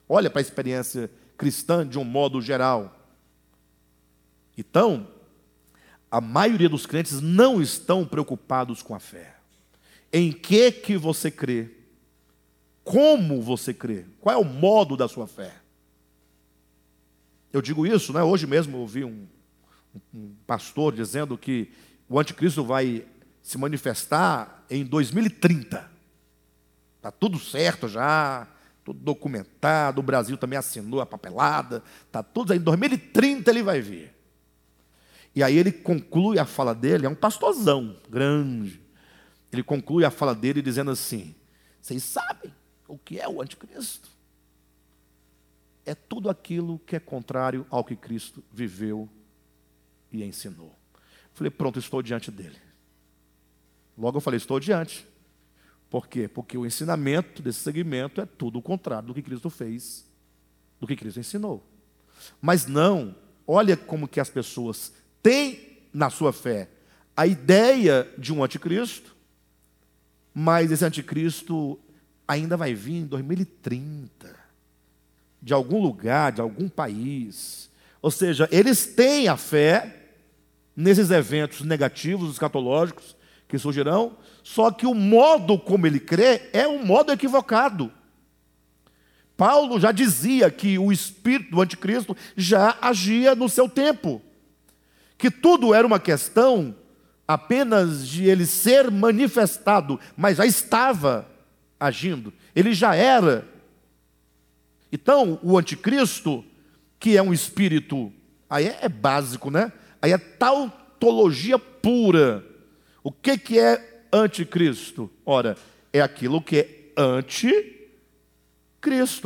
Olha 0.09 0.31
para 0.31 0.41
a 0.41 0.43
experiência 0.43 1.11
cristã 1.37 1.87
de 1.87 1.99
um 1.99 2.05
modo 2.05 2.41
geral. 2.41 2.99
Então, 4.57 5.09
a 6.15 6.21
maioria 6.21 6.69
dos 6.69 6.87
crentes 6.87 7.21
não 7.21 7.61
estão 7.61 8.07
preocupados 8.07 8.81
com 8.85 8.95
a 8.95 9.01
fé. 9.01 9.35
Em 10.13 10.31
que 10.31 10.71
que 10.71 10.97
você 10.97 11.29
crê? 11.29 11.73
Como 12.85 13.43
você 13.43 13.75
crê? 13.75 14.05
Qual 14.21 14.33
é 14.33 14.39
o 14.39 14.45
modo 14.45 14.97
da 14.97 15.09
sua 15.09 15.27
fé? 15.27 15.53
Eu 17.53 17.61
digo 17.61 17.85
isso, 17.85 18.13
né? 18.13 18.23
Hoje 18.23 18.47
mesmo 18.47 18.77
eu 18.77 18.81
ouvi 18.83 19.03
um, 19.05 19.27
um 20.15 20.37
pastor 20.47 20.95
dizendo 20.95 21.37
que 21.37 21.73
o 22.09 22.17
anticristo 22.17 22.63
vai 22.63 23.05
se 23.43 23.59
manifestar 23.59 24.65
em 24.71 24.85
2030. 24.85 25.91
Está 26.97 27.11
tudo 27.11 27.41
certo 27.41 27.89
já, 27.89 28.47
tudo 28.85 29.01
documentado, 29.01 29.99
o 29.99 30.05
Brasil 30.05 30.37
também 30.37 30.61
assinou 30.61 31.01
a 31.01 31.07
papelada, 31.07 31.83
está 32.07 32.23
tudo 32.23 32.53
aí. 32.53 32.59
Em 32.61 32.63
2030 32.63 33.51
ele 33.51 33.65
vai 33.65 33.81
vir. 33.81 34.14
E 35.35 35.43
aí 35.43 35.57
ele 35.57 35.73
conclui 35.73 36.39
a 36.39 36.45
fala 36.45 36.75
dele, 36.75 37.07
é 37.07 37.09
um 37.09 37.15
pastorzão 37.15 37.97
grande. 38.09 38.81
Ele 39.53 39.63
conclui 39.63 40.05
a 40.05 40.11
fala 40.11 40.35
dele 40.35 40.63
dizendo 40.63 40.91
assim: 40.91 41.35
Vocês 41.81 42.03
sabem 42.03 42.53
o 42.87 42.97
que 42.97 43.19
é 43.19 43.29
o 43.29 43.43
anticristo? 43.43 44.09
É 45.85 45.95
tudo 45.95 46.31
aquilo 46.31 46.79
que 46.81 46.97
é 46.97 47.01
contrário 47.01 47.67
ao 47.69 47.85
que 47.85 47.95
Cristo 47.95 48.43
viveu 48.53 49.09
e 50.11 50.25
ensinou. 50.25 50.75
Falei, 51.35 51.51
pronto, 51.51 51.79
estou 51.79 52.01
diante 52.01 52.31
dele. 52.31 52.57
Logo 53.99 54.17
eu 54.17 54.21
falei, 54.21 54.39
estou 54.39 54.59
diante. 54.59 55.07
Por 55.91 56.09
quê? 56.09 56.27
Porque 56.27 56.57
o 56.57 56.65
ensinamento 56.65 57.43
desse 57.43 57.61
segmento 57.61 58.21
é 58.21 58.27
tudo 58.27 58.59
o 58.59 58.63
contrário 58.63 59.09
do 59.09 59.15
que 59.15 59.23
Cristo 59.23 59.51
fez, 59.51 60.09
do 60.81 60.87
que 60.87 60.97
Cristo 60.97 61.21
ensinou. 61.21 61.63
Mas 62.41 62.67
não, 62.67 63.15
olha 63.47 63.77
como 63.77 64.09
que 64.09 64.19
as 64.19 64.31
pessoas 64.31 64.93
têm 65.25 65.81
na 65.91 66.11
sua 66.11 66.35
fé 66.35 66.69
a 67.17 67.27
ideia 67.27 68.07
de 68.19 68.31
um 68.33 68.45
anticristo, 68.45 69.17
mas 70.35 70.71
esse 70.71 70.85
anticristo 70.85 71.81
ainda 72.29 72.57
vai 72.57 72.75
vir 72.75 72.97
em 72.97 73.07
2030, 73.07 74.37
de 75.41 75.55
algum 75.55 75.81
lugar, 75.81 76.33
de 76.33 76.43
algum 76.43 76.69
país. 76.69 77.71
Ou 78.03 78.11
seja, 78.11 78.49
eles 78.53 78.87
têm 78.87 79.29
a 79.29 79.37
fé 79.37 80.09
nesses 80.77 81.11
eventos 81.11 81.63
negativos, 81.63 82.33
escatológicos, 82.33 83.17
que 83.49 83.59
surgirão, 83.59 84.19
só 84.43 84.71
que 84.71 84.87
o 84.87 84.95
modo 84.95 85.59
como 85.59 85.87
ele 85.87 86.01
crê 86.01 86.51
é 86.53 86.69
um 86.69 86.85
modo 86.85 87.13
equivocado. 87.13 87.91
Paulo 89.37 89.81
já 89.81 89.91
dizia 89.91 90.51
que 90.51 90.79
o 90.79 90.93
espírito 90.93 91.53
do 91.53 91.63
anticristo 91.63 92.17
já 92.37 92.77
agia 92.81 93.35
no 93.35 93.49
seu 93.49 93.69
tempo, 93.69 94.21
que 95.25 95.31
tudo 95.31 95.73
era 95.73 95.87
uma 95.87 95.99
questão 95.99 96.77
apenas 97.27 98.07
de 98.07 98.29
ele 98.29 98.45
ser 98.45 98.91
manifestado, 98.91 99.99
mas 100.15 100.37
já 100.37 100.45
estava 100.45 101.27
agindo, 101.81 102.31
ele 102.55 102.75
já 102.75 102.95
era. 102.95 103.49
Então, 104.93 105.41
o 105.43 105.57
anticristo, 105.57 106.45
que 107.01 107.17
é 107.17 107.23
um 107.23 107.33
espírito, 107.33 108.13
aí 108.51 108.67
é, 108.67 108.87
básico, 108.87 109.51
né? 109.51 109.73
Aí 110.03 110.13
é 110.13 110.19
tautologia 110.19 111.59
pura. 111.59 112.45
O 113.03 113.11
que, 113.11 113.39
que 113.39 113.59
é 113.59 114.05
anticristo? 114.13 115.11
Ora, 115.25 115.57
é 115.91 116.03
aquilo 116.03 116.43
que 116.43 116.59
é 116.59 116.69
anti-Cristo, 116.99 117.67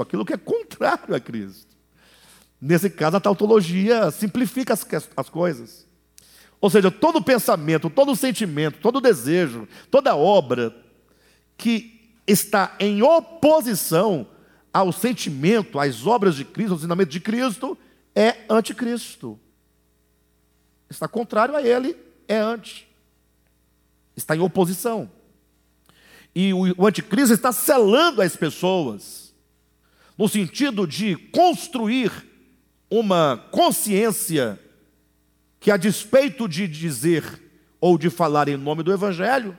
aquilo 0.01 0.25
que 0.25 0.35
é 0.35 0.39
contrário 0.39 1.13
a 1.13 1.19
Cristo. 1.19 1.77
Nesse 2.61 2.89
caso, 2.89 3.17
a 3.17 3.21
tautologia 3.21 4.13
simplifica 4.13 4.73
as, 4.73 4.87
as 5.17 5.29
coisas. 5.29 5.88
Ou 6.61 6.69
seja, 6.69 6.91
todo 6.91 7.23
pensamento, 7.23 7.89
todo 7.89 8.17
sentimento, 8.17 8.79
todo 8.81 9.01
desejo, 9.01 9.69
toda 9.91 10.17
obra 10.17 10.75
que 11.57 12.13
está 12.27 12.75
em 12.81 13.03
oposição 13.03 14.27
ao 14.73 14.93
sentimento, 14.93 15.79
às 15.79 16.07
obras 16.07 16.35
de 16.35 16.45
Cristo, 16.45 16.73
ao 16.73 16.79
ensinamento 16.79 17.11
de 17.11 17.21
Cristo, 17.21 17.79
é 18.15 18.45
anticristo 18.49 19.39
está 20.91 21.07
contrário 21.07 21.55
a 21.55 21.63
ele, 21.63 21.97
é 22.27 22.39
anti. 22.39 22.89
Está 24.17 24.35
em 24.35 24.41
oposição. 24.41 25.11
E 26.35 26.53
o, 26.53 26.87
anticristo 26.87 27.35
está 27.35 27.53
selando 27.53 28.23
as 28.23 28.37
pessoas, 28.37 29.35
no 30.17 30.29
sentido 30.29 30.87
de 30.87 31.17
construir 31.17 32.11
uma 32.91 33.37
consciência 33.51 34.59
que, 35.61 35.71
a 35.71 35.77
despeito 35.77 36.49
de 36.49 36.69
dizer 36.69 37.43
ou 37.81 37.99
de 37.99 38.11
falar 38.11 38.49
em 38.49 38.57
nome 38.57 38.83
do 38.83 38.93
Evangelho, 38.93 39.57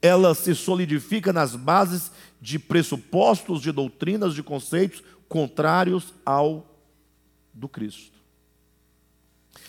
ela 0.00 0.34
se 0.34 0.54
solidifica 0.54 1.32
nas 1.32 1.54
bases 1.54 2.10
de 2.40 2.58
pressupostos, 2.58 3.62
de 3.62 3.70
doutrinas, 3.70 4.34
de 4.34 4.42
conceitos 4.42 5.02
contrários 5.28 6.12
ao 6.26 6.66
do 7.54 7.68
Cristo. 7.68 8.18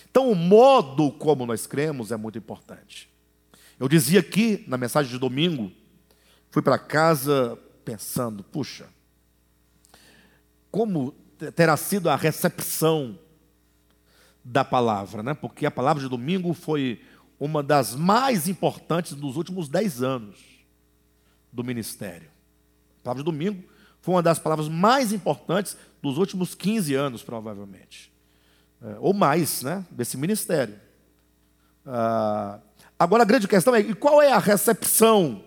Então, 0.10 0.32
o 0.32 0.36
modo 0.36 1.12
como 1.12 1.46
nós 1.46 1.68
cremos 1.68 2.12
é 2.12 2.18
muito 2.18 2.38
importante. 2.38 3.10
Eu 3.80 3.88
dizia 3.88 4.20
aqui, 4.20 4.64
na 4.68 4.78
mensagem 4.78 5.12
de 5.12 5.18
domingo, 5.18 5.72
fui 6.50 6.62
para 6.62 6.78
casa 6.78 7.58
pensando, 7.84 8.44
puxa, 8.44 8.88
como 10.72 11.12
terá 11.56 11.76
sido 11.76 12.10
a 12.10 12.16
recepção 12.16 13.18
da 14.44 14.66
palavra, 14.66 15.24
né? 15.24 15.34
Porque 15.34 15.66
a 15.66 15.72
palavra 15.72 16.02
de 16.04 16.10
domingo 16.10 16.54
foi 16.54 17.02
uma 17.40 17.64
das 17.64 17.96
mais 17.96 18.48
importantes 18.48 19.14
dos 19.14 19.38
últimos 19.38 19.70
dez 19.70 20.02
anos 20.04 20.38
do 21.52 21.64
ministério. 21.64 22.30
A 23.02 23.04
palavra 23.04 23.24
de 23.24 23.32
domingo 23.32 23.64
foi 24.02 24.16
uma 24.16 24.24
das 24.24 24.40
palavras 24.40 24.68
mais 24.68 25.14
importantes 25.14 25.78
dos 26.02 26.18
últimos 26.18 26.56
15 26.56 26.94
anos, 26.94 27.24
provavelmente 27.24 28.14
é, 28.84 28.98
ou 29.00 29.14
mais, 29.14 29.62
né, 29.62 29.86
desse 29.90 30.18
ministério. 30.18 30.76
Ah, 31.86 32.60
agora 33.00 33.24
a 33.24 33.26
grande 33.26 33.48
questão 33.48 33.74
é 33.74 33.94
qual 33.94 34.22
é 34.22 34.32
a 34.32 34.40
recepção? 34.40 35.44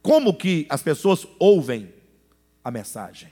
Como 0.00 0.32
que 0.32 0.66
as 0.70 0.80
pessoas 0.80 1.26
ouvem 1.38 1.92
a 2.62 2.70
mensagem? 2.70 3.30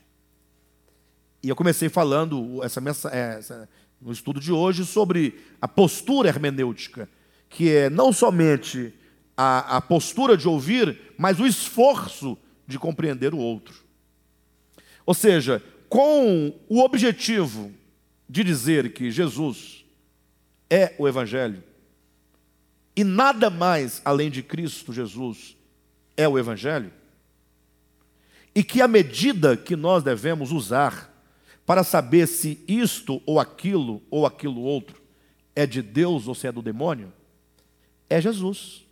E 1.42 1.48
eu 1.48 1.54
comecei 1.54 1.88
falando 1.88 2.60
essa, 2.64 3.08
essa, 3.08 3.68
no 4.00 4.12
estudo 4.12 4.40
de 4.40 4.52
hoje 4.52 4.84
sobre 4.84 5.40
a 5.60 5.66
postura 5.66 6.28
hermenêutica, 6.28 7.08
que 7.48 7.70
é 7.70 7.90
não 7.90 8.12
somente 8.12 8.92
a, 9.36 9.76
a 9.76 9.80
postura 9.80 10.36
de 10.36 10.48
ouvir, 10.48 10.98
mas 11.18 11.40
o 11.40 11.46
esforço 11.46 12.36
de 12.66 12.78
compreender 12.78 13.34
o 13.34 13.38
outro. 13.38 13.84
Ou 15.04 15.14
seja, 15.14 15.62
com 15.88 16.52
o 16.68 16.80
objetivo 16.80 17.72
de 18.28 18.42
dizer 18.42 18.92
que 18.92 19.10
Jesus 19.10 19.84
é 20.68 20.94
o 20.98 21.06
Evangelho 21.06 21.62
e 22.96 23.04
nada 23.04 23.50
mais 23.50 24.00
além 24.02 24.30
de 24.30 24.42
Cristo 24.42 24.90
Jesus 24.90 25.54
é 26.16 26.26
o 26.26 26.38
Evangelho, 26.38 26.90
e 28.54 28.64
que 28.64 28.80
a 28.80 28.88
medida 28.88 29.54
que 29.54 29.76
nós 29.76 30.02
devemos 30.02 30.50
usar 30.50 31.14
para 31.66 31.82
saber 31.82 32.26
se 32.26 32.64
isto 32.66 33.20
ou 33.26 33.38
aquilo 33.38 34.02
ou 34.10 34.24
aquilo 34.24 34.62
outro 34.62 35.02
é 35.54 35.66
de 35.66 35.82
Deus 35.82 36.28
ou 36.28 36.34
se 36.34 36.46
é 36.46 36.52
do 36.52 36.62
demônio, 36.62 37.12
é 38.08 38.20
Jesus. 38.20 38.86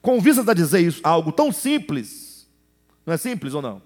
Com 0.00 0.20
vista 0.20 0.48
a 0.48 0.54
dizer 0.54 0.80
isso, 0.80 1.00
algo 1.02 1.32
tão 1.32 1.52
simples, 1.52 2.48
não 3.04 3.12
é 3.12 3.16
simples 3.16 3.52
ou 3.52 3.60
não? 3.60 3.82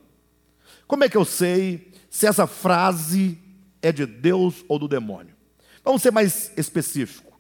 Como 0.87 1.03
é 1.03 1.09
que 1.09 1.17
eu 1.17 1.25
sei 1.25 1.91
se 2.15 2.29
essa 2.29 2.47
frase 2.47 3.39
é 3.85 3.93
de 3.93 4.07
Deus 4.07 4.65
ou 4.67 4.79
do 4.79 4.89
demônio. 4.89 5.35
Vamos 5.85 6.01
ser 6.01 6.11
mais 6.11 6.51
específico. 6.57 7.39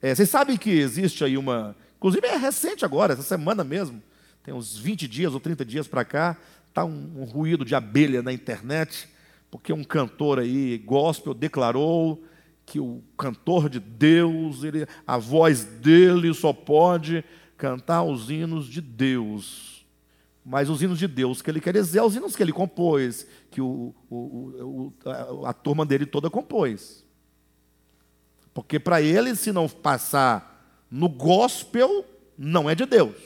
É, 0.00 0.14
vocês 0.14 0.30
sabem 0.30 0.56
que 0.56 0.70
existe 0.70 1.24
aí 1.24 1.36
uma. 1.36 1.74
Inclusive 1.96 2.26
é 2.26 2.36
recente 2.36 2.84
agora, 2.84 3.14
essa 3.14 3.22
semana 3.22 3.64
mesmo, 3.64 4.00
tem 4.44 4.54
uns 4.54 4.76
20 4.76 5.08
dias 5.08 5.34
ou 5.34 5.40
30 5.40 5.64
dias 5.64 5.88
para 5.88 6.04
cá, 6.04 6.36
está 6.68 6.84
um, 6.84 7.22
um 7.22 7.24
ruído 7.24 7.64
de 7.64 7.74
abelha 7.74 8.22
na 8.22 8.32
internet, 8.32 9.08
porque 9.56 9.72
um 9.72 9.82
cantor 9.82 10.38
aí, 10.38 10.76
gospel, 10.76 11.32
declarou 11.32 12.22
que 12.66 12.78
o 12.78 13.02
cantor 13.16 13.70
de 13.70 13.80
Deus, 13.80 14.62
ele, 14.62 14.86
a 15.06 15.16
voz 15.16 15.64
dele 15.64 16.34
só 16.34 16.52
pode 16.52 17.24
cantar 17.56 18.02
os 18.02 18.28
hinos 18.28 18.66
de 18.66 18.82
Deus. 18.82 19.86
Mas 20.44 20.68
os 20.68 20.82
hinos 20.82 20.98
de 20.98 21.08
Deus 21.08 21.40
que 21.40 21.50
ele 21.50 21.62
quer 21.62 21.72
dizer, 21.72 22.02
os 22.02 22.14
hinos 22.14 22.36
que 22.36 22.42
ele 22.42 22.52
compôs, 22.52 23.26
que 23.50 23.62
o, 23.62 23.94
o, 24.10 24.16
o, 24.16 24.92
a, 25.06 25.48
a 25.48 25.52
turma 25.54 25.86
dele 25.86 26.04
toda 26.04 26.28
compôs. 26.28 27.02
Porque 28.52 28.78
para 28.78 29.00
ele, 29.00 29.34
se 29.34 29.52
não 29.52 29.70
passar 29.70 30.86
no 30.90 31.08
gospel, 31.08 32.04
não 32.36 32.68
é 32.68 32.74
de 32.74 32.84
Deus. 32.84 33.16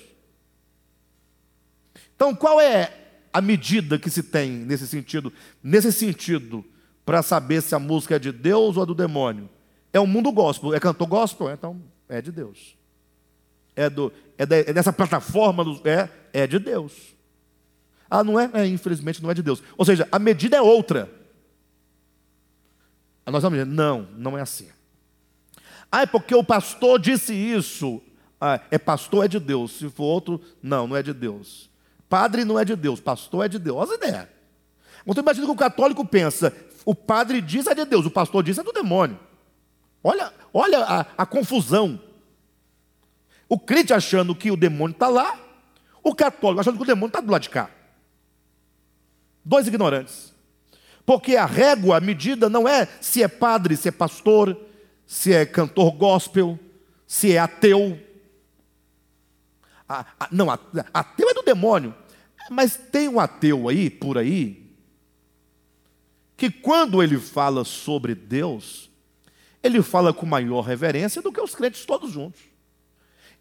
Então, 2.14 2.32
qual 2.36 2.60
é 2.60 2.99
a 3.32 3.40
medida 3.40 3.98
que 3.98 4.10
se 4.10 4.22
tem 4.22 4.50
nesse 4.50 4.86
sentido? 4.86 5.32
Nesse 5.62 5.92
sentido, 5.92 6.64
para 7.04 7.22
saber 7.22 7.62
se 7.62 7.74
a 7.74 7.78
música 7.78 8.16
é 8.16 8.18
de 8.18 8.32
Deus 8.32 8.76
ou 8.76 8.82
é 8.82 8.86
do 8.86 8.94
demônio? 8.94 9.48
É 9.92 10.00
o 10.00 10.06
mundo 10.06 10.30
gospel. 10.32 10.74
É 10.74 10.80
cantor 10.80 11.06
gospel? 11.06 11.50
Então, 11.50 11.80
é 12.08 12.20
de 12.20 12.32
Deus 12.32 12.80
é, 13.80 13.88
do, 13.88 14.12
é, 14.36 14.44
de, 14.44 14.60
é 14.60 14.72
dessa 14.72 14.92
plataforma, 14.92 15.64
do, 15.64 15.80
é, 15.88 16.08
é 16.32 16.46
de 16.46 16.58
Deus. 16.58 17.14
Ah, 18.10 18.22
não 18.22 18.38
é? 18.38 18.50
é? 18.52 18.66
Infelizmente 18.66 19.22
não 19.22 19.30
é 19.30 19.34
de 19.34 19.42
Deus. 19.42 19.62
Ou 19.76 19.84
seja, 19.84 20.06
a 20.12 20.18
medida 20.18 20.56
é 20.56 20.60
outra. 20.60 21.10
Nós 23.26 23.42
vamos 23.42 23.58
dizer, 23.58 23.70
não, 23.70 24.08
não 24.16 24.36
é 24.36 24.42
assim. 24.42 24.68
Ah, 25.90 26.02
é 26.02 26.06
porque 26.06 26.34
o 26.34 26.44
pastor 26.44 26.98
disse 26.98 27.32
isso. 27.32 28.02
Ah, 28.40 28.60
é 28.70 28.78
pastor 28.78 29.24
é 29.24 29.28
de 29.28 29.38
Deus. 29.38 29.72
Se 29.72 29.88
for 29.88 30.04
outro, 30.04 30.40
não, 30.62 30.86
não 30.86 30.96
é 30.96 31.02
de 31.02 31.14
Deus. 31.14 31.69
Padre 32.10 32.44
não 32.44 32.58
é 32.58 32.64
de 32.64 32.74
Deus, 32.74 33.00
pastor 33.00 33.46
é 33.46 33.48
de 33.48 33.58
Deus. 33.58 33.76
Olha 33.78 33.88
as 33.88 33.96
ideias. 33.96 34.28
Então 35.06 35.22
imagina 35.22 35.46
que 35.46 35.52
o 35.52 35.56
católico 35.56 36.04
pensa, 36.04 36.52
o 36.84 36.94
padre 36.94 37.40
diz 37.40 37.68
é 37.68 37.74
de 37.74 37.84
Deus, 37.84 38.04
o 38.04 38.10
pastor 38.10 38.42
diz 38.42 38.58
é 38.58 38.62
do 38.64 38.72
demônio. 38.72 39.18
Olha, 40.02 40.32
olha 40.52 40.80
a, 40.80 41.06
a 41.16 41.24
confusão. 41.24 42.00
O 43.48 43.58
crente 43.58 43.94
achando 43.94 44.34
que 44.34 44.50
o 44.50 44.56
demônio 44.56 44.92
está 44.92 45.08
lá, 45.08 45.38
o 46.02 46.12
católico 46.12 46.60
achando 46.60 46.76
que 46.76 46.82
o 46.82 46.86
demônio 46.86 47.08
está 47.08 47.20
do 47.20 47.30
lado 47.30 47.42
de 47.42 47.50
cá. 47.50 47.70
Dois 49.44 49.68
ignorantes. 49.68 50.34
Porque 51.06 51.36
a 51.36 51.46
régua, 51.46 51.96
a 51.96 52.00
medida, 52.00 52.50
não 52.50 52.68
é 52.68 52.88
se 53.00 53.22
é 53.22 53.28
padre, 53.28 53.76
se 53.76 53.88
é 53.88 53.92
pastor, 53.92 54.56
se 55.06 55.32
é 55.32 55.46
cantor 55.46 55.92
gospel, 55.92 56.58
se 57.06 57.34
é 57.34 57.38
ateu. 57.38 57.98
A, 59.90 60.06
a, 60.20 60.28
não, 60.30 60.48
a, 60.48 60.58
ateu 60.94 61.28
é 61.28 61.34
do 61.34 61.42
demônio. 61.42 61.92
Mas 62.48 62.76
tem 62.76 63.08
um 63.08 63.18
ateu 63.18 63.68
aí, 63.68 63.90
por 63.90 64.16
aí, 64.16 64.70
que 66.36 66.48
quando 66.48 67.02
ele 67.02 67.18
fala 67.18 67.64
sobre 67.64 68.14
Deus, 68.14 68.88
ele 69.60 69.82
fala 69.82 70.14
com 70.14 70.24
maior 70.24 70.60
reverência 70.60 71.20
do 71.20 71.32
que 71.32 71.40
os 71.40 71.56
crentes 71.56 71.84
todos 71.84 72.12
juntos. 72.12 72.40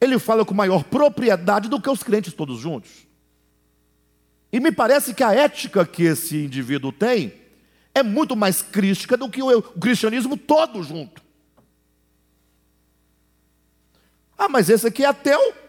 Ele 0.01 0.17
fala 0.17 0.43
com 0.43 0.55
maior 0.55 0.83
propriedade 0.83 1.69
do 1.69 1.79
que 1.79 1.89
os 1.89 2.01
crentes 2.01 2.33
todos 2.33 2.59
juntos. 2.59 3.07
E 4.51 4.59
me 4.59 4.71
parece 4.71 5.13
que 5.13 5.23
a 5.23 5.31
ética 5.31 5.85
que 5.85 6.03
esse 6.03 6.35
indivíduo 6.35 6.91
tem 6.91 7.31
é 7.93 8.01
muito 8.01 8.35
mais 8.35 8.63
crística 8.63 9.15
do 9.15 9.29
que 9.29 9.43
o, 9.43 9.61
cristianismo 9.61 10.35
todo 10.35 10.81
junto. 10.81 11.21
Ah, 14.35 14.49
mas 14.49 14.67
esse 14.67 14.87
aqui 14.87 15.03
é 15.03 15.07
ateu. 15.07 15.68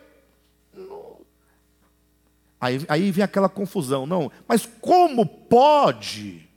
Aí, 2.60 2.84
aí 2.88 3.10
vem 3.10 3.24
aquela 3.24 3.48
confusão, 3.48 4.06
não. 4.06 4.30
Mas 4.46 4.68
como 4.80 5.24
pode? 5.24 6.48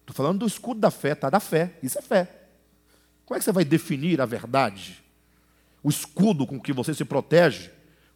Estou 0.00 0.14
falando 0.14 0.40
do 0.40 0.46
escudo 0.46 0.80
da 0.80 0.90
fé, 0.90 1.14
tá? 1.14 1.28
Da 1.28 1.40
fé. 1.40 1.72
Isso 1.82 1.98
é 1.98 2.02
fé. 2.02 2.28
Como 3.24 3.36
é 3.36 3.38
que 3.38 3.44
você 3.44 3.52
vai 3.52 3.64
definir 3.64 4.20
a 4.20 4.26
verdade? 4.26 5.02
O 5.82 5.88
escudo 5.88 6.46
com 6.46 6.60
que 6.60 6.72
você 6.72 6.94
se 6.94 7.04
protege 7.04 7.70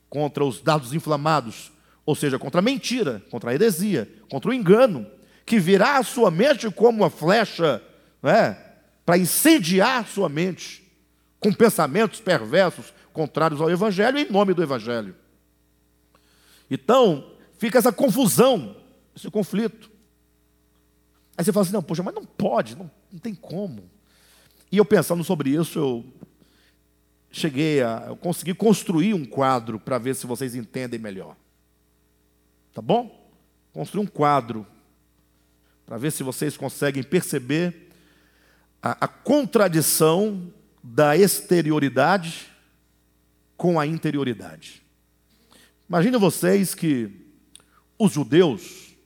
contra 0.09 0.45
os 0.45 0.61
dados 0.61 0.93
inflamados, 0.93 1.73
ou 2.05 2.15
seja, 2.15 2.39
contra 2.39 2.61
a 2.61 2.63
mentira, 2.63 3.23
contra 3.31 3.51
a 3.51 3.55
heresia, 3.55 4.09
contra 4.31 4.51
o 4.51 4.55
engano, 4.55 5.07
que 5.45 5.59
virá 5.59 5.99
à 5.99 6.03
sua 6.05 6.31
mente 6.31 6.71
como 6.71 7.03
uma 7.03 7.11
flecha, 7.11 7.83
é, 8.23 8.57
para 9.05 9.19
incendiar 9.19 10.07
sua 10.07 10.29
mente 10.29 10.85
com 11.39 11.53
pensamentos 11.53 12.21
perversos 12.21 12.93
contrários 13.13 13.61
ao 13.61 13.71
Evangelho 13.71 14.19
em 14.19 14.31
nome 14.31 14.53
do 14.53 14.63
Evangelho. 14.63 15.15
Então, 16.71 17.33
fica 17.59 17.79
essa 17.79 17.93
confusão, 17.93 18.77
esse 19.15 19.31
conflito. 19.31 19.91
Aí 21.37 21.45
você 21.45 21.53
fala 21.53 21.65
assim: 21.65 21.73
não, 21.73 21.83
poxa, 21.83 22.03
mas 22.03 22.15
não 22.15 22.25
pode, 22.25 22.77
não, 22.77 22.91
não 23.13 23.19
tem 23.19 23.35
como. 23.35 23.91
E 24.71 24.79
eu 24.79 24.85
pensando 24.85 25.23
sobre 25.23 25.51
isso, 25.51 25.79
eu 25.79 26.05
cheguei 27.31 27.83
a 27.83 28.05
eu 28.09 28.17
consegui 28.17 28.55
construir 28.55 29.15
um 29.15 29.25
quadro 29.25 29.79
para 29.79 29.99
ver 29.99 30.17
se 30.17 30.27
vocês 30.27 30.55
entendem 30.55 30.99
melhor. 30.99 31.37
Tá 32.73 32.81
bom? 32.81 33.31
Construir 33.73 34.03
um 34.03 34.07
quadro 34.07 34.67
para 35.85 35.99
ver 35.99 36.11
se 36.11 36.23
vocês 36.23 36.57
conseguem 36.57 37.03
perceber 37.03 37.91
a, 38.83 39.05
a 39.05 39.09
contradição 39.09 40.53
da 40.83 41.17
exterioridade 41.17 42.49
com 43.57 43.79
a 43.79 43.87
interioridade. 43.87 44.86
Imagine 45.89 46.17
vocês 46.19 46.75
que 46.75 47.11
os 47.99 48.13
judeus, 48.13 48.97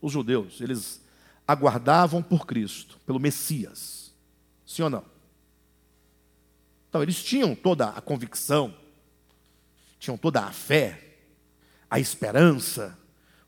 os 0.00 0.12
judeus, 0.12 0.60
eles 0.60 1.00
aguardavam 1.46 2.22
por 2.22 2.46
Cristo, 2.46 2.98
pelo 3.04 3.20
Messias. 3.20 4.12
Sim 4.64 4.82
ou 4.82 4.90
não? 4.90 5.04
Então, 6.88 7.02
eles 7.02 7.22
tinham 7.22 7.54
toda 7.54 7.88
a 7.88 8.00
convicção, 8.00 8.74
tinham 9.98 10.16
toda 10.16 10.40
a 10.40 10.50
fé, 10.50 11.18
a 11.88 12.00
esperança, 12.00 12.98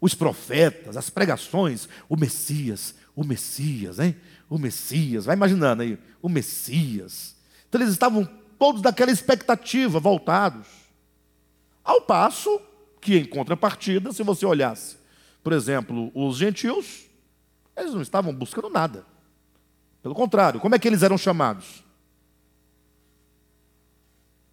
os 0.00 0.14
profetas, 0.14 0.96
as 0.96 1.08
pregações, 1.08 1.88
o 2.08 2.16
Messias, 2.16 2.94
o 3.16 3.24
Messias, 3.24 3.98
hein? 3.98 4.16
O 4.50 4.58
Messias, 4.58 5.24
vai 5.24 5.34
imaginando 5.34 5.82
aí, 5.82 5.98
o 6.20 6.28
Messias. 6.28 7.36
Então 7.68 7.80
eles 7.80 7.92
estavam 7.92 8.28
todos 8.58 8.82
daquela 8.82 9.10
expectativa, 9.10 9.98
voltados. 9.98 10.66
Ao 11.82 12.02
passo 12.02 12.60
que, 13.02 13.18
em 13.18 13.24
contrapartida, 13.26 14.12
se 14.12 14.22
você 14.22 14.46
olhasse, 14.46 14.96
por 15.42 15.52
exemplo, 15.52 16.10
os 16.14 16.38
gentios, 16.38 17.04
eles 17.76 17.92
não 17.92 18.00
estavam 18.00 18.32
buscando 18.32 18.70
nada. 18.70 19.04
Pelo 20.00 20.14
contrário, 20.14 20.60
como 20.60 20.74
é 20.74 20.78
que 20.78 20.88
eles 20.88 21.02
eram 21.02 21.18
chamados? 21.18 21.84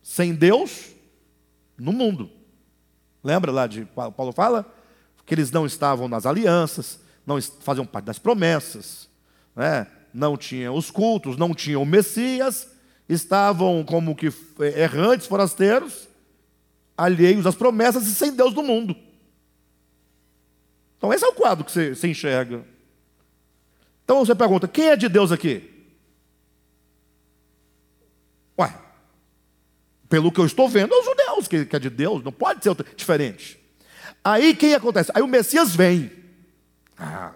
Sem 0.01 0.33
Deus 0.33 0.91
no 1.77 1.93
mundo. 1.93 2.29
Lembra 3.23 3.51
lá 3.51 3.67
de 3.67 3.85
Paulo 3.85 4.33
fala? 4.33 4.75
que 5.29 5.35
eles 5.35 5.51
não 5.51 5.67
estavam 5.67 6.07
nas 6.07 6.25
alianças, 6.25 6.99
não 7.23 7.39
faziam 7.39 7.85
parte 7.85 8.05
das 8.05 8.17
promessas, 8.17 9.07
né? 9.55 9.85
não 10.11 10.35
tinham 10.35 10.75
os 10.75 10.89
cultos, 10.89 11.37
não 11.37 11.53
tinham 11.53 11.83
o 11.83 11.85
Messias, 11.85 12.67
estavam 13.07 13.83
como 13.83 14.15
que 14.15 14.33
errantes, 14.75 15.27
forasteiros, 15.27 16.08
alheios 16.99 17.45
às 17.45 17.55
promessas 17.55 18.07
e 18.07 18.13
sem 18.13 18.33
Deus 18.33 18.53
no 18.53 18.63
mundo. 18.63 18.95
Então, 20.97 21.13
esse 21.13 21.23
é 21.23 21.27
o 21.27 21.33
quadro 21.33 21.63
que 21.63 21.71
você, 21.71 21.95
você 21.95 22.07
enxerga. 22.07 22.63
Então 24.09 24.25
você 24.25 24.33
pergunta: 24.33 24.67
quem 24.67 24.89
é 24.89 24.95
de 24.95 25.07
Deus 25.07 25.31
aqui? 25.31 25.69
Ué, 28.57 28.73
pelo 30.09 30.31
que 30.31 30.39
eu 30.39 30.47
estou 30.47 30.67
vendo, 30.67 30.95
é 30.95 30.97
os 30.97 31.05
judeus 31.05 31.47
que, 31.47 31.63
que 31.63 31.75
é 31.75 31.79
de 31.79 31.91
Deus, 31.91 32.23
não 32.23 32.31
pode 32.31 32.63
ser 32.63 32.75
diferente. 32.95 33.59
Aí 34.23 34.55
quem 34.55 34.73
acontece? 34.73 35.11
Aí 35.13 35.21
o 35.21 35.27
Messias 35.27 35.75
vem. 35.75 36.11
Ah, 36.97 37.33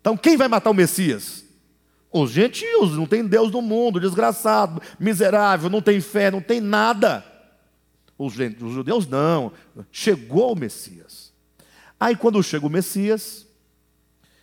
então 0.00 0.16
quem 0.16 0.36
vai 0.36 0.48
matar 0.48 0.70
o 0.70 0.74
Messias? 0.74 1.44
Os 2.10 2.32
gentios, 2.32 2.96
não 2.96 3.06
tem 3.06 3.24
Deus 3.24 3.52
no 3.52 3.62
mundo, 3.62 4.00
desgraçado, 4.00 4.82
miserável, 4.98 5.70
não 5.70 5.80
tem 5.80 6.00
fé, 6.00 6.32
não 6.32 6.40
tem 6.40 6.60
nada. 6.60 7.24
Os, 8.18 8.34
judeus 8.34 9.06
não. 9.06 9.52
Chegou 9.92 10.52
o 10.52 10.58
Messias. 10.58 11.32
Aí 12.00 12.16
quando 12.16 12.42
chega 12.42 12.66
o 12.66 12.70
Messias, 12.70 13.46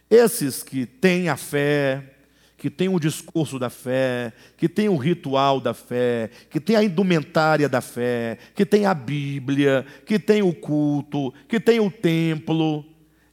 esses 0.10 0.64
que 0.64 0.86
têm 0.86 1.28
a 1.28 1.36
fé, 1.36 2.16
que 2.58 2.70
tem 2.70 2.88
o 2.88 3.00
discurso 3.00 3.60
da 3.60 3.70
fé, 3.70 4.34
que 4.58 4.70
tem 4.70 4.88
o 4.88 4.96
ritual 4.96 5.60
da 5.60 5.74
fé, 5.74 6.30
que 6.50 6.60
tem 6.60 6.76
a 6.76 6.84
indumentária 6.84 7.68
da 7.68 7.82
fé, 7.82 8.38
que 8.56 8.66
tem 8.66 8.86
a 8.86 8.94
Bíblia, 8.94 9.86
que 10.06 10.18
tem 10.18 10.42
o 10.42 10.54
culto, 10.54 11.34
que 11.50 11.60
tem 11.60 11.80
o 11.80 11.92
templo, 11.92 12.86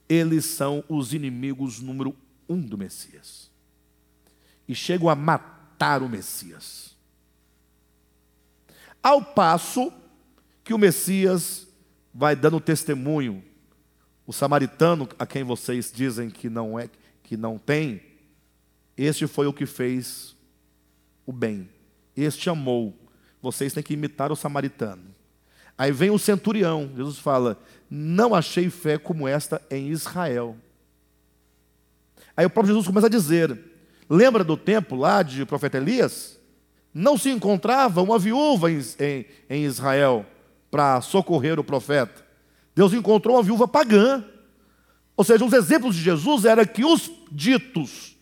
eles 0.09 0.45
são 0.45 0.85
os 0.89 1.15
inimigos 1.15 1.81
número 1.81 2.15
um 2.49 2.61
do 2.61 2.77
Messias. 2.77 3.51
E 4.69 4.75
chegam 4.75 5.09
a 5.09 5.15
matar 5.15 6.03
o 6.03 6.09
Messias. 6.09 6.97
Ao 9.03 9.23
passo 9.23 9.93
que 10.65 10.75
o 10.75 10.79
Messias 10.79 11.67
vai 12.15 12.37
dando 12.37 12.61
testemunho, 12.61 13.43
o 14.27 14.33
samaritano 14.33 15.09
a 15.19 15.27
quem 15.27 15.43
vocês 15.43 15.91
dizem 15.93 16.31
que 16.31 16.49
não 16.49 16.79
é, 16.79 16.89
que 17.23 17.37
não 17.37 17.59
tem, 17.59 18.01
este 18.97 19.27
foi 19.27 19.47
o 19.47 19.53
que 19.53 19.67
fez 19.67 20.37
o 21.27 21.33
bem. 21.33 21.69
Este 22.17 22.51
amou. 22.51 22.95
Vocês 23.41 23.73
têm 23.73 23.83
que 23.83 23.95
imitar 23.95 24.31
o 24.31 24.37
samaritano. 24.37 25.03
Aí 25.77 25.91
vem 25.91 26.11
o 26.11 26.19
centurião. 26.19 26.91
Jesus 26.95 27.19
fala: 27.19 27.59
Não 27.91 28.35
achei 28.35 28.71
fé 28.71 28.99
como 28.99 29.27
esta 29.27 29.61
em 29.71 29.89
Israel. 29.89 30.57
Aí 32.37 32.47
o 32.47 32.51
próprio 32.51 32.75
Jesus 32.75 32.87
começa 32.87 33.07
a 33.07 33.11
dizer: 33.11 33.59
Lembra 34.09 34.45
do 34.45 34.57
tempo 34.57 34.95
lá 34.95 35.23
de 35.23 35.45
profeta 35.47 35.79
Elias? 35.79 36.39
Não 36.95 37.17
se 37.17 37.31
encontrava 37.31 38.03
uma 38.03 38.19
viúva 38.19 38.71
em, 38.71 38.79
em, 39.01 39.27
em 39.49 39.65
Israel 39.65 40.27
para 40.73 41.03
socorrer 41.03 41.61
o 41.61 41.65
profeta. 41.65 42.25
Deus 42.75 42.95
encontrou 42.95 43.37
uma 43.37 43.43
viúva 43.43 43.69
pagã. 43.69 44.25
Ou 45.15 45.23
seja, 45.23 45.45
os 45.45 45.53
exemplos 45.53 45.95
de 45.95 46.01
Jesus 46.01 46.47
eram 46.47 46.65
que 46.65 46.83
os 46.83 47.11
ditos 47.31 48.17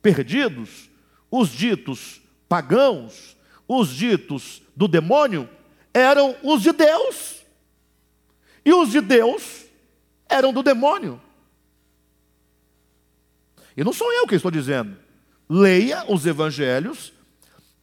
perdidos, 0.00 0.88
os 1.28 1.50
ditos 1.50 2.22
pagãos, 2.48 3.36
os 3.66 3.88
ditos 3.88 4.62
do 4.76 4.86
demônio, 4.86 5.48
eram 5.92 6.36
os 6.44 6.62
de 6.62 6.70
Deus. 6.70 7.44
E 8.64 8.72
os 8.72 8.92
de 8.92 9.00
Deus 9.00 9.64
eram 10.28 10.52
do 10.52 10.62
demônio. 10.62 11.20
E 13.76 13.82
não 13.82 13.92
sou 13.92 14.12
eu 14.12 14.28
que 14.28 14.36
estou 14.36 14.52
dizendo. 14.52 14.96
Leia 15.48 16.04
os 16.08 16.24
evangelhos 16.24 17.12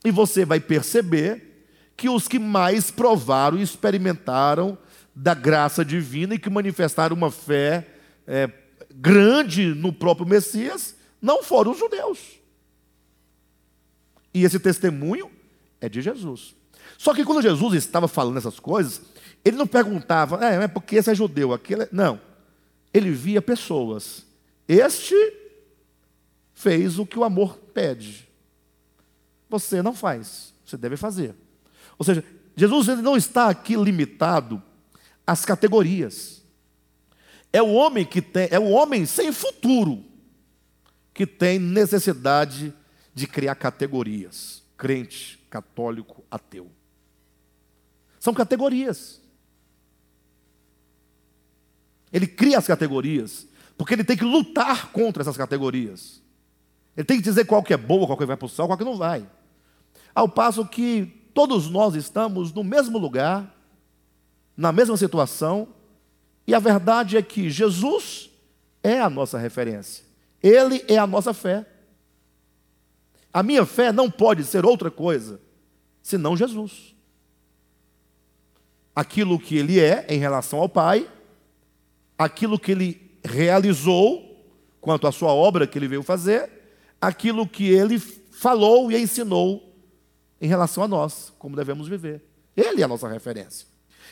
e 0.05 0.11
você 0.11 0.45
vai 0.45 0.61
perceber 0.61 1.52
que 1.95 2.09
os 2.09 2.27
que 2.27 2.39
mais 2.39 2.91
provaram 2.91 3.57
e 3.57 3.61
experimentaram 3.61 4.77
da 5.15 5.33
graça 5.33 5.85
divina 5.85 6.35
e 6.35 6.39
que 6.39 6.49
manifestaram 6.49 7.15
uma 7.15 7.29
fé 7.29 7.87
é, 8.25 8.49
grande 8.93 9.73
no 9.73 9.93
próprio 9.93 10.27
Messias 10.27 10.95
não 11.21 11.43
foram 11.43 11.71
os 11.71 11.79
judeus. 11.79 12.39
E 14.33 14.43
esse 14.43 14.59
testemunho 14.59 15.31
é 15.79 15.87
de 15.87 16.01
Jesus. 16.01 16.55
Só 16.97 17.13
que 17.13 17.23
quando 17.23 17.41
Jesus 17.41 17.75
estava 17.75 18.07
falando 18.07 18.37
essas 18.37 18.59
coisas, 18.59 19.01
ele 19.45 19.57
não 19.57 19.67
perguntava, 19.67 20.43
é, 20.43 20.63
é 20.63 20.67
porque 20.67 20.95
esse 20.95 21.11
é 21.11 21.15
judeu, 21.15 21.53
aquele 21.53 21.83
é... 21.83 21.89
Não. 21.91 22.19
Ele 22.93 23.11
via 23.11 23.41
pessoas. 23.41 24.25
Este 24.67 25.15
fez 26.53 26.97
o 26.97 27.05
que 27.05 27.19
o 27.19 27.23
amor 27.23 27.57
pede. 27.73 28.27
Você 29.49 29.81
não 29.81 29.93
faz, 29.93 30.53
você 30.65 30.77
deve 30.77 30.97
fazer. 30.97 31.35
Ou 32.03 32.15
seja, 32.15 32.23
Jesus 32.55 32.87
não 33.01 33.15
está 33.15 33.49
aqui 33.49 33.75
limitado 33.75 34.61
às 35.25 35.45
categorias. 35.45 36.43
É 37.51 37.61
o 37.61 37.71
homem 37.71 38.05
que 38.05 38.21
tem, 38.21 38.47
é 38.51 38.59
o 38.59 38.69
homem 38.69 39.05
sem 39.05 39.31
futuro 39.31 40.03
que 41.13 41.25
tem 41.25 41.59
necessidade 41.59 42.73
de 43.13 43.27
criar 43.27 43.55
categorias. 43.55 44.63
Crente, 44.75 45.39
católico, 45.49 46.23
ateu. 46.29 46.69
São 48.19 48.33
categorias. 48.33 49.21
Ele 52.11 52.27
cria 52.27 52.57
as 52.57 52.67
categorias, 52.67 53.47
porque 53.77 53.93
ele 53.93 54.03
tem 54.03 54.17
que 54.17 54.25
lutar 54.25 54.91
contra 54.91 55.23
essas 55.23 55.37
categorias. 55.37 56.21
Ele 56.97 57.05
tem 57.05 57.17
que 57.17 57.23
dizer 57.23 57.45
qual 57.45 57.63
que 57.63 57.73
é 57.73 57.77
boa, 57.77 58.05
qual 58.05 58.17
que 58.17 58.25
vai 58.25 58.37
para 58.37 58.45
o 58.45 58.49
céu, 58.49 58.67
qual 58.67 58.77
que 58.77 58.83
não 58.83 58.97
vai. 58.97 59.27
Ao 60.13 60.27
passo 60.27 60.65
que 60.67 61.22
todos 61.33 61.69
nós 61.69 61.95
estamos 61.95 62.53
no 62.53 62.63
mesmo 62.63 62.97
lugar, 62.97 63.53
na 64.55 64.71
mesma 64.71 64.95
situação, 64.95 65.67
e 66.45 66.53
a 66.53 66.59
verdade 66.59 67.17
é 67.17 67.21
que 67.21 67.49
Jesus 67.49 68.29
é 68.83 68.99
a 68.99 69.09
nossa 69.09 69.37
referência. 69.37 70.03
Ele 70.41 70.83
é 70.87 70.97
a 70.97 71.07
nossa 71.07 71.33
fé. 71.33 71.65
A 73.33 73.41
minha 73.41 73.65
fé 73.65 73.91
não 73.91 74.11
pode 74.11 74.43
ser 74.43 74.65
outra 74.65 74.91
coisa 74.91 75.39
senão 76.03 76.37
Jesus. 76.37 76.93
Aquilo 78.95 79.39
que 79.39 79.57
ele 79.57 79.79
é 79.79 80.05
em 80.09 80.19
relação 80.19 80.59
ao 80.59 80.69
Pai, 80.69 81.09
aquilo 82.17 82.59
que 82.59 82.73
ele 82.73 83.17
realizou 83.23 84.29
quanto 84.79 85.07
à 85.07 85.11
sua 85.11 85.33
obra 85.33 85.65
que 85.65 85.79
ele 85.79 85.87
veio 85.87 86.03
fazer, 86.03 86.51
aquilo 87.01 87.47
que 87.47 87.69
ele 87.69 87.97
falou 87.97 88.91
e 88.91 89.01
ensinou 89.01 89.72
em 90.43 90.47
relação 90.47 90.83
a 90.83 90.87
nós, 90.89 91.31
como 91.39 91.55
devemos 91.55 91.87
viver. 91.87 92.21
Ele 92.53 92.81
é 92.81 92.83
a 92.83 92.87
nossa 92.87 93.07
referência. 93.07 93.65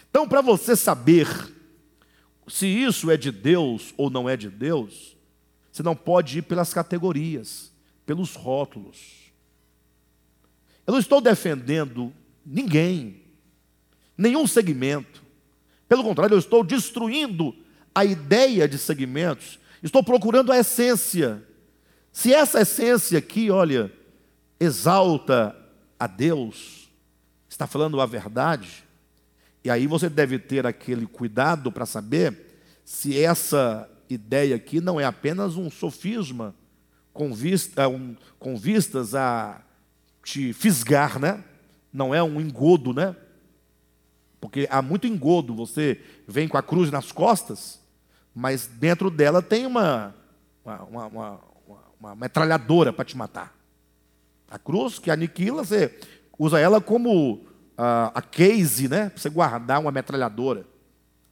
Então, 0.10 0.26
para 0.26 0.40
você 0.40 0.78
saber 0.78 1.28
se 2.48 2.66
isso 2.66 3.12
é 3.12 3.18
de 3.18 3.32
Deus 3.34 3.94
ou 3.98 4.10
não 4.10 4.30
é 4.30 4.38
de 4.38 4.50
Deus, 4.50 5.18
você 5.70 5.84
não 5.84 5.94
pode 5.94 6.38
ir 6.38 6.44
pelas 6.44 6.74
categorias, 6.74 7.70
pelos 8.06 8.34
rótulos. 8.34 9.34
Eu 10.88 10.94
não 10.94 11.00
estou 11.02 11.20
defendendo 11.20 12.14
ninguém, 12.46 13.24
nenhum 14.18 14.48
segmento. 14.48 15.22
Pelo 15.86 16.02
contrário, 16.02 16.36
eu 16.36 16.40
estou 16.40 16.64
destruindo 16.64 17.54
a 17.94 18.06
ideia 18.06 18.70
de 18.70 18.78
segmentos. 18.78 19.60
Estou 19.84 20.02
procurando 20.02 20.54
a 20.54 20.58
essência. 20.58 21.46
Se 22.10 22.34
essa 22.34 22.62
essência 22.62 23.20
aqui, 23.20 23.52
olha, 23.52 23.92
exalta 24.62 25.58
a 26.02 26.08
Deus, 26.08 26.90
está 27.48 27.68
falando 27.68 28.02
a 28.02 28.08
verdade, 28.08 28.84
e 29.64 29.70
aí 29.70 29.86
você 29.86 30.10
deve 30.10 30.40
ter 30.40 30.66
aquele 30.66 31.06
cuidado 31.06 31.72
para 31.72 31.86
saber 31.86 32.60
se 32.84 33.24
essa 33.24 33.88
ideia 34.10 34.56
aqui 34.56 34.82
não 34.82 35.00
é 35.00 35.06
apenas 35.06 35.58
um 35.58 35.70
sofisma 35.70 36.56
com, 37.14 37.32
vista, 37.32 37.88
um, 37.88 38.18
com 38.40 38.58
vistas 38.58 39.14
a 39.14 39.62
te 40.24 40.54
fisgar, 40.54 41.20
né? 41.20 41.44
Não 41.94 42.16
é 42.16 42.24
um 42.24 42.42
engodo, 42.42 42.96
né? 42.96 43.16
Porque 44.40 44.68
há 44.72 44.82
muito 44.82 45.06
engodo. 45.06 45.54
Você 45.54 46.02
vem 46.28 46.48
com 46.48 46.58
a 46.58 46.64
cruz 46.64 46.90
nas 46.90 47.12
costas, 47.12 47.80
mas 48.34 48.66
dentro 48.66 49.12
dela 49.12 49.40
tem 49.40 49.68
uma, 49.68 50.16
uma, 50.66 51.06
uma, 51.06 51.40
uma 52.00 52.16
metralhadora 52.16 52.92
para 52.92 53.06
te 53.06 53.16
matar. 53.16 53.61
A 54.52 54.60
cruz 54.60 55.00
que 55.00 55.10
aniquila, 55.10 55.64
você 55.64 55.98
usa 56.38 56.60
ela 56.60 56.82
como 56.82 57.48
a, 57.78 58.12
a 58.20 58.22
case, 58.22 58.90
né? 58.90 59.10
Para 59.10 59.18
você 59.18 59.30
guardar 59.30 59.80
uma 59.80 59.94
metralhadora. 59.94 60.68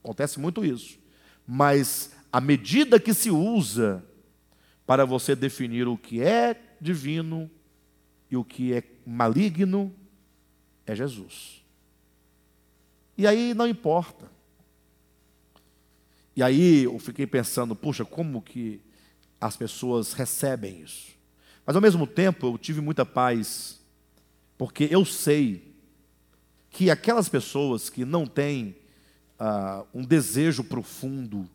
Acontece 0.02 0.40
muito 0.40 0.64
isso. 0.64 0.98
Mas 1.46 2.12
a 2.32 2.40
medida 2.40 2.98
que 2.98 3.12
se 3.12 3.30
usa 3.30 4.02
para 4.86 5.04
você 5.04 5.36
definir 5.36 5.86
o 5.86 5.98
que 5.98 6.22
é 6.22 6.58
divino 6.80 7.50
e 8.30 8.38
o 8.38 8.42
que 8.42 8.72
é 8.72 8.82
maligno 9.06 9.94
é 10.86 10.96
Jesus. 10.96 11.62
E 13.18 13.26
aí 13.26 13.52
não 13.52 13.68
importa. 13.68 14.30
E 16.34 16.42
aí 16.42 16.84
eu 16.84 16.98
fiquei 16.98 17.26
pensando, 17.26 17.76
puxa, 17.76 18.02
como 18.02 18.40
que 18.40 18.80
as 19.38 19.58
pessoas 19.58 20.14
recebem 20.14 20.80
isso? 20.80 21.19
Mas 21.66 21.76
ao 21.76 21.82
mesmo 21.82 22.06
tempo 22.06 22.46
eu 22.46 22.58
tive 22.58 22.80
muita 22.80 23.04
paz, 23.04 23.80
porque 24.56 24.88
eu 24.90 25.04
sei 25.04 25.74
que 26.70 26.90
aquelas 26.90 27.28
pessoas 27.28 27.90
que 27.90 28.04
não 28.04 28.26
têm 28.26 28.76
uh, 29.38 29.86
um 29.92 30.04
desejo 30.04 30.62
profundo 30.62 31.48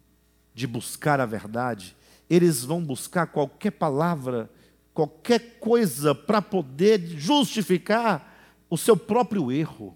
de 0.53 0.67
buscar 0.67 1.19
a 1.19 1.25
verdade, 1.25 1.95
eles 2.29 2.63
vão 2.63 2.83
buscar 2.83 3.27
qualquer 3.27 3.71
palavra, 3.71 4.49
qualquer 4.93 5.59
coisa 5.59 6.13
para 6.13 6.41
poder 6.41 6.99
justificar 7.07 8.33
o 8.69 8.77
seu 8.77 8.97
próprio 8.97 9.51
erro. 9.51 9.95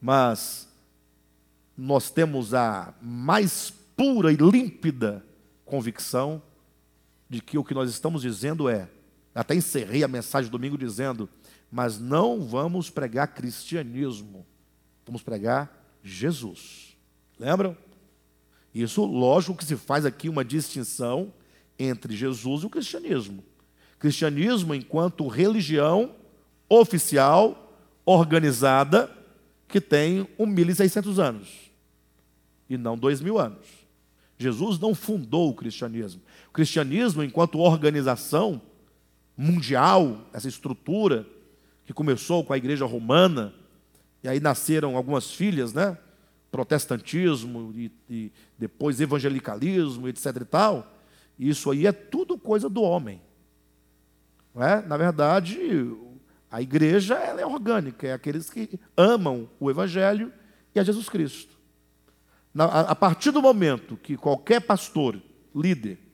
Mas 0.00 0.68
nós 1.76 2.10
temos 2.10 2.54
a 2.54 2.94
mais 3.00 3.70
pura 3.96 4.32
e 4.32 4.36
límpida 4.36 5.24
convicção 5.64 6.42
de 7.30 7.40
que 7.40 7.56
o 7.56 7.62
que 7.62 7.72
nós 7.72 7.88
estamos 7.88 8.22
dizendo 8.22 8.68
é, 8.68 8.88
até 9.32 9.54
encerrei 9.54 10.02
a 10.02 10.08
mensagem 10.08 10.50
domingo 10.50 10.76
dizendo, 10.76 11.28
mas 11.70 12.00
não 12.00 12.42
vamos 12.42 12.90
pregar 12.90 13.28
cristianismo, 13.28 14.44
vamos 15.06 15.22
pregar 15.22 15.72
Jesus. 16.02 16.96
Lembram? 17.38 17.76
Isso, 18.74 19.04
lógico 19.04 19.56
que 19.56 19.64
se 19.64 19.76
faz 19.76 20.04
aqui 20.04 20.28
uma 20.28 20.44
distinção 20.44 21.32
entre 21.78 22.16
Jesus 22.16 22.64
e 22.64 22.66
o 22.66 22.70
cristianismo. 22.70 23.44
Cristianismo 24.00 24.74
enquanto 24.74 25.28
religião 25.28 26.16
oficial, 26.68 27.72
organizada, 28.04 29.08
que 29.68 29.80
tem 29.80 30.24
1.600 30.36 31.18
anos, 31.18 31.70
e 32.68 32.76
não 32.76 32.98
2.000 32.98 33.40
anos. 33.40 33.66
Jesus 34.36 34.78
não 34.78 34.94
fundou 34.94 35.50
o 35.50 35.54
cristianismo. 35.54 36.22
O 36.50 36.52
cristianismo, 36.52 37.22
enquanto 37.22 37.60
organização 37.60 38.60
mundial, 39.36 40.26
essa 40.32 40.48
estrutura, 40.48 41.24
que 41.86 41.92
começou 41.92 42.44
com 42.44 42.52
a 42.52 42.58
igreja 42.58 42.84
romana, 42.84 43.54
e 44.20 44.28
aí 44.28 44.40
nasceram 44.40 44.96
algumas 44.96 45.30
filhas, 45.30 45.72
né? 45.72 45.96
protestantismo 46.50 47.72
e, 47.76 47.92
e 48.10 48.32
depois 48.58 49.00
evangelicalismo, 49.00 50.08
etc. 50.08 50.38
e 50.40 50.44
tal, 50.44 50.92
isso 51.38 51.70
aí 51.70 51.86
é 51.86 51.92
tudo 51.92 52.36
coisa 52.36 52.68
do 52.68 52.82
homem. 52.82 53.22
Não 54.52 54.64
é? 54.64 54.82
Na 54.82 54.96
verdade, 54.96 55.56
a 56.50 56.60
igreja 56.60 57.14
ela 57.14 57.40
é 57.40 57.46
orgânica, 57.46 58.08
é 58.08 58.12
aqueles 58.12 58.50
que 58.50 58.78
amam 58.96 59.48
o 59.60 59.70
Evangelho 59.70 60.32
e 60.74 60.80
a 60.80 60.82
Jesus 60.82 61.08
Cristo. 61.08 61.56
Na, 62.52 62.64
a, 62.64 62.80
a 62.80 62.94
partir 62.96 63.30
do 63.30 63.40
momento 63.40 63.96
que 63.96 64.16
qualquer 64.16 64.60
pastor, 64.60 65.22
líder 65.54 66.09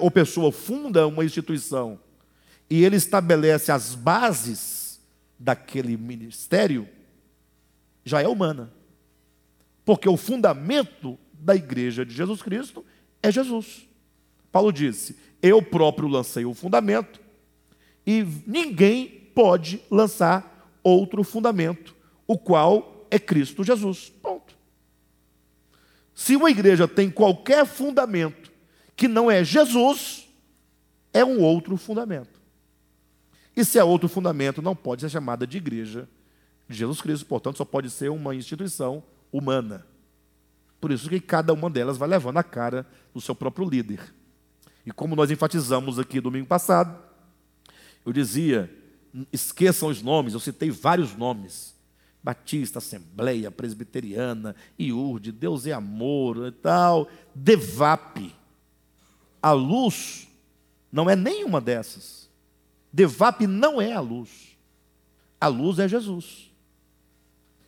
ou 0.00 0.10
pessoa 0.10 0.50
funda 0.50 1.06
uma 1.06 1.24
instituição 1.24 1.98
e 2.68 2.84
ele 2.84 2.96
estabelece 2.96 3.70
as 3.70 3.94
bases 3.94 5.00
daquele 5.38 5.96
ministério, 5.96 6.88
já 8.04 8.22
é 8.22 8.28
humana. 8.28 8.72
Porque 9.84 10.08
o 10.08 10.16
fundamento 10.16 11.18
da 11.32 11.54
igreja 11.54 12.04
de 12.04 12.14
Jesus 12.14 12.42
Cristo 12.42 12.84
é 13.22 13.30
Jesus. 13.30 13.86
Paulo 14.50 14.72
disse: 14.72 15.16
Eu 15.40 15.62
próprio 15.62 16.08
lancei 16.08 16.44
o 16.44 16.54
fundamento 16.54 17.20
e 18.04 18.26
ninguém 18.46 19.30
pode 19.34 19.80
lançar 19.90 20.78
outro 20.82 21.22
fundamento, 21.22 21.94
o 22.26 22.38
qual 22.38 23.06
é 23.10 23.18
Cristo 23.18 23.62
Jesus. 23.62 24.12
Ponto. 24.22 24.56
Se 26.14 26.34
uma 26.34 26.50
igreja 26.50 26.88
tem 26.88 27.10
qualquer 27.10 27.66
fundamento 27.66 28.45
que 28.96 29.06
não 29.06 29.30
é 29.30 29.44
Jesus, 29.44 30.26
é 31.12 31.24
um 31.24 31.40
outro 31.40 31.76
fundamento. 31.76 32.40
E 33.54 33.64
se 33.64 33.78
é 33.78 33.84
outro 33.84 34.08
fundamento, 34.08 34.60
não 34.60 34.74
pode 34.74 35.02
ser 35.02 35.10
chamada 35.10 35.46
de 35.46 35.58
igreja 35.58 36.08
de 36.68 36.76
Jesus 36.76 37.00
Cristo, 37.00 37.26
portanto, 37.26 37.58
só 37.58 37.64
pode 37.64 37.90
ser 37.90 38.10
uma 38.10 38.34
instituição 38.34 39.02
humana. 39.30 39.86
Por 40.80 40.90
isso 40.90 41.08
que 41.08 41.20
cada 41.20 41.52
uma 41.52 41.70
delas 41.70 41.96
vai 41.96 42.08
levando 42.08 42.38
a 42.38 42.42
cara 42.42 42.86
do 43.14 43.20
seu 43.20 43.34
próprio 43.34 43.68
líder. 43.68 44.00
E 44.84 44.90
como 44.90 45.16
nós 45.16 45.30
enfatizamos 45.30 45.98
aqui 45.98 46.20
domingo 46.20 46.46
passado, 46.46 46.98
eu 48.04 48.12
dizia 48.12 48.70
esqueçam 49.32 49.88
os 49.88 50.02
nomes, 50.02 50.34
eu 50.34 50.40
citei 50.40 50.70
vários 50.70 51.16
nomes. 51.16 51.74
Batista, 52.22 52.78
Assembleia, 52.78 53.52
Presbiteriana, 53.52 54.56
IURD, 54.76 55.30
Deus 55.30 55.64
é 55.64 55.72
Amor 55.72 56.48
e 56.48 56.50
tal, 56.50 57.08
Devap. 57.32 58.34
A 59.46 59.52
luz 59.52 60.26
não 60.90 61.08
é 61.08 61.14
nenhuma 61.14 61.60
dessas. 61.60 62.28
Devap 62.92 63.46
não 63.46 63.80
é 63.80 63.92
a 63.92 64.00
luz. 64.00 64.58
A 65.40 65.46
luz 65.46 65.78
é 65.78 65.86
Jesus. 65.86 66.52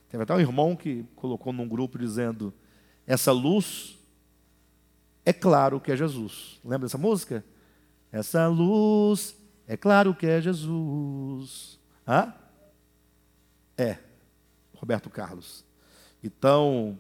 Teve 0.09 0.25
até 0.25 0.35
um 0.35 0.41
irmão 0.41 0.75
que 0.75 1.05
colocou 1.15 1.53
num 1.53 1.69
grupo 1.69 1.97
dizendo: 1.97 2.53
essa 3.07 3.31
luz 3.31 3.97
é 5.25 5.33
claro 5.33 5.81
que 5.81 5.93
é 5.93 5.97
Jesus. 5.97 6.61
Lembra 6.65 6.89
dessa 6.89 6.99
música? 6.99 7.45
Essa 8.11 8.49
luz 8.49 9.37
é 9.65 9.77
claro 9.77 10.17
que 10.17 10.27
é 10.27 10.41
Jesus. 10.41 11.79
Hã? 12.05 12.35
É, 13.77 13.99
Roberto 14.75 15.09
Carlos. 15.09 15.65
Então, 16.25 16.99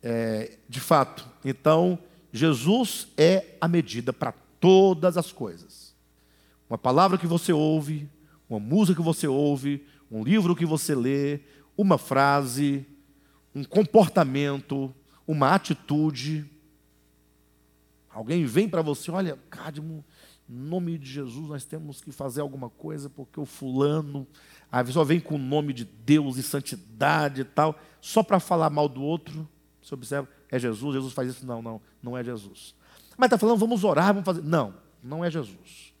é, 0.00 0.58
de 0.68 0.78
fato, 0.78 1.28
então, 1.44 1.98
Jesus 2.32 3.08
é 3.16 3.56
a 3.60 3.68
medida 3.68 4.12
para 4.12 4.32
todas 4.58 5.16
as 5.16 5.30
coisas. 5.30 5.94
Uma 6.68 6.78
palavra 6.78 7.18
que 7.18 7.26
você 7.26 7.52
ouve, 7.52 8.08
uma 8.48 8.58
música 8.58 8.96
que 8.96 9.04
você 9.04 9.28
ouve, 9.28 9.86
um 10.10 10.24
livro 10.24 10.56
que 10.56 10.64
você 10.64 10.94
lê, 10.94 11.40
uma 11.76 11.98
frase, 11.98 12.86
um 13.54 13.62
comportamento, 13.64 14.94
uma 15.26 15.54
atitude. 15.54 16.48
Alguém 18.10 18.44
vem 18.46 18.68
para 18.68 18.82
você, 18.82 19.10
olha, 19.10 19.38
Cadmo, 19.50 20.04
em 20.48 20.54
nome 20.54 20.98
de 20.98 21.10
Jesus 21.10 21.48
nós 21.48 21.64
temos 21.64 22.00
que 22.00 22.12
fazer 22.12 22.40
alguma 22.40 22.68
coisa, 22.68 23.08
porque 23.08 23.40
o 23.40 23.46
fulano, 23.46 24.26
a 24.70 24.82
pessoa 24.84 25.04
vem 25.04 25.20
com 25.20 25.34
o 25.34 25.38
nome 25.38 25.72
de 25.72 25.84
Deus 25.84 26.36
e 26.36 26.42
santidade 26.42 27.42
e 27.42 27.44
tal, 27.44 27.78
só 28.00 28.22
para 28.22 28.40
falar 28.40 28.70
mal 28.70 28.88
do 28.88 29.02
outro. 29.02 29.48
Você 29.82 29.94
observa, 29.94 30.28
é 30.52 30.58
Jesus, 30.58 30.94
Jesus 30.94 31.14
faz 31.14 31.30
isso. 31.30 31.46
Não, 31.46 31.62
não, 31.62 31.80
não 32.02 32.16
é 32.16 32.22
Jesus. 32.22 32.74
Mas 33.16 33.28
está 33.28 33.38
falando, 33.38 33.58
vamos 33.58 33.82
orar, 33.84 34.08
vamos 34.08 34.24
fazer. 34.26 34.42
Não, 34.42 34.74
não 35.02 35.24
é 35.24 35.30
Jesus. 35.30 35.94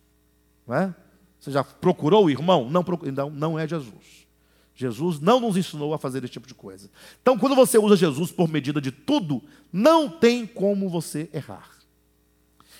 Não 0.66 0.76
é? 0.76 0.94
Você 1.40 1.50
já 1.50 1.64
procurou 1.64 2.26
o 2.26 2.30
irmão? 2.30 2.68
Não, 2.68 2.84
não, 3.12 3.30
não 3.30 3.58
é 3.58 3.66
Jesus. 3.66 4.26
Jesus 4.74 5.20
não 5.20 5.40
nos 5.40 5.56
ensinou 5.56 5.94
a 5.94 5.98
fazer 5.98 6.22
esse 6.22 6.34
tipo 6.34 6.46
de 6.46 6.54
coisa. 6.54 6.90
Então, 7.22 7.38
quando 7.38 7.56
você 7.56 7.78
usa 7.78 7.96
Jesus 7.96 8.30
por 8.30 8.46
medida 8.46 8.78
de 8.78 8.92
tudo, 8.92 9.42
não 9.72 10.08
tem 10.08 10.46
como 10.46 10.88
você 10.88 11.30
errar. 11.32 11.70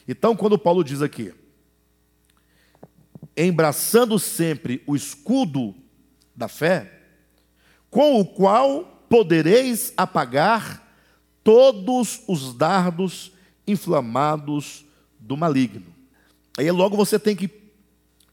Então, 0.06 0.36
quando 0.36 0.58
Paulo 0.58 0.84
diz 0.84 1.00
aqui, 1.00 1.32
embraçando 3.34 4.18
sempre 4.18 4.82
o 4.86 4.94
escudo 4.94 5.74
da 6.36 6.48
fé, 6.48 7.00
com 7.88 8.20
o 8.20 8.26
qual 8.26 8.84
podereis 9.08 9.94
apagar 9.96 10.82
todos 11.44 12.22
os 12.26 12.54
dardos 12.54 13.32
inflamados 13.66 14.84
do 15.18 15.36
maligno. 15.36 15.86
Aí 16.58 16.70
logo 16.70 16.96
você 16.96 17.18
tem 17.18 17.34
que 17.34 17.50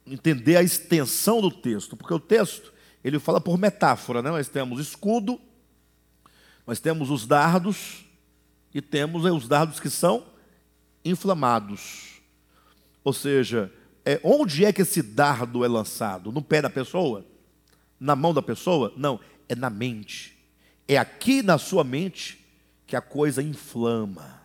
entender 0.05 0.57
a 0.57 0.63
extensão 0.63 1.41
do 1.41 1.51
texto, 1.51 1.95
porque 1.95 2.13
o 2.13 2.19
texto 2.19 2.73
ele 3.03 3.19
fala 3.19 3.39
por 3.39 3.57
metáfora, 3.57 4.21
né? 4.21 4.29
Nós 4.29 4.49
temos 4.49 4.79
escudo, 4.79 5.39
nós 6.65 6.79
temos 6.79 7.09
os 7.09 7.25
dardos 7.25 8.05
e 8.73 8.81
temos 8.81 9.23
os 9.23 9.47
dardos 9.47 9.79
que 9.79 9.89
são 9.89 10.25
inflamados. 11.03 12.19
Ou 13.03 13.13
seja, 13.13 13.71
é, 14.05 14.19
onde 14.23 14.65
é 14.65 14.73
que 14.73 14.81
esse 14.81 15.01
dardo 15.01 15.63
é 15.63 15.67
lançado? 15.67 16.31
No 16.31 16.41
pé 16.41 16.61
da 16.61 16.69
pessoa? 16.69 17.25
Na 17.99 18.15
mão 18.15 18.33
da 18.33 18.41
pessoa? 18.41 18.93
Não, 18.97 19.19
é 19.47 19.55
na 19.55 19.69
mente. 19.69 20.37
É 20.87 20.97
aqui 20.97 21.41
na 21.41 21.57
sua 21.57 21.83
mente 21.83 22.38
que 22.89 22.95
a 22.95 23.01
coisa 23.01 23.43
inflama. 23.43 24.41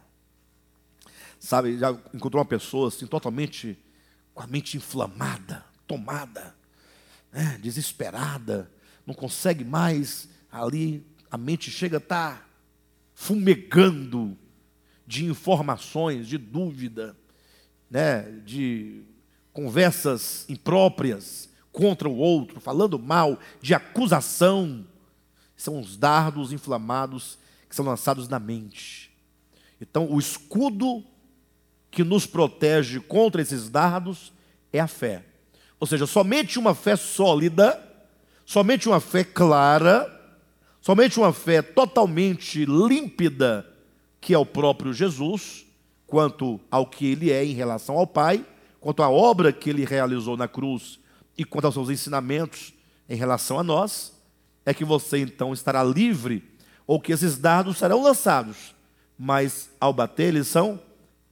Sabe, 1.41 1.79
já 1.79 1.93
encontrou 2.13 2.43
uma 2.43 2.49
pessoa 2.49 2.89
assim, 2.89 3.07
totalmente 3.07 3.79
com 4.35 4.43
a 4.43 4.47
mente 4.47 4.77
inflamada, 4.77 5.65
tomada 5.87 6.55
né, 7.33 7.59
desesperada, 7.63 8.71
não 9.07 9.15
consegue 9.15 9.65
mais 9.65 10.29
ali, 10.53 11.07
a 11.31 11.39
mente 11.39 11.71
chega 11.71 11.97
a 11.97 11.99
estar 11.99 12.37
tá 12.37 12.47
fumegando 13.15 14.37
de 15.07 15.25
informações, 15.25 16.29
de 16.29 16.37
dúvida, 16.37 17.17
né, 17.91 18.23
de 18.45 19.05
conversas 19.55 20.45
impróprias 20.51 21.49
contra 21.73 22.09
o 22.09 22.17
outro, 22.17 22.61
falando 22.61 22.99
mal, 22.99 23.39
de 23.63 23.73
acusação. 23.73 24.87
São 25.57 25.81
os 25.81 25.97
dardos 25.97 26.53
inflamados 26.53 27.39
que 27.75 27.77
são 27.77 27.85
lançados 27.85 28.29
na 28.29 28.39
mente. 28.39 29.11
Então, 29.81 30.09
o 30.09 30.21
escudo 30.21 31.03
que 31.91 32.05
nos 32.05 32.25
protege 32.25 33.01
contra 33.01 33.43
esses 33.43 33.69
dardos 33.69 34.33
é 34.73 34.79
a 34.79 34.87
fé. 34.87 35.25
Ou 35.81 35.87
seja, 35.87 36.07
somente 36.07 36.57
uma 36.57 36.73
fé 36.73 36.95
sólida, 36.95 37.83
somente 38.47 38.89
uma 38.89 39.01
fé 39.01 39.25
clara, 39.25 40.09
somente 40.81 41.19
uma 41.19 41.33
fé 41.33 41.63
totalmente 41.63 42.65
límpida, 42.65 43.69
que 44.21 44.33
é 44.33 44.39
o 44.39 44.47
próprio 44.47 44.93
Jesus, 44.93 45.67
quanto 46.07 46.61
ao 46.71 46.87
que 46.87 47.07
ele 47.07 47.33
é 47.33 47.45
em 47.45 47.55
relação 47.55 47.99
ao 47.99 48.07
Pai, 48.07 48.47
quanto 48.79 49.03
à 49.03 49.11
obra 49.11 49.53
que 49.53 49.69
ele 49.69 49.85
realizou 49.85 50.37
na 50.37 50.47
cruz 50.47 51.01
e 51.37 51.45
quanto 51.45 51.65
aos 51.65 51.75
seus 51.75 51.91
ensinamentos 51.91 52.73
em 53.09 53.17
relação 53.17 53.59
a 53.59 53.65
nós, 53.65 54.13
é 54.65 54.73
que 54.73 54.85
você 54.85 55.19
então 55.19 55.53
estará 55.53 55.83
livre, 55.83 56.54
ou 56.87 57.01
que 57.01 57.13
esses 57.13 57.39
dardos 57.39 57.79
serão 57.79 58.03
lançados, 58.03 58.75
mas 59.19 59.71
ao 59.81 59.93
bater 59.93 60.29
eles 60.29 60.49
são 60.49 60.81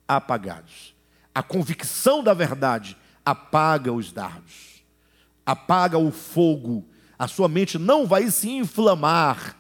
apagados. 0.07 0.95
A 1.35 1.43
convicção 1.43 2.23
da 2.23 2.35
verdade 2.35 2.97
apaga 3.25 3.93
os 3.93 4.13
dardos, 4.13 4.85
apaga 5.45 5.99
o 5.99 6.11
fogo. 6.11 6.85
A 7.19 7.29
sua 7.29 7.49
mente 7.49 7.79
não 7.79 8.07
vai 8.07 8.31
se 8.31 8.51
inflamar 8.51 9.57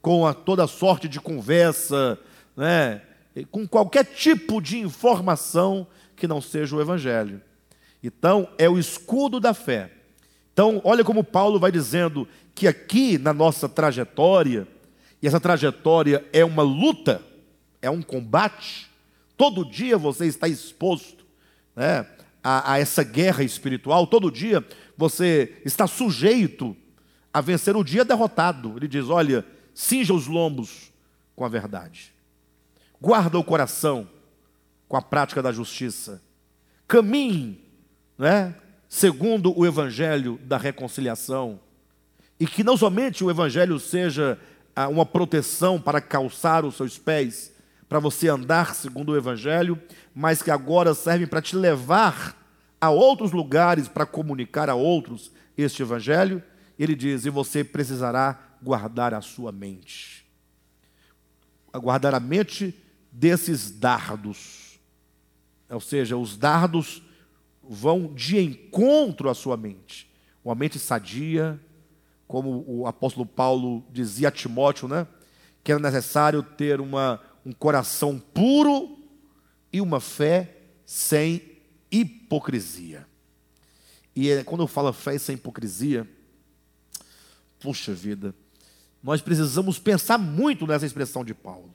com 0.00 0.26
a, 0.26 0.34
toda 0.34 0.66
sorte 0.66 1.08
de 1.08 1.20
conversa, 1.20 2.18
né? 2.56 3.02
com 3.50 3.66
qualquer 3.66 4.04
tipo 4.04 4.60
de 4.60 4.78
informação 4.78 5.86
que 6.14 6.26
não 6.26 6.40
seja 6.40 6.76
o 6.76 6.80
Evangelho. 6.80 7.42
Então, 8.02 8.48
é 8.56 8.68
o 8.68 8.78
escudo 8.78 9.40
da 9.40 9.52
fé. 9.52 9.90
Então, 10.52 10.80
olha 10.84 11.04
como 11.04 11.24
Paulo 11.24 11.58
vai 11.58 11.70
dizendo 11.70 12.26
que 12.54 12.66
aqui 12.66 13.18
na 13.18 13.32
nossa 13.32 13.68
trajetória, 13.68 14.66
essa 15.26 15.40
trajetória 15.40 16.24
é 16.32 16.44
uma 16.44 16.62
luta, 16.62 17.22
é 17.82 17.90
um 17.90 18.02
combate, 18.02 18.88
todo 19.36 19.64
dia 19.64 19.98
você 19.98 20.26
está 20.26 20.46
exposto 20.46 21.24
né, 21.74 22.06
a, 22.42 22.72
a 22.72 22.78
essa 22.78 23.02
guerra 23.02 23.42
espiritual, 23.42 24.06
todo 24.06 24.30
dia 24.30 24.64
você 24.96 25.60
está 25.64 25.86
sujeito 25.86 26.76
a 27.32 27.40
vencer 27.40 27.76
o 27.76 27.84
dia 27.84 28.04
derrotado. 28.04 28.74
Ele 28.76 28.88
diz: 28.88 29.08
olha, 29.08 29.44
cinja 29.74 30.14
os 30.14 30.26
lombos 30.26 30.92
com 31.34 31.44
a 31.44 31.48
verdade, 31.48 32.12
guarda 33.00 33.38
o 33.38 33.44
coração 33.44 34.08
com 34.88 34.96
a 34.96 35.02
prática 35.02 35.42
da 35.42 35.50
justiça, 35.50 36.22
caminhe, 36.86 37.60
né, 38.16 38.54
segundo 38.88 39.58
o 39.58 39.66
evangelho 39.66 40.38
da 40.44 40.56
reconciliação, 40.56 41.58
e 42.38 42.46
que 42.46 42.62
não 42.62 42.76
somente 42.76 43.24
o 43.24 43.30
evangelho 43.30 43.78
seja 43.80 44.38
uma 44.90 45.06
proteção 45.06 45.80
para 45.80 46.02
calçar 46.02 46.64
os 46.64 46.76
seus 46.76 46.98
pés, 46.98 47.52
para 47.88 47.98
você 47.98 48.28
andar 48.28 48.74
segundo 48.74 49.12
o 49.12 49.16
Evangelho, 49.16 49.80
mas 50.14 50.42
que 50.42 50.50
agora 50.50 50.92
servem 50.92 51.26
para 51.26 51.40
te 51.40 51.56
levar 51.56 52.36
a 52.80 52.90
outros 52.90 53.32
lugares 53.32 53.88
para 53.88 54.04
comunicar 54.04 54.68
a 54.68 54.74
outros 54.74 55.32
este 55.56 55.82
Evangelho. 55.82 56.42
Ele 56.78 56.94
diz: 56.94 57.24
e 57.24 57.30
você 57.30 57.64
precisará 57.64 58.38
guardar 58.62 59.14
a 59.14 59.20
sua 59.20 59.50
mente, 59.50 60.26
guardar 61.72 62.14
a 62.14 62.20
mente 62.20 62.74
desses 63.10 63.70
dardos, 63.70 64.78
ou 65.70 65.80
seja, 65.80 66.16
os 66.16 66.36
dardos 66.36 67.02
vão 67.62 68.12
de 68.14 68.38
encontro 68.38 69.28
à 69.28 69.34
sua 69.34 69.56
mente, 69.56 70.10
uma 70.44 70.54
mente 70.54 70.78
sadia, 70.78 71.60
como 72.26 72.64
o 72.66 72.86
apóstolo 72.86 73.24
Paulo 73.24 73.84
dizia 73.90 74.28
a 74.28 74.32
Timóteo, 74.32 74.88
né? 74.88 75.06
Que 75.62 75.72
era 75.72 75.80
necessário 75.80 76.42
ter 76.42 76.80
uma 76.80 77.20
um 77.44 77.52
coração 77.52 78.18
puro 78.18 78.98
e 79.72 79.80
uma 79.80 80.00
fé 80.00 80.56
sem 80.84 81.40
hipocrisia. 81.92 83.06
E 84.16 84.28
é, 84.30 84.42
quando 84.42 84.62
eu 84.62 84.66
falo 84.66 84.92
fé 84.92 85.16
sem 85.16 85.36
hipocrisia, 85.36 86.08
puxa 87.60 87.94
vida, 87.94 88.34
nós 89.00 89.20
precisamos 89.20 89.78
pensar 89.78 90.18
muito 90.18 90.66
nessa 90.66 90.84
expressão 90.84 91.24
de 91.24 91.32
Paulo. 91.32 91.72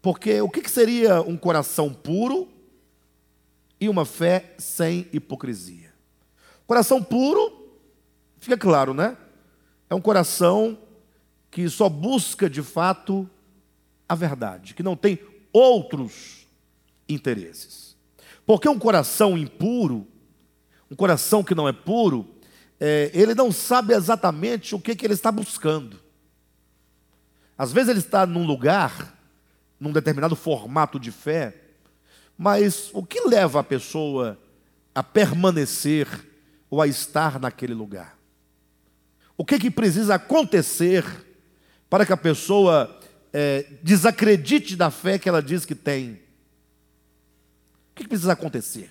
Porque 0.00 0.40
o 0.40 0.48
que 0.48 0.68
seria 0.68 1.20
um 1.20 1.36
coração 1.36 1.92
puro 1.92 2.48
e 3.80 3.88
uma 3.88 4.04
fé 4.04 4.54
sem 4.56 5.08
hipocrisia? 5.12 5.92
Coração 6.64 7.02
puro 7.02 7.64
Fica 8.44 8.58
claro, 8.58 8.92
né? 8.92 9.16
É 9.88 9.94
um 9.94 10.00
coração 10.00 10.78
que 11.50 11.68
só 11.68 11.88
busca 11.88 12.50
de 12.50 12.62
fato 12.62 13.28
a 14.08 14.14
verdade, 14.14 14.74
que 14.74 14.82
não 14.82 14.96
tem 14.96 15.18
outros 15.52 16.46
interesses. 17.08 17.96
Porque 18.44 18.68
um 18.68 18.78
coração 18.78 19.38
impuro, 19.38 20.06
um 20.90 20.96
coração 20.96 21.42
que 21.42 21.54
não 21.54 21.68
é 21.68 21.72
puro, 21.72 22.28
é, 22.78 23.10
ele 23.14 23.34
não 23.34 23.50
sabe 23.52 23.94
exatamente 23.94 24.74
o 24.74 24.80
que, 24.80 24.94
que 24.94 25.06
ele 25.06 25.14
está 25.14 25.30
buscando. 25.30 26.00
Às 27.56 27.72
vezes 27.72 27.90
ele 27.90 28.00
está 28.00 28.26
num 28.26 28.44
lugar, 28.44 29.16
num 29.78 29.92
determinado 29.92 30.34
formato 30.34 30.98
de 30.98 31.12
fé, 31.12 31.54
mas 32.36 32.90
o 32.92 33.02
que 33.04 33.20
leva 33.20 33.60
a 33.60 33.64
pessoa 33.64 34.38
a 34.94 35.02
permanecer 35.02 36.08
ou 36.68 36.82
a 36.82 36.86
estar 36.86 37.38
naquele 37.38 37.74
lugar? 37.74 38.18
O 39.36 39.44
que, 39.44 39.58
que 39.58 39.70
precisa 39.70 40.14
acontecer 40.14 41.04
para 41.90 42.06
que 42.06 42.12
a 42.12 42.16
pessoa 42.16 43.00
é, 43.32 43.66
desacredite 43.82 44.76
da 44.76 44.90
fé 44.90 45.18
que 45.18 45.28
ela 45.28 45.42
diz 45.42 45.64
que 45.64 45.74
tem? 45.74 46.12
O 46.12 47.94
que, 47.94 48.02
que 48.04 48.08
precisa 48.08 48.32
acontecer? 48.32 48.90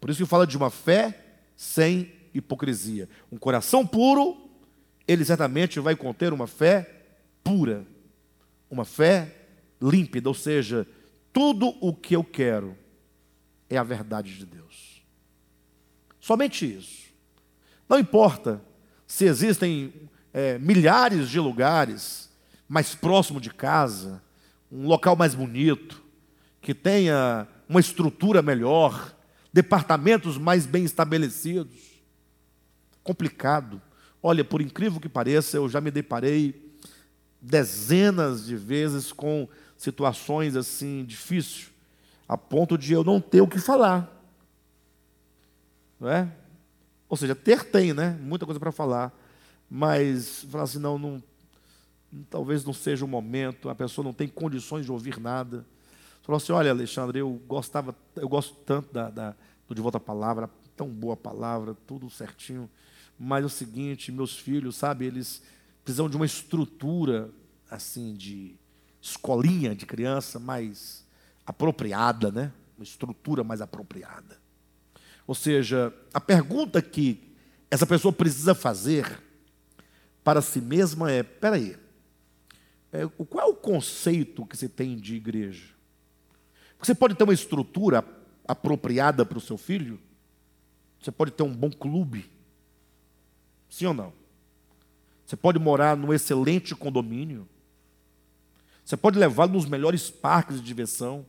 Por 0.00 0.08
isso 0.08 0.22
que 0.22 0.28
fala 0.28 0.46
de 0.46 0.56
uma 0.56 0.70
fé 0.70 1.18
sem 1.56 2.12
hipocrisia. 2.32 3.08
Um 3.30 3.36
coração 3.36 3.86
puro, 3.86 4.50
ele 5.06 5.24
certamente 5.24 5.78
vai 5.78 5.94
conter 5.94 6.32
uma 6.32 6.46
fé 6.46 7.04
pura, 7.44 7.86
uma 8.70 8.84
fé 8.84 9.36
límpida, 9.80 10.28
ou 10.28 10.34
seja, 10.34 10.86
tudo 11.32 11.74
o 11.80 11.94
que 11.94 12.16
eu 12.16 12.24
quero 12.24 12.76
é 13.68 13.76
a 13.76 13.82
verdade 13.82 14.36
de 14.36 14.46
Deus. 14.46 15.02
Somente 16.18 16.64
isso. 16.64 17.10
Não 17.88 17.98
importa 17.98 18.62
se 19.10 19.24
existem 19.24 19.92
é, 20.32 20.56
milhares 20.56 21.28
de 21.28 21.40
lugares 21.40 22.30
mais 22.68 22.94
próximo 22.94 23.40
de 23.40 23.50
casa, 23.50 24.22
um 24.70 24.86
local 24.86 25.16
mais 25.16 25.34
bonito, 25.34 26.00
que 26.62 26.72
tenha 26.72 27.48
uma 27.68 27.80
estrutura 27.80 28.40
melhor, 28.40 29.12
departamentos 29.52 30.38
mais 30.38 30.64
bem 30.64 30.84
estabelecidos. 30.84 31.74
Complicado. 33.02 33.82
Olha, 34.22 34.44
por 34.44 34.60
incrível 34.60 35.00
que 35.00 35.08
pareça, 35.08 35.56
eu 35.56 35.68
já 35.68 35.80
me 35.80 35.90
deparei 35.90 36.72
dezenas 37.40 38.46
de 38.46 38.54
vezes 38.54 39.10
com 39.10 39.48
situações 39.76 40.54
assim 40.54 41.04
difíceis, 41.04 41.72
a 42.28 42.38
ponto 42.38 42.78
de 42.78 42.92
eu 42.92 43.02
não 43.02 43.20
ter 43.20 43.40
o 43.40 43.48
que 43.48 43.58
falar. 43.58 44.08
Não 45.98 46.08
é? 46.08 46.32
Ou 47.10 47.16
seja, 47.16 47.34
ter 47.34 47.64
tem, 47.64 47.92
né? 47.92 48.16
Muita 48.22 48.46
coisa 48.46 48.60
para 48.60 48.70
falar. 48.70 49.12
Mas 49.68 50.44
falar 50.44 50.62
assim, 50.64 50.78
não, 50.78 50.96
não, 50.96 51.22
talvez 52.30 52.64
não 52.64 52.72
seja 52.72 53.04
o 53.04 53.08
momento, 53.08 53.68
a 53.68 53.74
pessoa 53.74 54.04
não 54.04 54.12
tem 54.12 54.28
condições 54.28 54.86
de 54.86 54.92
ouvir 54.92 55.18
nada. 55.18 55.66
Falou 56.22 56.36
assim, 56.36 56.52
olha, 56.52 56.70
Alexandre, 56.70 57.18
eu 57.18 57.32
gostava, 57.48 57.96
eu 58.14 58.28
gosto 58.28 58.54
tanto 58.64 58.94
da, 58.94 59.10
da, 59.10 59.34
do 59.68 59.74
De 59.74 59.80
Volta 59.80 59.98
à 59.98 60.00
Palavra, 60.00 60.48
tão 60.76 60.88
boa 60.88 61.16
palavra, 61.16 61.76
tudo 61.86 62.08
certinho. 62.08 62.70
Mas 63.18 63.42
é 63.42 63.46
o 63.46 63.50
seguinte, 63.50 64.12
meus 64.12 64.38
filhos, 64.38 64.76
sabe, 64.76 65.04
eles 65.04 65.42
precisam 65.84 66.08
de 66.08 66.16
uma 66.16 66.26
estrutura 66.26 67.28
assim 67.68 68.14
de 68.14 68.54
escolinha 69.02 69.74
de 69.74 69.84
criança 69.84 70.38
mais 70.38 71.04
apropriada, 71.44 72.30
né? 72.30 72.52
Uma 72.78 72.84
estrutura 72.84 73.42
mais 73.42 73.60
apropriada. 73.60 74.39
Ou 75.30 75.34
seja, 75.36 75.94
a 76.12 76.20
pergunta 76.20 76.82
que 76.82 77.36
essa 77.70 77.86
pessoa 77.86 78.12
precisa 78.12 78.52
fazer 78.52 79.22
para 80.24 80.42
si 80.42 80.60
mesma 80.60 81.08
é: 81.08 81.22
peraí, 81.22 81.76
é, 82.90 83.06
qual 83.06 83.46
é 83.46 83.48
o 83.48 83.54
conceito 83.54 84.44
que 84.44 84.56
você 84.56 84.68
tem 84.68 84.96
de 84.96 85.14
igreja? 85.14 85.68
Você 86.80 86.96
pode 86.96 87.14
ter 87.14 87.22
uma 87.22 87.32
estrutura 87.32 88.04
apropriada 88.44 89.24
para 89.24 89.38
o 89.38 89.40
seu 89.40 89.56
filho? 89.56 90.00
Você 91.00 91.12
pode 91.12 91.30
ter 91.30 91.44
um 91.44 91.54
bom 91.54 91.70
clube? 91.70 92.28
Sim 93.68 93.86
ou 93.86 93.94
não? 93.94 94.12
Você 95.24 95.36
pode 95.36 95.60
morar 95.60 95.96
num 95.96 96.12
excelente 96.12 96.74
condomínio? 96.74 97.48
Você 98.84 98.96
pode 98.96 99.16
levá-lo 99.16 99.52
nos 99.52 99.66
melhores 99.66 100.10
parques 100.10 100.56
de 100.56 100.66
diversão? 100.66 101.24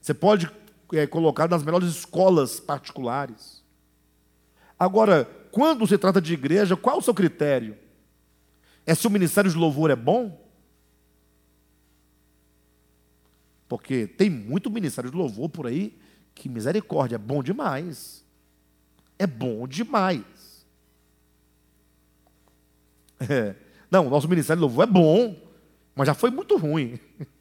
Você 0.00 0.12
pode 0.12 0.50
é, 0.92 1.06
colocar 1.06 1.48
nas 1.48 1.62
melhores 1.62 1.88
escolas 1.88 2.60
particulares. 2.60 3.62
Agora, 4.78 5.24
quando 5.50 5.86
se 5.86 5.98
trata 5.98 6.20
de 6.20 6.32
igreja, 6.32 6.76
qual 6.76 6.98
o 6.98 7.02
seu 7.02 7.14
critério? 7.14 7.76
É 8.86 8.94
se 8.94 9.06
o 9.06 9.10
ministério 9.10 9.50
de 9.50 9.56
louvor 9.56 9.90
é 9.90 9.96
bom? 9.96 10.48
Porque 13.68 14.06
tem 14.06 14.28
muito 14.28 14.70
ministério 14.70 15.10
de 15.10 15.16
louvor 15.16 15.48
por 15.48 15.66
aí 15.66 15.96
que 16.34 16.48
misericórdia, 16.48 17.16
é 17.16 17.18
bom 17.18 17.42
demais. 17.42 18.24
É 19.18 19.26
bom 19.26 19.68
demais. 19.68 20.24
É. 23.28 23.54
Não, 23.90 24.08
nosso 24.08 24.26
ministério 24.26 24.60
de 24.60 24.62
louvor 24.62 24.84
é 24.84 24.86
bom, 24.90 25.36
mas 25.94 26.06
já 26.06 26.14
foi 26.14 26.30
muito 26.30 26.56
ruim. 26.56 26.98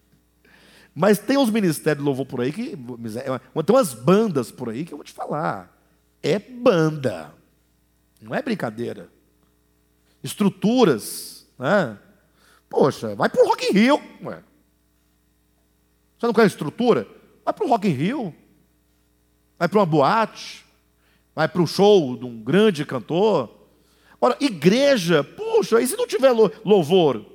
Mas 0.93 1.19
tem 1.19 1.37
uns 1.37 1.49
ministérios 1.49 2.03
de 2.03 2.05
louvor 2.05 2.25
por 2.25 2.41
aí 2.41 2.51
que. 2.51 2.75
Tem 2.75 3.75
umas 3.75 3.93
bandas 3.93 4.51
por 4.51 4.69
aí 4.69 4.85
que 4.85 4.93
eu 4.93 4.97
vou 4.97 5.05
te 5.05 5.13
falar. 5.13 5.77
É 6.21 6.37
banda. 6.39 7.33
Não 8.21 8.35
é 8.35 8.41
brincadeira. 8.41 9.09
Estruturas. 10.23 11.47
Né? 11.57 11.97
Poxa, 12.69 13.15
vai 13.15 13.29
para 13.29 13.43
o 13.43 13.47
Rock 13.47 13.67
in 13.67 13.71
Rio. 13.71 14.01
Ué. 14.23 14.43
Você 16.17 16.25
não 16.25 16.33
quer 16.33 16.45
estrutura? 16.45 17.07
Vai 17.45 17.53
para 17.53 17.65
o 17.65 17.69
Rock 17.69 17.87
in 17.87 17.91
Rio. 17.91 18.35
Vai 19.57 19.67
para 19.67 19.79
uma 19.79 19.85
boate. 19.85 20.65
Vai 21.33 21.47
para 21.47 21.61
o 21.61 21.67
show 21.67 22.17
de 22.17 22.25
um 22.25 22.41
grande 22.43 22.83
cantor. 22.83 23.57
Ora, 24.19 24.35
igreja, 24.41 25.23
puxa, 25.23 25.79
e 25.79 25.87
se 25.87 25.95
não 25.95 26.05
tiver 26.05 26.31
louvor? 26.31 27.25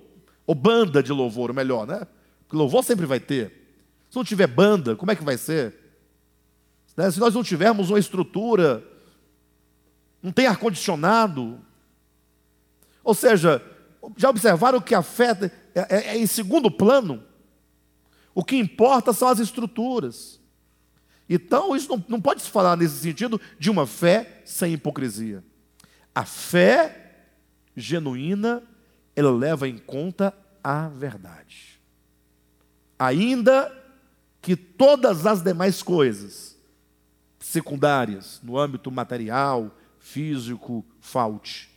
Ou 0.47 0.55
banda 0.55 1.03
de 1.03 1.13
louvor, 1.13 1.55
melhor, 1.55 1.87
né? 1.87 2.07
Louvor 2.53 2.85
sempre 2.85 3.07
vai 3.07 3.21
ter. 3.21 3.65
Se 4.11 4.17
não 4.17 4.25
tiver 4.25 4.47
banda, 4.47 4.95
como 4.95 5.11
é 5.11 5.17
que 5.17 5.25
vai 5.25 5.37
ser? 5.37 5.75
Né? 6.97 7.11
Se 7.11 7.19
nós 7.19 7.35
não 7.35 7.43
tivermos 7.43 7.91
uma 7.91 7.99
estrutura, 7.99 8.85
não 10.23 10.31
tem 10.31 10.47
ar-condicionado. 10.47 11.61
Ou 13.03 13.15
seja, 13.15 13.61
já 14.17 14.31
observaram 14.31 14.81
que 14.81 14.95
a 14.95 15.03
fé 15.03 15.51
é, 15.75 15.81
é, 15.97 16.07
é 16.11 16.19
em 16.19 16.27
segundo 16.27 16.71
plano? 16.71 17.25
O 18.35 18.45
que 18.45 18.57
importa 18.57 19.13
são 19.13 19.29
as 19.29 19.39
estruturas. 19.39 20.41
Então, 21.29 21.75
isso 21.75 21.89
não, 21.89 22.05
não 22.09 22.21
pode 22.21 22.43
se 22.43 22.51
falar 22.51 22.77
nesse 22.77 22.99
sentido 22.99 23.41
de 23.59 23.71
uma 23.71 23.87
fé 23.87 24.43
sem 24.45 24.75
hipocrisia. 24.75 25.43
A 26.15 26.25
fé 26.25 27.27
genuína, 27.77 28.63
ela 29.17 29.33
leva 29.33 29.69
em 29.69 29.79
conta 29.79 30.33
a 30.63 30.89
verdade 30.89 31.74
ainda 32.99 33.73
que 34.41 34.57
todas 34.57 35.27
as 35.27 35.43
demais 35.43 35.83
coisas 35.83 36.57
secundárias, 37.39 38.41
no 38.43 38.59
âmbito 38.59 38.91
material, 38.91 39.71
físico, 39.99 40.85
falte. 41.01 41.71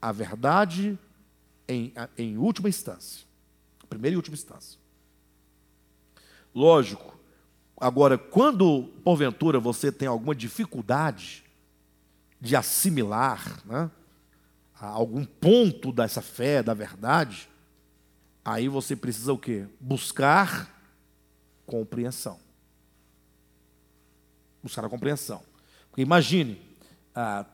A 0.00 0.12
verdade 0.12 0.98
em, 1.68 1.92
em 2.16 2.36
última 2.36 2.68
instância. 2.68 3.24
Primeira 3.88 4.14
e 4.14 4.16
última 4.16 4.34
instância. 4.34 4.78
Lógico, 6.54 7.18
agora, 7.76 8.16
quando 8.16 8.84
porventura 9.02 9.58
você 9.58 9.90
tem 9.90 10.06
alguma 10.06 10.34
dificuldade 10.34 11.44
de 12.40 12.54
assimilar 12.54 13.62
né, 13.64 13.90
algum 14.78 15.24
ponto 15.24 15.90
dessa 15.90 16.20
fé, 16.20 16.62
da 16.62 16.74
verdade, 16.74 17.48
Aí 18.44 18.68
você 18.68 18.94
precisa 18.94 19.32
o 19.32 19.38
quê? 19.38 19.66
Buscar 19.80 20.70
compreensão. 21.64 22.38
Buscar 24.62 24.84
a 24.84 24.88
compreensão. 24.88 25.42
Porque 25.88 26.02
imagine, 26.02 26.60
ah, 27.14 27.46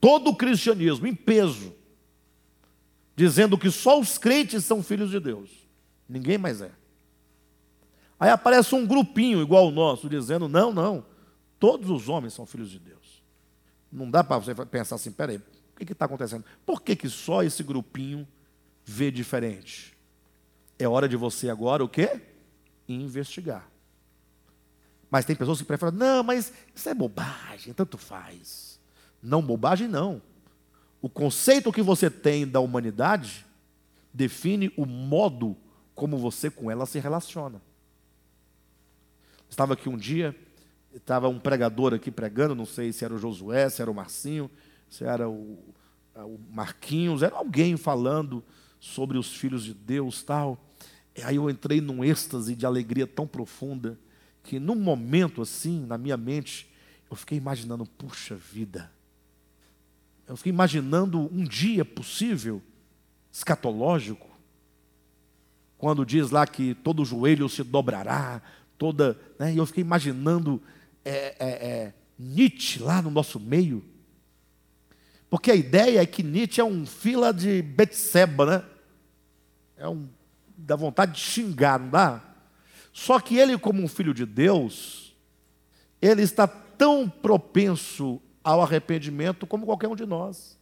todo 0.00 0.30
o 0.30 0.36
cristianismo 0.36 1.06
em 1.06 1.14
peso, 1.14 1.74
dizendo 3.16 3.56
que 3.56 3.70
só 3.70 3.98
os 3.98 4.18
crentes 4.18 4.64
são 4.64 4.82
filhos 4.82 5.10
de 5.10 5.20
Deus. 5.20 5.50
Ninguém 6.08 6.36
mais 6.36 6.60
é. 6.60 6.72
Aí 8.18 8.28
aparece 8.28 8.74
um 8.74 8.86
grupinho 8.86 9.40
igual 9.40 9.68
o 9.68 9.70
nosso, 9.70 10.08
dizendo: 10.08 10.48
não, 10.48 10.72
não, 10.72 11.06
todos 11.58 11.88
os 11.88 12.08
homens 12.08 12.34
são 12.34 12.44
filhos 12.44 12.70
de 12.70 12.78
Deus. 12.78 13.22
Não 13.90 14.10
dá 14.10 14.22
para 14.22 14.38
você 14.38 14.54
pensar 14.66 14.96
assim, 14.96 15.10
peraí, 15.10 15.38
o 15.38 15.84
que 15.84 15.92
está 15.92 16.04
acontecendo? 16.04 16.44
Por 16.66 16.82
que, 16.82 16.94
que 16.94 17.08
só 17.08 17.42
esse 17.42 17.62
grupinho 17.62 18.28
vê 18.84 19.10
diferente? 19.10 19.96
É 20.80 20.88
hora 20.88 21.08
de 21.08 21.16
você 21.16 21.50
agora 21.50 21.84
o 21.84 21.88
quê? 21.88 22.20
Investigar. 22.88 23.70
Mas 25.10 25.24
tem 25.24 25.36
pessoas 25.36 25.58
que 25.58 25.64
preferem, 25.64 25.94
não, 25.94 26.22
mas 26.22 26.52
isso 26.74 26.88
é 26.88 26.94
bobagem, 26.94 27.74
tanto 27.74 27.98
faz. 27.98 28.80
Não 29.22 29.42
bobagem, 29.42 29.86
não. 29.86 30.22
O 31.02 31.08
conceito 31.08 31.72
que 31.72 31.82
você 31.82 32.08
tem 32.08 32.46
da 32.46 32.60
humanidade 32.60 33.44
define 34.12 34.72
o 34.76 34.86
modo 34.86 35.56
como 35.94 36.16
você 36.16 36.50
com 36.50 36.70
ela 36.70 36.86
se 36.86 36.98
relaciona. 36.98 37.60
Estava 39.50 39.74
aqui 39.74 39.88
um 39.88 39.96
dia, 39.98 40.34
estava 40.94 41.28
um 41.28 41.38
pregador 41.38 41.92
aqui 41.92 42.10
pregando, 42.10 42.54
não 42.54 42.64
sei 42.64 42.92
se 42.92 43.04
era 43.04 43.12
o 43.12 43.18
Josué, 43.18 43.68
se 43.68 43.82
era 43.82 43.90
o 43.90 43.94
Marcinho, 43.94 44.50
se 44.88 45.04
era 45.04 45.28
o, 45.28 45.58
o 46.14 46.38
Marquinhos, 46.50 47.22
era 47.22 47.36
alguém 47.36 47.76
falando 47.76 48.42
sobre 48.78 49.18
os 49.18 49.36
filhos 49.36 49.64
de 49.64 49.74
Deus 49.74 50.22
tal. 50.22 50.58
Aí 51.22 51.36
eu 51.36 51.48
entrei 51.48 51.80
num 51.80 52.04
êxtase 52.04 52.54
de 52.54 52.66
alegria 52.66 53.06
tão 53.06 53.26
profunda 53.26 53.98
que 54.42 54.58
num 54.58 54.74
momento 54.74 55.42
assim, 55.42 55.84
na 55.86 55.98
minha 55.98 56.16
mente, 56.16 56.68
eu 57.10 57.16
fiquei 57.16 57.36
imaginando, 57.36 57.84
puxa 57.84 58.36
vida. 58.36 58.90
Eu 60.26 60.36
fiquei 60.36 60.50
imaginando 60.50 61.28
um 61.32 61.44
dia 61.44 61.84
possível, 61.84 62.62
escatológico, 63.32 64.28
quando 65.76 66.04
diz 66.04 66.30
lá 66.30 66.46
que 66.46 66.74
todo 66.74 67.04
joelho 67.04 67.48
se 67.48 67.64
dobrará, 67.64 68.42
toda. 68.78 69.18
Né, 69.38 69.54
e 69.54 69.56
eu 69.56 69.66
fiquei 69.66 69.82
imaginando 69.82 70.62
é, 71.04 71.34
é, 71.38 71.48
é, 71.48 71.94
Nietzsche 72.18 72.82
lá 72.82 73.00
no 73.02 73.10
nosso 73.10 73.40
meio. 73.40 73.84
Porque 75.28 75.50
a 75.50 75.54
ideia 75.54 76.02
é 76.02 76.06
que 76.06 76.22
Nietzsche 76.22 76.60
é 76.60 76.64
um 76.64 76.84
fila 76.84 77.32
de 77.32 77.62
Betseba, 77.62 78.46
né? 78.46 78.64
É 79.76 79.88
um. 79.88 80.08
Dá 80.60 80.76
vontade 80.76 81.12
de 81.12 81.20
xingar, 81.20 81.78
não 81.78 81.90
dá? 81.90 82.22
Só 82.92 83.20
que 83.20 83.36
ele, 83.36 83.56
como 83.58 83.82
um 83.82 83.88
filho 83.88 84.12
de 84.12 84.26
Deus, 84.26 85.14
ele 86.00 86.22
está 86.22 86.46
tão 86.46 87.08
propenso 87.08 88.20
ao 88.42 88.62
arrependimento 88.62 89.46
como 89.46 89.66
qualquer 89.66 89.88
um 89.88 89.96
de 89.96 90.06
nós. 90.06 90.58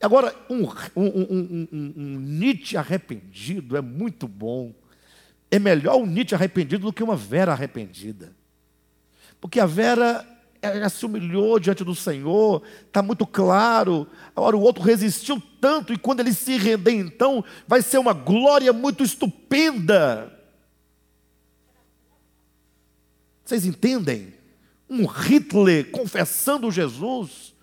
Agora, 0.00 0.34
um, 0.50 0.64
um, 0.94 1.06
um, 1.06 1.68
um, 1.72 2.18
Nietzsche 2.20 2.76
arrependido 2.76 3.76
é 3.76 3.80
muito 3.80 4.28
bom. 4.28 4.74
É 5.50 5.58
melhor 5.58 5.96
um 5.96 6.06
Nietzsche 6.06 6.34
arrependido 6.34 6.86
do 6.86 6.92
que 6.92 7.02
uma 7.02 7.16
Vera 7.16 7.52
arrependida. 7.52 8.34
Porque 9.40 9.58
a 9.58 9.66
Vera 9.66 10.26
ela 10.74 10.88
se 10.88 11.04
humilhou 11.04 11.58
diante 11.58 11.84
do 11.84 11.94
Senhor, 11.94 12.62
está 12.86 13.02
muito 13.02 13.26
claro. 13.26 14.06
Agora 14.34 14.56
o 14.56 14.60
outro 14.60 14.82
resistiu 14.82 15.42
tanto, 15.60 15.92
e 15.92 15.98
quando 15.98 16.20
ele 16.20 16.32
se 16.32 16.56
render, 16.56 16.92
então, 16.92 17.44
vai 17.66 17.82
ser 17.82 17.98
uma 17.98 18.12
glória 18.12 18.72
muito 18.72 19.02
estupenda. 19.02 20.32
Vocês 23.44 23.64
entendem? 23.64 24.34
Um 24.88 25.06
Hitler 25.06 25.90
confessando 25.90 26.70
Jesus 26.70 27.54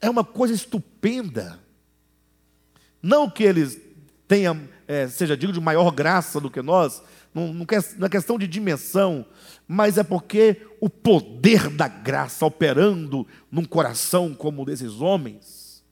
é 0.00 0.08
uma 0.08 0.24
coisa 0.24 0.54
estupenda. 0.54 1.58
Não 3.02 3.28
que 3.30 3.44
eles 3.44 3.80
tenham, 4.26 4.68
é, 4.86 5.08
seja 5.08 5.36
digno 5.36 5.52
de 5.52 5.60
maior 5.60 5.90
graça 5.90 6.40
do 6.40 6.50
que 6.50 6.62
nós, 6.62 7.02
não 7.44 8.06
é 8.06 8.08
questão 8.08 8.38
de 8.38 8.46
dimensão, 8.46 9.26
mas 9.68 9.98
é 9.98 10.02
porque 10.02 10.66
o 10.80 10.88
poder 10.88 11.68
da 11.68 11.88
graça 11.88 12.46
operando 12.46 13.26
num 13.50 13.64
coração 13.64 14.34
como 14.34 14.62
o 14.62 14.64
desses 14.64 15.00
homens 15.00 15.84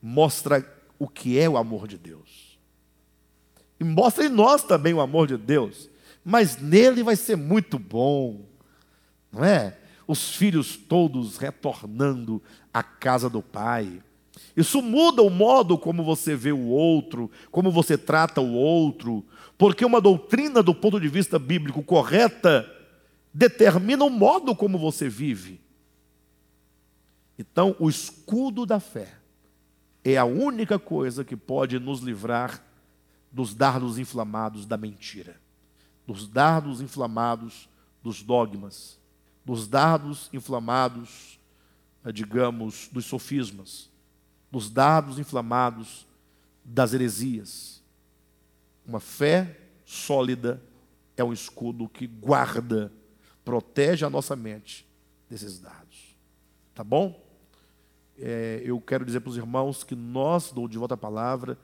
mostra 0.00 0.64
o 0.98 1.08
que 1.08 1.38
é 1.38 1.48
o 1.48 1.56
amor 1.56 1.88
de 1.88 1.98
Deus. 1.98 2.58
E 3.80 3.84
mostra 3.84 4.24
em 4.24 4.28
nós 4.28 4.62
também 4.62 4.94
o 4.94 5.00
amor 5.00 5.26
de 5.26 5.36
Deus, 5.36 5.90
mas 6.24 6.60
nele 6.60 7.02
vai 7.02 7.16
ser 7.16 7.36
muito 7.36 7.78
bom 7.78 8.48
não 9.32 9.44
é? 9.44 9.76
Os 10.06 10.34
filhos 10.34 10.76
todos 10.76 11.36
retornando 11.36 12.42
à 12.72 12.82
casa 12.82 13.28
do 13.28 13.42
pai. 13.42 14.02
Isso 14.56 14.80
muda 14.80 15.22
o 15.22 15.30
modo 15.30 15.76
como 15.76 16.02
você 16.02 16.34
vê 16.34 16.52
o 16.52 16.66
outro, 16.66 17.30
como 17.50 17.70
você 17.70 17.98
trata 17.98 18.40
o 18.40 18.52
outro, 18.52 19.24
porque 19.58 19.84
uma 19.84 20.00
doutrina 20.00 20.62
do 20.62 20.72
ponto 20.72 21.00
de 21.00 21.08
vista 21.08 21.36
bíblico 21.36 21.82
correta 21.82 22.72
determina 23.34 24.04
o 24.04 24.10
modo 24.10 24.54
como 24.54 24.78
você 24.78 25.08
vive. 25.08 25.60
Então, 27.36 27.74
o 27.80 27.90
escudo 27.90 28.64
da 28.64 28.78
fé 28.78 29.18
é 30.04 30.16
a 30.16 30.24
única 30.24 30.78
coisa 30.78 31.24
que 31.24 31.36
pode 31.36 31.78
nos 31.80 32.00
livrar 32.00 32.64
dos 33.30 33.52
dardos 33.52 33.98
inflamados 33.98 34.64
da 34.64 34.76
mentira, 34.76 35.40
dos 36.06 36.28
dardos 36.28 36.80
inflamados 36.80 37.68
dos 38.02 38.22
dogmas, 38.22 38.98
dos 39.44 39.66
dardos 39.66 40.30
inflamados, 40.32 41.38
eh, 42.04 42.12
digamos, 42.12 42.88
dos 42.92 43.06
sofismas, 43.06 43.90
dos 44.50 44.70
dardos 44.70 45.18
inflamados 45.18 46.06
das 46.64 46.94
heresias. 46.94 47.77
Uma 48.88 49.00
fé 49.00 49.54
sólida 49.84 50.62
é 51.14 51.22
um 51.22 51.30
escudo 51.30 51.86
que 51.86 52.06
guarda, 52.06 52.90
protege 53.44 54.06
a 54.06 54.08
nossa 54.08 54.34
mente 54.34 54.88
desses 55.28 55.58
dardos. 55.58 56.16
Tá 56.74 56.82
bom? 56.82 57.22
É, 58.16 58.62
eu 58.64 58.80
quero 58.80 59.04
dizer 59.04 59.20
para 59.20 59.28
os 59.28 59.36
irmãos 59.36 59.84
que 59.84 59.94
nós, 59.94 60.54
de 60.70 60.78
volta 60.78 60.94
a 60.94 60.96
palavra, 60.96 61.58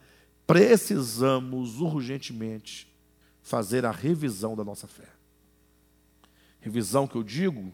precisamos 0.47 1.81
urgentemente 1.81 2.95
fazer 3.43 3.87
a 3.87 3.91
revisão 3.91 4.55
da 4.55 4.62
nossa 4.62 4.87
fé. 4.87 5.09
Revisão 6.61 7.07
que 7.07 7.16
eu 7.16 7.22
digo, 7.22 7.72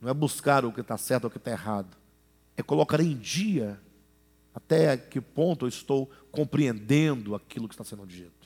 não 0.00 0.08
é 0.08 0.14
buscar 0.14 0.64
o 0.64 0.72
que 0.72 0.80
está 0.80 0.96
certo 0.96 1.24
ou 1.24 1.28
o 1.28 1.30
que 1.30 1.36
está 1.36 1.50
errado, 1.50 1.94
é 2.56 2.62
colocar 2.62 3.00
em 3.00 3.18
dia 3.18 3.78
até 4.54 4.96
que 4.96 5.20
ponto 5.20 5.66
eu 5.66 5.68
estou 5.68 6.10
compreendendo 6.30 7.34
aquilo 7.34 7.68
que 7.68 7.74
está 7.74 7.84
sendo 7.84 8.06
dito. 8.06 8.41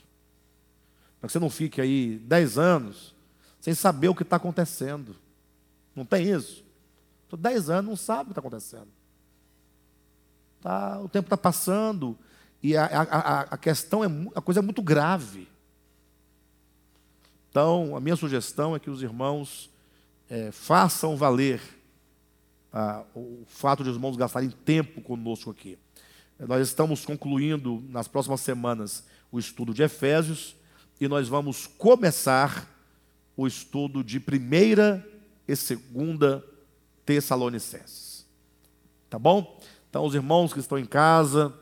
Para 1.21 1.29
que 1.29 1.33
você 1.33 1.39
não 1.39 1.51
fique 1.51 1.81
aí 1.81 2.19
dez 2.19 2.59
anos 2.59 3.15
sem 3.61 3.75
saber 3.75 4.09
o 4.09 4.15
que 4.15 4.23
está 4.23 4.37
acontecendo. 4.37 5.17
Não 5.95 6.05
tem 6.05 6.31
isso? 6.31 6.65
Estou 7.25 7.39
dez 7.39 7.69
anos, 7.69 7.89
não 7.89 7.97
sabe 7.97 8.23
o 8.23 8.25
que 8.27 8.31
está 8.33 8.41
acontecendo. 8.41 8.89
Tá, 10.61 11.01
o 11.01 11.09
tempo 11.09 11.27
está 11.27 11.37
passando 11.37 12.17
e 12.63 12.77
a, 12.77 12.85
a, 12.85 13.41
a 13.43 13.57
questão 13.57 14.05
é 14.05 14.09
a 14.35 14.41
coisa 14.41 14.61
é 14.61 14.63
muito 14.63 14.83
grave. 14.83 15.49
Então, 17.51 17.97
a 17.97 18.01
minha 18.01 18.17
sugestão 18.17 18.77
é 18.77 18.79
que 18.79 18.91
os 18.91 19.03
irmãos 19.03 19.71
é, 20.29 20.51
façam 20.51 21.17
valer 21.17 21.61
o 23.15 23.45
fato 23.47 23.83
de 23.83 23.89
os 23.89 23.97
irmãos 23.97 24.17
gastarem 24.17 24.51
tempo 24.51 25.01
conosco 25.01 25.51
aqui. 25.51 25.79
Nós 26.39 26.69
estamos 26.69 27.05
concluindo 27.05 27.83
nas 27.89 28.07
próximas 28.07 28.43
semanas 28.43 29.05
o 29.33 29.39
estudo 29.39 29.73
de 29.73 29.83
Efésios 29.83 30.55
e 31.01 31.09
nós 31.09 31.29
vamos 31.29 31.67
começar 31.67 32.69
o 33.37 33.47
estudo 33.47 34.03
de 34.03 34.19
primeira 34.19 35.07
e 35.47 35.55
segunda 35.55 36.45
Tessalonicenses. 37.05 38.27
Tá 39.09 39.19
bom? 39.19 39.61
Então, 39.89 40.05
os 40.05 40.15
irmãos 40.15 40.53
que 40.53 40.61
estão 40.61 40.79
em 40.79 40.87
casa, 40.87 41.55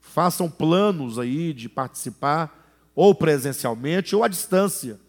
façam 0.00 0.50
planos 0.50 1.18
aí 1.18 1.52
de 1.52 1.68
participar, 1.68 2.62
ou 2.94 3.14
presencialmente 3.14 4.14
ou 4.14 4.22
à 4.22 4.28
distância 4.28 5.00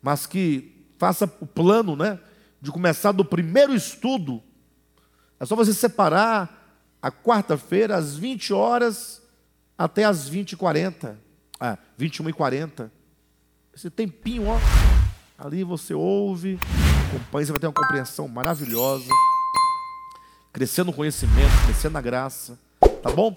mas 0.00 0.26
que 0.26 0.86
faça 0.96 1.30
o 1.40 1.46
plano, 1.46 1.96
né, 1.96 2.18
de 2.60 2.70
começar 2.70 3.12
do 3.12 3.24
primeiro 3.24 3.74
estudo. 3.74 4.42
É 5.38 5.44
só 5.44 5.54
você 5.54 5.72
separar 5.72 6.76
a 7.00 7.10
quarta-feira 7.10 7.96
às 7.96 8.16
20 8.16 8.52
horas 8.52 9.22
até 9.76 10.04
às 10.04 10.28
20 10.28 10.52
e 10.52 10.56
40. 10.56 11.18
Ah, 11.60 11.76
21 11.96 12.28
e 12.28 12.32
40. 12.32 12.92
Esse 13.74 13.90
tempinho, 13.90 14.46
ó, 14.46 14.58
ali 15.36 15.64
você 15.64 15.94
ouve, 15.94 16.58
acompanha, 17.08 17.46
você 17.46 17.52
vai 17.52 17.60
ter 17.60 17.66
uma 17.66 17.72
compreensão 17.72 18.28
maravilhosa, 18.28 19.08
crescendo 20.52 20.86
no 20.86 20.92
conhecimento, 20.92 21.50
crescendo 21.64 21.92
na 21.92 22.00
graça, 22.00 22.58
tá 23.02 23.10
bom? 23.10 23.34